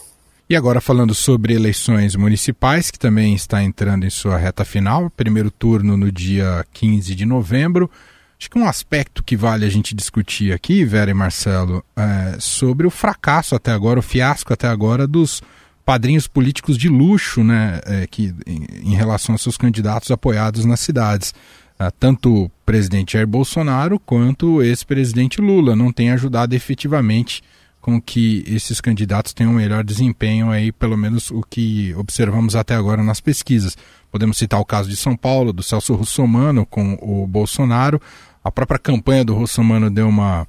E 0.49 0.55
agora 0.55 0.79
falando 0.79 1.13
sobre 1.13 1.53
eleições 1.53 2.15
municipais, 2.15 2.89
que 2.89 2.97
também 2.97 3.35
está 3.35 3.61
entrando 3.61 4.05
em 4.05 4.09
sua 4.09 4.37
reta 4.37 4.63
final, 4.63 5.09
primeiro 5.09 5.51
turno 5.51 5.97
no 5.97 6.09
dia 6.09 6.65
15 6.71 7.13
de 7.13 7.25
novembro. 7.25 7.91
Acho 8.39 8.49
que 8.49 8.57
um 8.57 8.65
aspecto 8.65 9.21
que 9.21 9.35
vale 9.35 9.65
a 9.65 9.69
gente 9.69 9.93
discutir 9.93 10.53
aqui, 10.53 10.85
Vera 10.85 11.11
e 11.11 11.13
Marcelo, 11.13 11.83
é 11.97 12.37
sobre 12.39 12.87
o 12.87 12.89
fracasso 12.89 13.55
até 13.55 13.73
agora, 13.73 13.99
o 13.99 14.01
fiasco 14.03 14.53
até 14.53 14.69
agora 14.69 15.05
dos 15.05 15.41
padrinhos 15.83 16.27
políticos 16.27 16.77
de 16.77 16.87
luxo, 16.87 17.43
né, 17.43 17.81
é, 17.85 18.07
que, 18.07 18.33
em, 18.45 18.91
em, 18.91 18.95
relação 18.95 19.35
aos 19.35 19.41
seus 19.41 19.57
candidatos 19.57 20.11
apoiados 20.11 20.63
nas 20.63 20.79
cidades. 20.79 21.33
É, 21.77 21.91
tanto 21.91 22.45
o 22.45 22.49
presidente 22.65 23.13
Jair 23.13 23.27
Bolsonaro 23.27 23.99
quanto 23.99 24.55
o 24.55 24.63
ex-presidente 24.63 25.41
Lula 25.41 25.75
não 25.75 25.91
têm 25.91 26.11
ajudado 26.11 26.55
efetivamente 26.55 27.43
com 27.87 28.01
que 28.01 28.43
esses 28.45 28.81
candidatos 28.81 29.31
tenham 29.31 29.53
um 29.53 29.55
melhor 29.55 29.81
desempenho 29.81 30.51
aí, 30.51 30.73
pelo 30.73 30.97
menos 30.97 31.31
o 31.31 31.41
que 31.41 31.95
observamos 31.95 32.53
até 32.53 32.75
agora 32.75 33.01
nas 33.01 33.21
pesquisas. 33.21 33.77
Podemos 34.11 34.37
citar 34.37 34.59
o 34.59 34.65
caso 34.65 34.89
de 34.89 34.97
São 34.97 35.15
Paulo, 35.15 35.53
do 35.53 35.63
Celso 35.63 35.95
Russomano 35.95 36.65
com 36.65 36.99
o 37.01 37.25
Bolsonaro. 37.25 38.01
A 38.43 38.51
própria 38.51 38.77
campanha 38.77 39.23
do 39.23 39.33
Russomano 39.33 39.89
deu 39.89 40.09
uma 40.09 40.45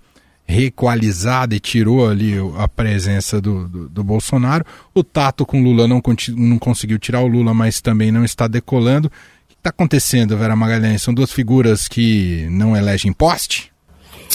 reequalizada 0.48 1.54
e 1.54 1.60
tirou 1.60 2.10
ali 2.10 2.34
a 2.56 2.66
presença 2.66 3.40
do, 3.40 3.68
do, 3.68 3.88
do 3.88 4.02
Bolsonaro. 4.02 4.66
O 4.92 5.04
Tato 5.04 5.46
com 5.46 5.62
Lula 5.62 5.86
não, 5.86 6.02
não 6.34 6.58
conseguiu 6.58 6.98
tirar 6.98 7.20
o 7.20 7.28
Lula, 7.28 7.54
mas 7.54 7.80
também 7.80 8.10
não 8.10 8.24
está 8.24 8.48
decolando. 8.48 9.06
O 9.06 9.10
que 9.46 9.54
está 9.54 9.70
acontecendo, 9.70 10.36
Vera 10.36 10.56
Magalhães? 10.56 11.02
São 11.02 11.14
duas 11.14 11.30
figuras 11.30 11.86
que 11.86 12.48
não 12.50 12.76
elegem 12.76 13.12
poste? 13.12 13.70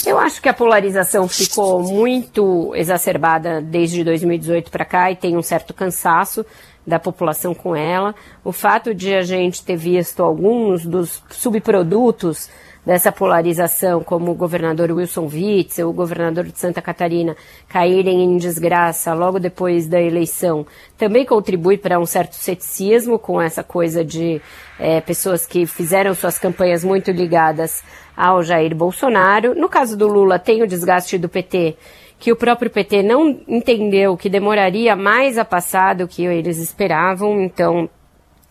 Eu 0.06 0.18
acho 0.18 0.42
que 0.42 0.48
a 0.48 0.54
polarização 0.54 1.26
ficou 1.28 1.82
muito 1.82 2.74
exacerbada 2.74 3.60
desde 3.62 4.04
2018 4.04 4.70
para 4.70 4.84
cá 4.84 5.10
e 5.10 5.16
tem 5.16 5.36
um 5.36 5.42
certo 5.42 5.72
cansaço 5.72 6.44
da 6.86 6.98
população 6.98 7.54
com 7.54 7.74
ela. 7.74 8.14
O 8.44 8.52
fato 8.52 8.94
de 8.94 9.14
a 9.14 9.22
gente 9.22 9.64
ter 9.64 9.76
visto 9.76 10.22
alguns 10.22 10.84
dos 10.84 11.22
subprodutos 11.30 12.50
dessa 12.84 13.10
polarização, 13.10 14.04
como 14.04 14.30
o 14.30 14.34
governador 14.34 14.90
Wilson 14.90 15.26
Witzel, 15.26 15.88
o 15.88 15.92
governador 15.92 16.44
de 16.44 16.58
Santa 16.58 16.82
Catarina, 16.82 17.34
caírem 17.66 18.22
em 18.22 18.36
desgraça 18.36 19.14
logo 19.14 19.38
depois 19.38 19.86
da 19.86 20.00
eleição, 20.00 20.66
também 20.98 21.24
contribui 21.24 21.78
para 21.78 21.98
um 21.98 22.04
certo 22.04 22.34
ceticismo 22.34 23.18
com 23.18 23.40
essa 23.40 23.62
coisa 23.62 24.04
de 24.04 24.40
é, 24.78 25.00
pessoas 25.00 25.46
que 25.46 25.64
fizeram 25.64 26.14
suas 26.14 26.38
campanhas 26.38 26.84
muito 26.84 27.10
ligadas 27.10 27.82
ao 28.16 28.42
Jair 28.42 28.74
Bolsonaro. 28.74 29.54
No 29.54 29.68
caso 29.68 29.96
do 29.96 30.06
Lula, 30.06 30.38
tem 30.38 30.62
o 30.62 30.66
desgaste 30.66 31.18
do 31.18 31.28
PT, 31.28 31.76
que 32.18 32.32
o 32.32 32.36
próprio 32.36 32.70
PT 32.70 33.02
não 33.02 33.40
entendeu 33.46 34.16
que 34.16 34.28
demoraria 34.28 34.96
mais 34.96 35.36
a 35.38 35.44
passar 35.44 35.94
do 35.94 36.08
que 36.08 36.24
eles 36.24 36.58
esperavam, 36.58 37.40
então 37.40 37.88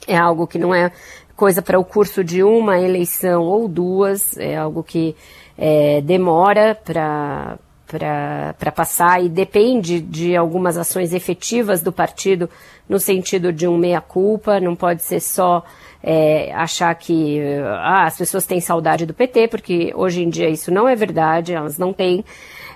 é 0.08 0.18
algo 0.18 0.46
que 0.46 0.60
não 0.60 0.74
é 0.74 0.92
coisa 1.36 1.62
para 1.62 1.80
o 1.80 1.84
curso 1.84 2.24
de 2.24 2.44
uma 2.44 2.80
eleição 2.80 3.44
ou 3.44 3.68
duas, 3.68 4.38
é 4.38 4.56
algo 4.56 4.84
que 4.84 5.16
é, 5.58 6.02
demora 6.02 6.76
para 6.76 7.58
para 8.00 8.72
passar 8.72 9.24
e 9.24 9.30
depende 9.30 10.00
de 10.00 10.36
algumas 10.36 10.78
ações 10.78 11.14
efetivas 11.14 11.82
do 11.82 11.92
partido 11.92 12.50
no 12.90 13.00
sentido 13.00 13.54
de 13.54 13.68
um 13.68 13.78
meia-culpa, 13.78 14.60
não 14.60 14.76
pode 14.76 15.04
ser 15.04 15.20
só 15.20 15.64
é, 16.02 16.52
achar 16.54 16.94
que 16.96 17.40
ah, 17.80 18.06
as 18.06 18.18
pessoas 18.18 18.46
têm 18.46 18.60
saudade 18.60 19.06
do 19.06 19.14
PT, 19.14 19.48
porque 19.48 19.94
hoje 19.96 20.22
em 20.22 20.30
dia 20.30 20.50
isso 20.50 20.72
não 20.72 20.88
é 20.88 20.96
verdade, 20.96 21.54
elas 21.54 21.78
não 21.78 21.94
têm. 21.94 22.26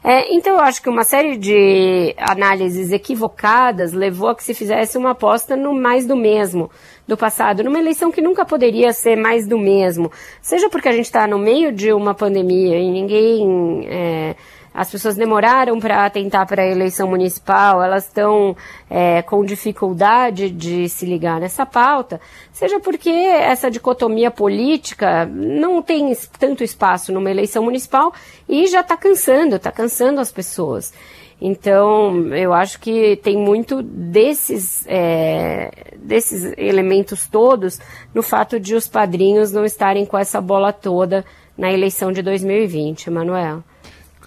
É, 0.03 0.33
então 0.33 0.53
eu 0.53 0.61
acho 0.61 0.81
que 0.81 0.89
uma 0.89 1.03
série 1.03 1.35
de 1.35 2.15
análises 2.17 2.91
equivocadas 2.91 3.91
levou 3.91 4.29
a 4.29 4.35
que 4.35 4.43
se 4.43 4.53
fizesse 4.53 4.97
uma 4.97 5.11
aposta 5.11 5.55
no 5.55 5.73
mais 5.73 6.05
do 6.05 6.15
mesmo 6.15 6.69
do 7.05 7.17
passado, 7.17 7.63
numa 7.63 7.79
eleição 7.79 8.11
que 8.11 8.21
nunca 8.21 8.45
poderia 8.45 8.93
ser 8.93 9.15
mais 9.15 9.47
do 9.47 9.57
mesmo. 9.57 10.11
Seja 10.41 10.69
porque 10.69 10.87
a 10.87 10.91
gente 10.91 11.05
está 11.05 11.25
no 11.25 11.37
meio 11.39 11.71
de 11.71 11.91
uma 11.91 12.13
pandemia 12.13 12.77
e 12.79 12.89
ninguém. 12.89 13.87
É, 13.89 14.35
as 14.77 14.91
pessoas 14.91 15.15
demoraram 15.15 15.79
para 15.79 16.05
atentar 16.05 16.45
para 16.45 16.61
a 16.61 16.67
eleição 16.67 17.07
municipal, 17.07 17.81
elas 17.81 18.05
estão 18.05 18.55
é, 18.87 19.23
com 19.23 19.43
dificuldade 19.43 20.51
de 20.51 20.87
se 20.87 21.03
ligar 21.03 21.39
nessa 21.39 21.65
pauta, 21.65 22.21
seja 22.53 22.79
porque 22.79 23.09
essa 23.09 23.71
dicotomia 23.71 24.29
política 24.29 25.25
não 25.25 25.81
tem 25.81 26.15
tanto 26.37 26.63
espaço 26.63 27.11
numa 27.11 27.31
eleição 27.31 27.63
municipal 27.63 28.13
e 28.47 28.67
já 28.67 28.81
está 28.81 28.95
cansando, 28.95 29.55
está 29.55 29.71
cansando 29.71 30.21
as 30.21 30.31
pessoas. 30.31 30.93
Então, 31.41 32.27
eu 32.35 32.53
acho 32.53 32.79
que 32.79 33.15
tem 33.17 33.35
muito 33.35 33.81
desses, 33.81 34.85
é, 34.87 35.71
desses 35.97 36.53
elementos 36.55 37.27
todos 37.27 37.79
no 38.13 38.21
fato 38.21 38.59
de 38.59 38.75
os 38.75 38.87
padrinhos 38.87 39.51
não 39.51 39.65
estarem 39.65 40.05
com 40.05 40.19
essa 40.19 40.39
bola 40.39 40.71
toda 40.71 41.25
na 41.57 41.73
eleição 41.73 42.11
de 42.11 42.21
2020, 42.21 43.09
Manuel. 43.09 43.63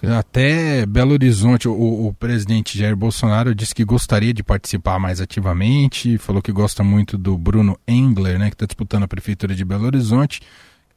Até 0.03 0.83
Belo 0.85 1.13
Horizonte, 1.13 1.67
o, 1.67 1.73
o, 2.07 2.13
presidente 2.13 2.77
Jair 2.77 2.95
Bolsonaro 2.95 3.53
disse 3.53 3.75
que 3.75 3.85
gostaria 3.85 4.33
de 4.33 4.43
participar 4.43 4.99
mais 4.99 5.21
ativamente, 5.21 6.17
falou 6.17 6.41
que 6.41 6.51
gosta 6.51 6.83
muito 6.83 7.19
do 7.19 7.37
Bruno 7.37 7.77
Engler, 7.87 8.39
né, 8.39 8.49
que 8.49 8.55
está 8.55 8.65
disputando 8.65 9.03
a 9.03 9.07
prefeitura 9.07 9.53
de 9.53 9.63
Belo 9.63 9.85
Horizonte, 9.85 10.41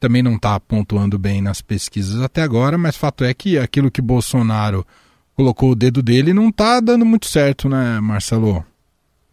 também 0.01 0.23
não 0.23 0.37
está 0.37 0.59
pontuando 0.59 1.19
bem 1.19 1.43
nas 1.43 1.61
pesquisas 1.61 2.23
até 2.23 2.43
agora, 2.43 2.79
mas 2.79 2.97
fato 2.97 3.25
é 3.25 3.35
que 3.35 3.59
aquilo 3.59 3.91
que 3.91 4.01
Bolsonaro 4.01 4.87
colocou 5.35 5.73
o 5.73 5.75
dedo 5.75 6.03
dele 6.03 6.33
não 6.33 6.49
está 6.49 6.81
dando 6.81 7.05
muito 7.05 7.27
certo, 7.27 7.69
né, 7.69 8.01
Marcelo? 8.01 8.65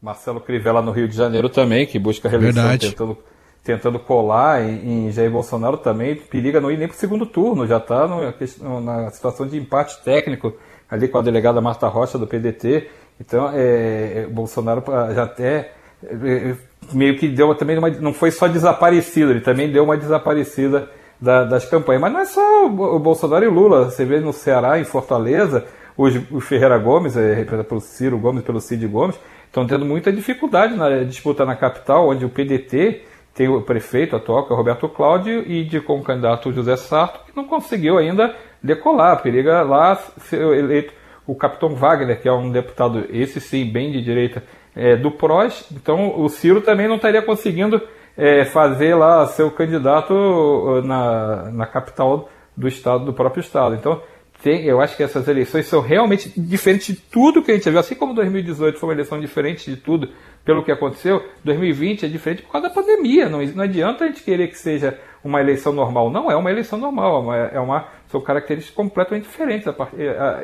Marcelo 0.01 0.41
Crivella 0.41 0.81
no 0.81 0.91
Rio 0.91 1.07
de 1.07 1.15
Janeiro 1.15 1.47
também, 1.47 1.85
que 1.85 1.99
busca 1.99 2.27
reeleição 2.27 2.63
Verdade. 2.63 2.89
tentando, 2.89 3.17
tentando 3.63 3.99
colar 3.99 4.63
em, 4.63 5.07
em, 5.07 5.11
Jair 5.11 5.29
Bolsonaro 5.29 5.77
também, 5.77 6.15
periga 6.15 6.59
não 6.59 6.71
ir 6.71 6.77
nem 6.77 6.87
para 6.87 6.95
o 6.95 6.99
segundo 6.99 7.25
turno, 7.25 7.67
já 7.67 7.77
está 7.77 8.07
na 8.07 9.09
situação 9.11 9.47
de 9.47 9.57
empate 9.57 10.03
técnico 10.03 10.53
ali 10.89 11.07
com 11.07 11.17
a 11.17 11.21
delegada 11.21 11.61
Marta 11.61 11.87
Rocha 11.87 12.17
do 12.17 12.27
PDT. 12.27 12.89
Então, 13.19 13.49
é, 13.53 14.23
é, 14.23 14.27
Bolsonaro 14.27 14.83
já 15.13 15.23
até 15.23 15.73
é, 16.03 16.55
meio 16.91 17.17
que 17.17 17.27
deu 17.27 17.53
também 17.53 17.77
uma, 17.77 17.89
não 17.89 18.13
foi 18.13 18.31
só 18.31 18.47
desaparecido, 18.47 19.31
ele 19.31 19.41
também 19.41 19.71
deu 19.71 19.83
uma 19.83 19.95
desaparecida 19.95 20.89
da, 21.19 21.43
das 21.43 21.65
campanhas. 21.65 22.01
Mas 22.01 22.13
não 22.13 22.19
é 22.19 22.25
só 22.25 22.65
o 22.65 22.99
Bolsonaro 22.99 23.45
e 23.45 23.47
Lula, 23.47 23.85
você 23.85 24.03
vê 24.03 24.19
no 24.19 24.33
Ceará, 24.33 24.79
em 24.79 24.83
Fortaleza, 24.83 25.65
Hoje 25.97 26.25
o 26.31 26.39
Ferreira 26.39 26.77
Gomes, 26.77 27.17
é 27.17 27.33
representado 27.33 27.65
pelo 27.65 27.81
Ciro 27.81 28.17
Gomes, 28.17 28.43
pelo 28.43 28.61
Cid 28.61 28.87
Gomes, 28.87 29.19
estão 29.45 29.67
tendo 29.67 29.85
muita 29.85 30.11
dificuldade 30.11 30.75
na 30.75 31.03
disputa 31.03 31.45
na 31.45 31.55
capital, 31.55 32.09
onde 32.09 32.25
o 32.25 32.29
PDT 32.29 33.03
tem 33.33 33.47
o 33.47 33.61
prefeito 33.61 34.15
atual, 34.15 34.45
que 34.45 34.51
é 34.51 34.53
o 34.53 34.57
Roberto 34.57 34.89
Cláudio, 34.89 35.43
e 35.47 35.63
indicou 35.63 35.97
um 35.97 36.03
candidato, 36.03 36.51
José 36.51 36.75
Sarto, 36.75 37.25
que 37.25 37.35
não 37.35 37.45
conseguiu 37.45 37.97
ainda 37.97 38.35
decolar. 38.61 39.21
Periga 39.21 39.61
lá 39.61 39.95
ser 39.95 40.41
eleito 40.41 40.93
o 41.25 41.35
capitão 41.35 41.73
Wagner, 41.75 42.21
que 42.21 42.27
é 42.27 42.33
um 42.33 42.51
deputado, 42.51 43.05
esse 43.09 43.39
sim, 43.39 43.65
bem 43.65 43.91
de 43.91 44.01
direita, 44.01 44.43
é, 44.75 44.95
do 44.95 45.11
PROS. 45.11 45.69
Então 45.71 46.19
o 46.19 46.27
Ciro 46.29 46.61
também 46.61 46.87
não 46.87 46.95
estaria 46.95 47.21
conseguindo 47.21 47.81
é, 48.17 48.43
fazer 48.45 48.95
lá 48.95 49.25
seu 49.27 49.49
candidato 49.51 50.13
uh, 50.13 50.81
na, 50.81 51.51
na 51.51 51.65
capital 51.65 52.29
do 52.55 52.67
estado, 52.67 53.05
do 53.05 53.13
próprio 53.13 53.41
estado. 53.41 53.75
Então 53.75 54.01
tem, 54.43 54.65
eu 54.65 54.81
acho 54.81 54.97
que 54.97 55.03
essas 55.03 55.27
eleições 55.27 55.67
são 55.67 55.81
realmente 55.81 56.31
diferentes 56.35 56.95
de 56.95 57.01
tudo 57.01 57.43
que 57.43 57.51
a 57.51 57.53
gente 57.53 57.69
viu. 57.69 57.79
Assim 57.79 57.95
como 57.95 58.13
2018 58.13 58.79
foi 58.79 58.89
uma 58.89 58.93
eleição 58.93 59.19
diferente 59.19 59.69
de 59.69 59.77
tudo 59.77 60.09
pelo 60.43 60.63
que 60.63 60.71
aconteceu, 60.71 61.23
2020 61.43 62.05
é 62.05 62.09
diferente 62.09 62.41
por 62.41 62.51
causa 62.51 62.67
da 62.67 62.73
pandemia. 62.73 63.29
Não, 63.29 63.41
não 63.45 63.63
adianta 63.63 64.03
a 64.03 64.07
gente 64.07 64.23
querer 64.23 64.47
que 64.47 64.57
seja 64.57 64.99
uma 65.23 65.39
eleição 65.39 65.71
normal. 65.71 66.09
Não 66.09 66.31
é 66.31 66.35
uma 66.35 66.51
eleição 66.51 66.79
normal, 66.79 67.33
é 67.33 67.59
uma, 67.59 67.77
é 67.77 67.85
são 68.07 68.21
características 68.21 68.75
completamente 68.75 69.23
diferentes. 69.23 69.67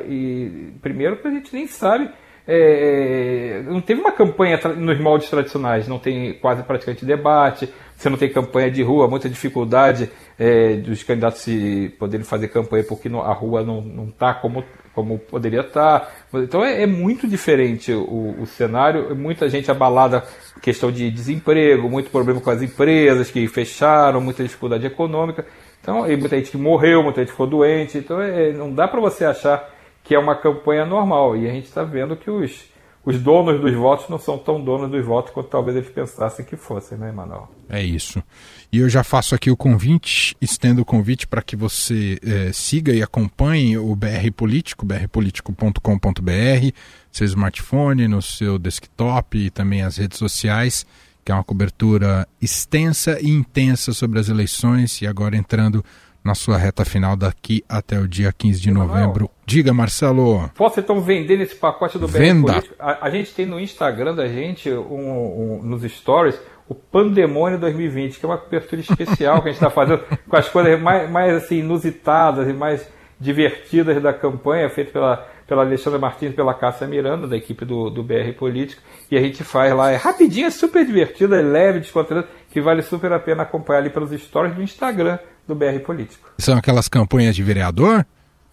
E, 0.08 0.72
primeiro 0.80 1.16
que 1.16 1.26
a 1.26 1.30
gente 1.30 1.52
nem 1.54 1.66
sabe 1.66 2.10
é, 2.50 3.62
não 3.66 3.78
teve 3.78 4.00
uma 4.00 4.10
campanha 4.10 4.58
nos 4.74 4.98
moldes 4.98 5.28
tradicionais, 5.28 5.86
não 5.86 5.98
tem 5.98 6.32
quase 6.32 6.62
praticamente 6.62 7.04
debate, 7.04 7.70
você 7.98 8.08
não 8.08 8.16
tem 8.16 8.30
campanha 8.30 8.70
de 8.70 8.80
rua, 8.80 9.08
muita 9.08 9.28
dificuldade 9.28 10.08
é, 10.38 10.76
dos 10.76 11.02
candidatos 11.02 11.40
se 11.40 11.92
poderem 11.98 12.24
fazer 12.24 12.46
campanha 12.46 12.84
porque 12.84 13.08
a 13.08 13.32
rua 13.32 13.64
não 13.64 14.08
está 14.08 14.32
como, 14.32 14.64
como 14.94 15.18
poderia 15.18 15.62
estar. 15.62 16.00
Tá. 16.00 16.38
Então 16.38 16.64
é, 16.64 16.82
é 16.82 16.86
muito 16.86 17.26
diferente 17.26 17.92
o, 17.92 18.36
o, 18.40 18.46
cenário, 18.46 19.16
muita 19.16 19.48
gente 19.48 19.68
abalada, 19.68 20.22
questão 20.62 20.92
de 20.92 21.10
desemprego, 21.10 21.90
muito 21.90 22.08
problema 22.08 22.40
com 22.40 22.50
as 22.50 22.62
empresas 22.62 23.32
que 23.32 23.48
fecharam, 23.48 24.20
muita 24.20 24.44
dificuldade 24.44 24.86
econômica. 24.86 25.44
Então, 25.82 26.06
muita 26.06 26.36
gente 26.36 26.52
que 26.52 26.56
morreu, 26.56 27.02
muita 27.02 27.22
gente 27.22 27.32
ficou 27.32 27.48
doente. 27.48 27.98
Então 27.98 28.22
é, 28.22 28.52
não 28.52 28.72
dá 28.72 28.86
para 28.86 29.00
você 29.00 29.24
achar 29.24 29.74
que 30.04 30.14
é 30.14 30.18
uma 30.20 30.36
campanha 30.36 30.86
normal. 30.86 31.36
E 31.36 31.48
a 31.48 31.52
gente 31.52 31.64
está 31.64 31.82
vendo 31.82 32.14
que 32.14 32.30
os, 32.30 32.70
os 33.04 33.18
donos 33.18 33.60
dos 33.60 33.74
votos 33.74 34.08
não 34.08 34.18
são 34.18 34.36
tão 34.36 34.62
donos 34.62 34.90
dos 34.90 35.04
votos 35.04 35.32
quanto 35.32 35.48
talvez 35.48 35.76
eles 35.76 35.88
pensassem 35.88 36.44
que 36.44 36.56
fossem, 36.56 36.98
né, 36.98 37.08
Emanuel? 37.08 37.48
É 37.68 37.82
isso. 37.82 38.22
E 38.70 38.78
eu 38.78 38.88
já 38.88 39.02
faço 39.02 39.34
aqui 39.34 39.50
o 39.50 39.56
convite, 39.56 40.36
estendo 40.40 40.82
o 40.82 40.84
convite 40.84 41.26
para 41.26 41.40
que 41.40 41.56
você 41.56 42.18
é, 42.22 42.52
siga 42.52 42.92
e 42.92 43.02
acompanhe 43.02 43.78
o 43.78 43.94
BR 43.96 44.30
Político, 44.36 44.84
brpolitico.com.br, 44.84 46.72
seu 47.10 47.24
smartphone, 47.24 48.08
no 48.08 48.20
seu 48.20 48.58
desktop 48.58 49.38
e 49.38 49.50
também 49.50 49.82
as 49.82 49.96
redes 49.96 50.18
sociais, 50.18 50.84
que 51.24 51.32
é 51.32 51.34
uma 51.34 51.44
cobertura 51.44 52.28
extensa 52.42 53.18
e 53.20 53.30
intensa 53.30 53.92
sobre 53.92 54.18
as 54.18 54.28
eleições 54.28 55.00
e 55.00 55.06
agora 55.06 55.36
entrando 55.36 55.84
na 56.24 56.34
sua 56.34 56.56
reta 56.56 56.84
final 56.84 57.16
daqui 57.16 57.64
até 57.68 57.98
o 57.98 58.06
dia 58.06 58.32
15 58.32 58.60
de 58.60 58.70
novembro. 58.70 59.30
Diga, 59.46 59.72
Marcelo. 59.72 60.50
Posso 60.54 60.80
então 60.80 61.00
vender 61.00 61.38
nesse 61.38 61.54
pacote 61.54 61.98
do 61.98 62.06
Venda. 62.06 62.52
Político? 62.52 62.74
A, 62.78 63.06
a, 63.06 63.10
gente 63.10 63.32
tem 63.32 63.46
no 63.46 63.58
Instagram 63.58 64.14
da 64.14 64.28
gente, 64.28 64.70
um, 64.70 65.60
um, 65.60 65.62
nos 65.62 65.82
stories, 65.90 66.38
o 66.68 66.74
Pandemônio 66.74 67.58
2020, 67.58 68.18
que 68.18 68.26
é 68.26 68.28
uma 68.28 68.36
cobertura 68.36 68.80
especial 68.80 69.40
que 69.40 69.48
a 69.48 69.52
gente 69.52 69.62
está 69.62 69.70
fazendo 69.70 70.02
com 70.28 70.36
as 70.36 70.48
coisas 70.48 70.78
mais, 70.80 71.10
mais 71.10 71.34
assim, 71.34 71.60
inusitadas 71.60 72.46
e 72.46 72.52
mais 72.52 72.86
divertidas 73.18 74.00
da 74.02 74.12
campanha, 74.12 74.68
feita 74.68 74.92
pela, 74.92 75.26
pela 75.46 75.62
Alexandra 75.62 75.98
Martins 75.98 76.32
e 76.32 76.34
pela 76.34 76.54
Cássia 76.54 76.86
Miranda, 76.86 77.26
da 77.26 77.36
equipe 77.36 77.64
do, 77.64 77.88
do 77.88 78.02
BR 78.02 78.32
Político. 78.38 78.82
E 79.10 79.16
a 79.16 79.20
gente 79.20 79.42
faz 79.42 79.74
lá, 79.74 79.90
é 79.90 79.96
rapidinho, 79.96 80.46
é 80.46 80.50
super 80.50 80.84
divertido, 80.84 81.34
é 81.34 81.40
leve, 81.40 81.80
descontraído, 81.80 82.28
que 82.50 82.60
vale 82.60 82.82
super 82.82 83.12
a 83.12 83.18
pena 83.18 83.44
acompanhar 83.44 83.80
ali 83.80 83.90
pelos 83.90 84.10
stories 84.10 84.54
do 84.54 84.62
Instagram 84.62 85.18
do 85.48 85.54
BR 85.54 85.80
Político. 85.84 86.30
São 86.38 86.56
aquelas 86.56 86.86
campanhas 86.86 87.34
de 87.34 87.42
vereador? 87.42 88.04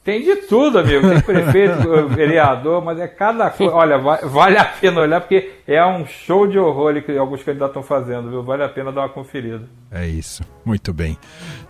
Tem 0.06 0.22
de 0.22 0.36
tudo, 0.36 0.78
amigo. 0.78 1.10
Tem 1.10 1.20
prefeito, 1.20 2.08
vereador, 2.14 2.80
mas 2.86 3.00
é 3.00 3.08
cada 3.08 3.50
coisa. 3.50 3.74
Olha, 3.74 3.98
vale 3.98 4.56
a 4.56 4.64
pena 4.64 5.02
olhar, 5.02 5.20
porque 5.20 5.54
é 5.66 5.84
um 5.84 6.06
show 6.06 6.46
de 6.46 6.60
horror 6.60 7.02
que 7.02 7.18
alguns 7.18 7.42
candidatos 7.42 7.76
estão 7.76 7.82
fazendo, 7.82 8.30
viu? 8.30 8.44
Vale 8.44 8.64
a 8.64 8.70
pena 8.70 8.92
dar 8.92 9.02
uma 9.02 9.10
conferida. 9.10 9.64
É 9.92 10.06
isso. 10.06 10.44
Muito 10.64 10.94
bem. 10.94 11.18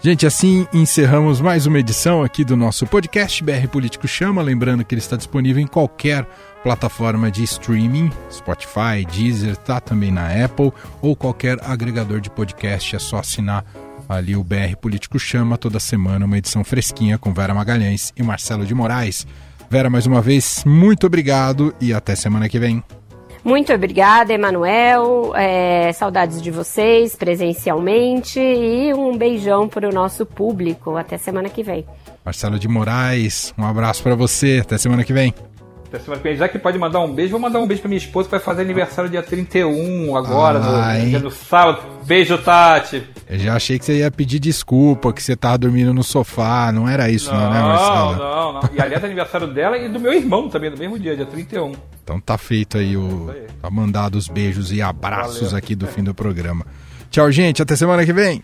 Gente, 0.01 0.27
assim 0.27 0.67
encerramos 0.73 1.39
mais 1.39 1.65
uma 1.65 1.79
edição 1.79 2.23
aqui 2.23 2.43
do 2.43 2.57
nosso 2.57 2.85
podcast 2.85 3.41
BR 3.41 3.69
Político 3.71 4.05
Chama. 4.05 4.41
Lembrando 4.41 4.83
que 4.83 4.93
ele 4.93 4.99
está 4.99 5.15
disponível 5.15 5.63
em 5.63 5.67
qualquer 5.67 6.27
plataforma 6.61 7.31
de 7.31 7.41
streaming, 7.43 8.11
Spotify, 8.29 9.05
Deezer, 9.09 9.55
tá 9.55 9.79
também 9.79 10.11
na 10.11 10.43
Apple 10.43 10.73
ou 11.01 11.15
qualquer 11.15 11.57
agregador 11.63 12.19
de 12.19 12.29
podcast. 12.29 12.97
É 12.97 12.99
só 12.99 13.19
assinar 13.19 13.63
Ali 14.07 14.35
o 14.35 14.43
BR 14.43 14.75
Político 14.79 15.17
chama 15.17 15.57
toda 15.57 15.79
semana 15.79 16.25
uma 16.25 16.37
edição 16.37 16.63
fresquinha 16.63 17.17
com 17.17 17.33
Vera 17.33 17.53
Magalhães 17.53 18.13
e 18.15 18.21
Marcelo 18.21 18.65
de 18.65 18.73
Moraes. 18.73 19.25
Vera, 19.69 19.89
mais 19.89 20.05
uma 20.05 20.21
vez, 20.21 20.63
muito 20.65 21.07
obrigado 21.07 21.73
e 21.81 21.93
até 21.93 22.15
semana 22.15 22.47
que 22.47 22.59
vem. 22.59 22.83
Muito 23.43 23.71
obrigada, 23.71 24.33
Emanuel. 24.33 25.33
É, 25.35 25.93
saudades 25.93 26.41
de 26.41 26.49
vocês 26.49 27.15
presencialmente 27.15 28.39
e 28.39 28.91
um 28.93 29.15
beijão 29.15 29.67
para 29.67 29.87
o 29.87 29.93
nosso 29.93 30.25
público. 30.25 30.97
Até 30.97 31.17
semana 31.17 31.47
que 31.47 31.61
vem. 31.61 31.85
Marcelo 32.23 32.57
de 32.57 32.67
Moraes, 32.67 33.53
um 33.55 33.63
abraço 33.63 34.01
para 34.01 34.15
você. 34.15 34.59
Até 34.63 34.79
semana 34.79 35.03
que 35.03 35.13
vem. 35.13 35.31
Já 36.37 36.47
que 36.47 36.59
pode 36.59 36.77
mandar 36.77 36.99
um 36.99 37.13
beijo, 37.13 37.31
vou 37.31 37.39
mandar 37.39 37.59
um 37.59 37.67
beijo 37.67 37.81
pra 37.81 37.89
minha 37.89 37.97
esposa 37.97 38.27
que 38.27 38.31
vai 38.31 38.39
fazer 38.39 38.61
aniversário 38.61 39.09
dia 39.09 39.23
31 39.23 40.15
agora, 40.15 40.59
ah, 40.59 40.97
no, 40.97 41.09
dia 41.09 41.19
do 41.19 41.31
sábado. 41.31 41.81
Beijo, 42.05 42.37
Tati. 42.37 43.03
Eu 43.29 43.39
já 43.39 43.55
achei 43.55 43.79
que 43.79 43.85
você 43.85 43.99
ia 43.99 44.11
pedir 44.11 44.39
desculpa, 44.39 45.13
que 45.13 45.23
você 45.23 45.35
tava 45.35 45.57
dormindo 45.57 45.93
no 45.93 46.03
sofá. 46.03 46.71
Não 46.71 46.87
era 46.87 47.09
isso, 47.09 47.31
não, 47.31 47.39
não 47.39 47.51
né, 47.51 47.61
Marcelo? 47.61 48.15
Não, 48.17 48.53
não. 48.53 48.69
E 48.73 48.81
aliás, 48.81 49.03
é 49.03 49.05
aniversário 49.05 49.47
dela 49.47 49.77
e 49.77 49.89
do 49.89 49.99
meu 49.99 50.13
irmão 50.13 50.49
também, 50.49 50.69
no 50.69 50.77
mesmo 50.77 50.99
dia, 50.99 51.15
dia 51.15 51.25
31. 51.25 51.73
Então 52.03 52.19
tá 52.19 52.37
feito 52.37 52.77
aí 52.77 52.95
o. 52.95 53.33
Tá 53.61 53.69
mandado 53.69 54.15
os 54.15 54.27
beijos 54.27 54.71
e 54.71 54.81
abraços 54.81 55.51
Valeu. 55.51 55.57
aqui 55.57 55.75
do 55.75 55.87
fim 55.87 56.03
do 56.03 56.13
programa. 56.13 56.65
Tchau, 57.09 57.31
gente. 57.31 57.61
Até 57.61 57.75
semana 57.75 58.05
que 58.05 58.13
vem. 58.13 58.43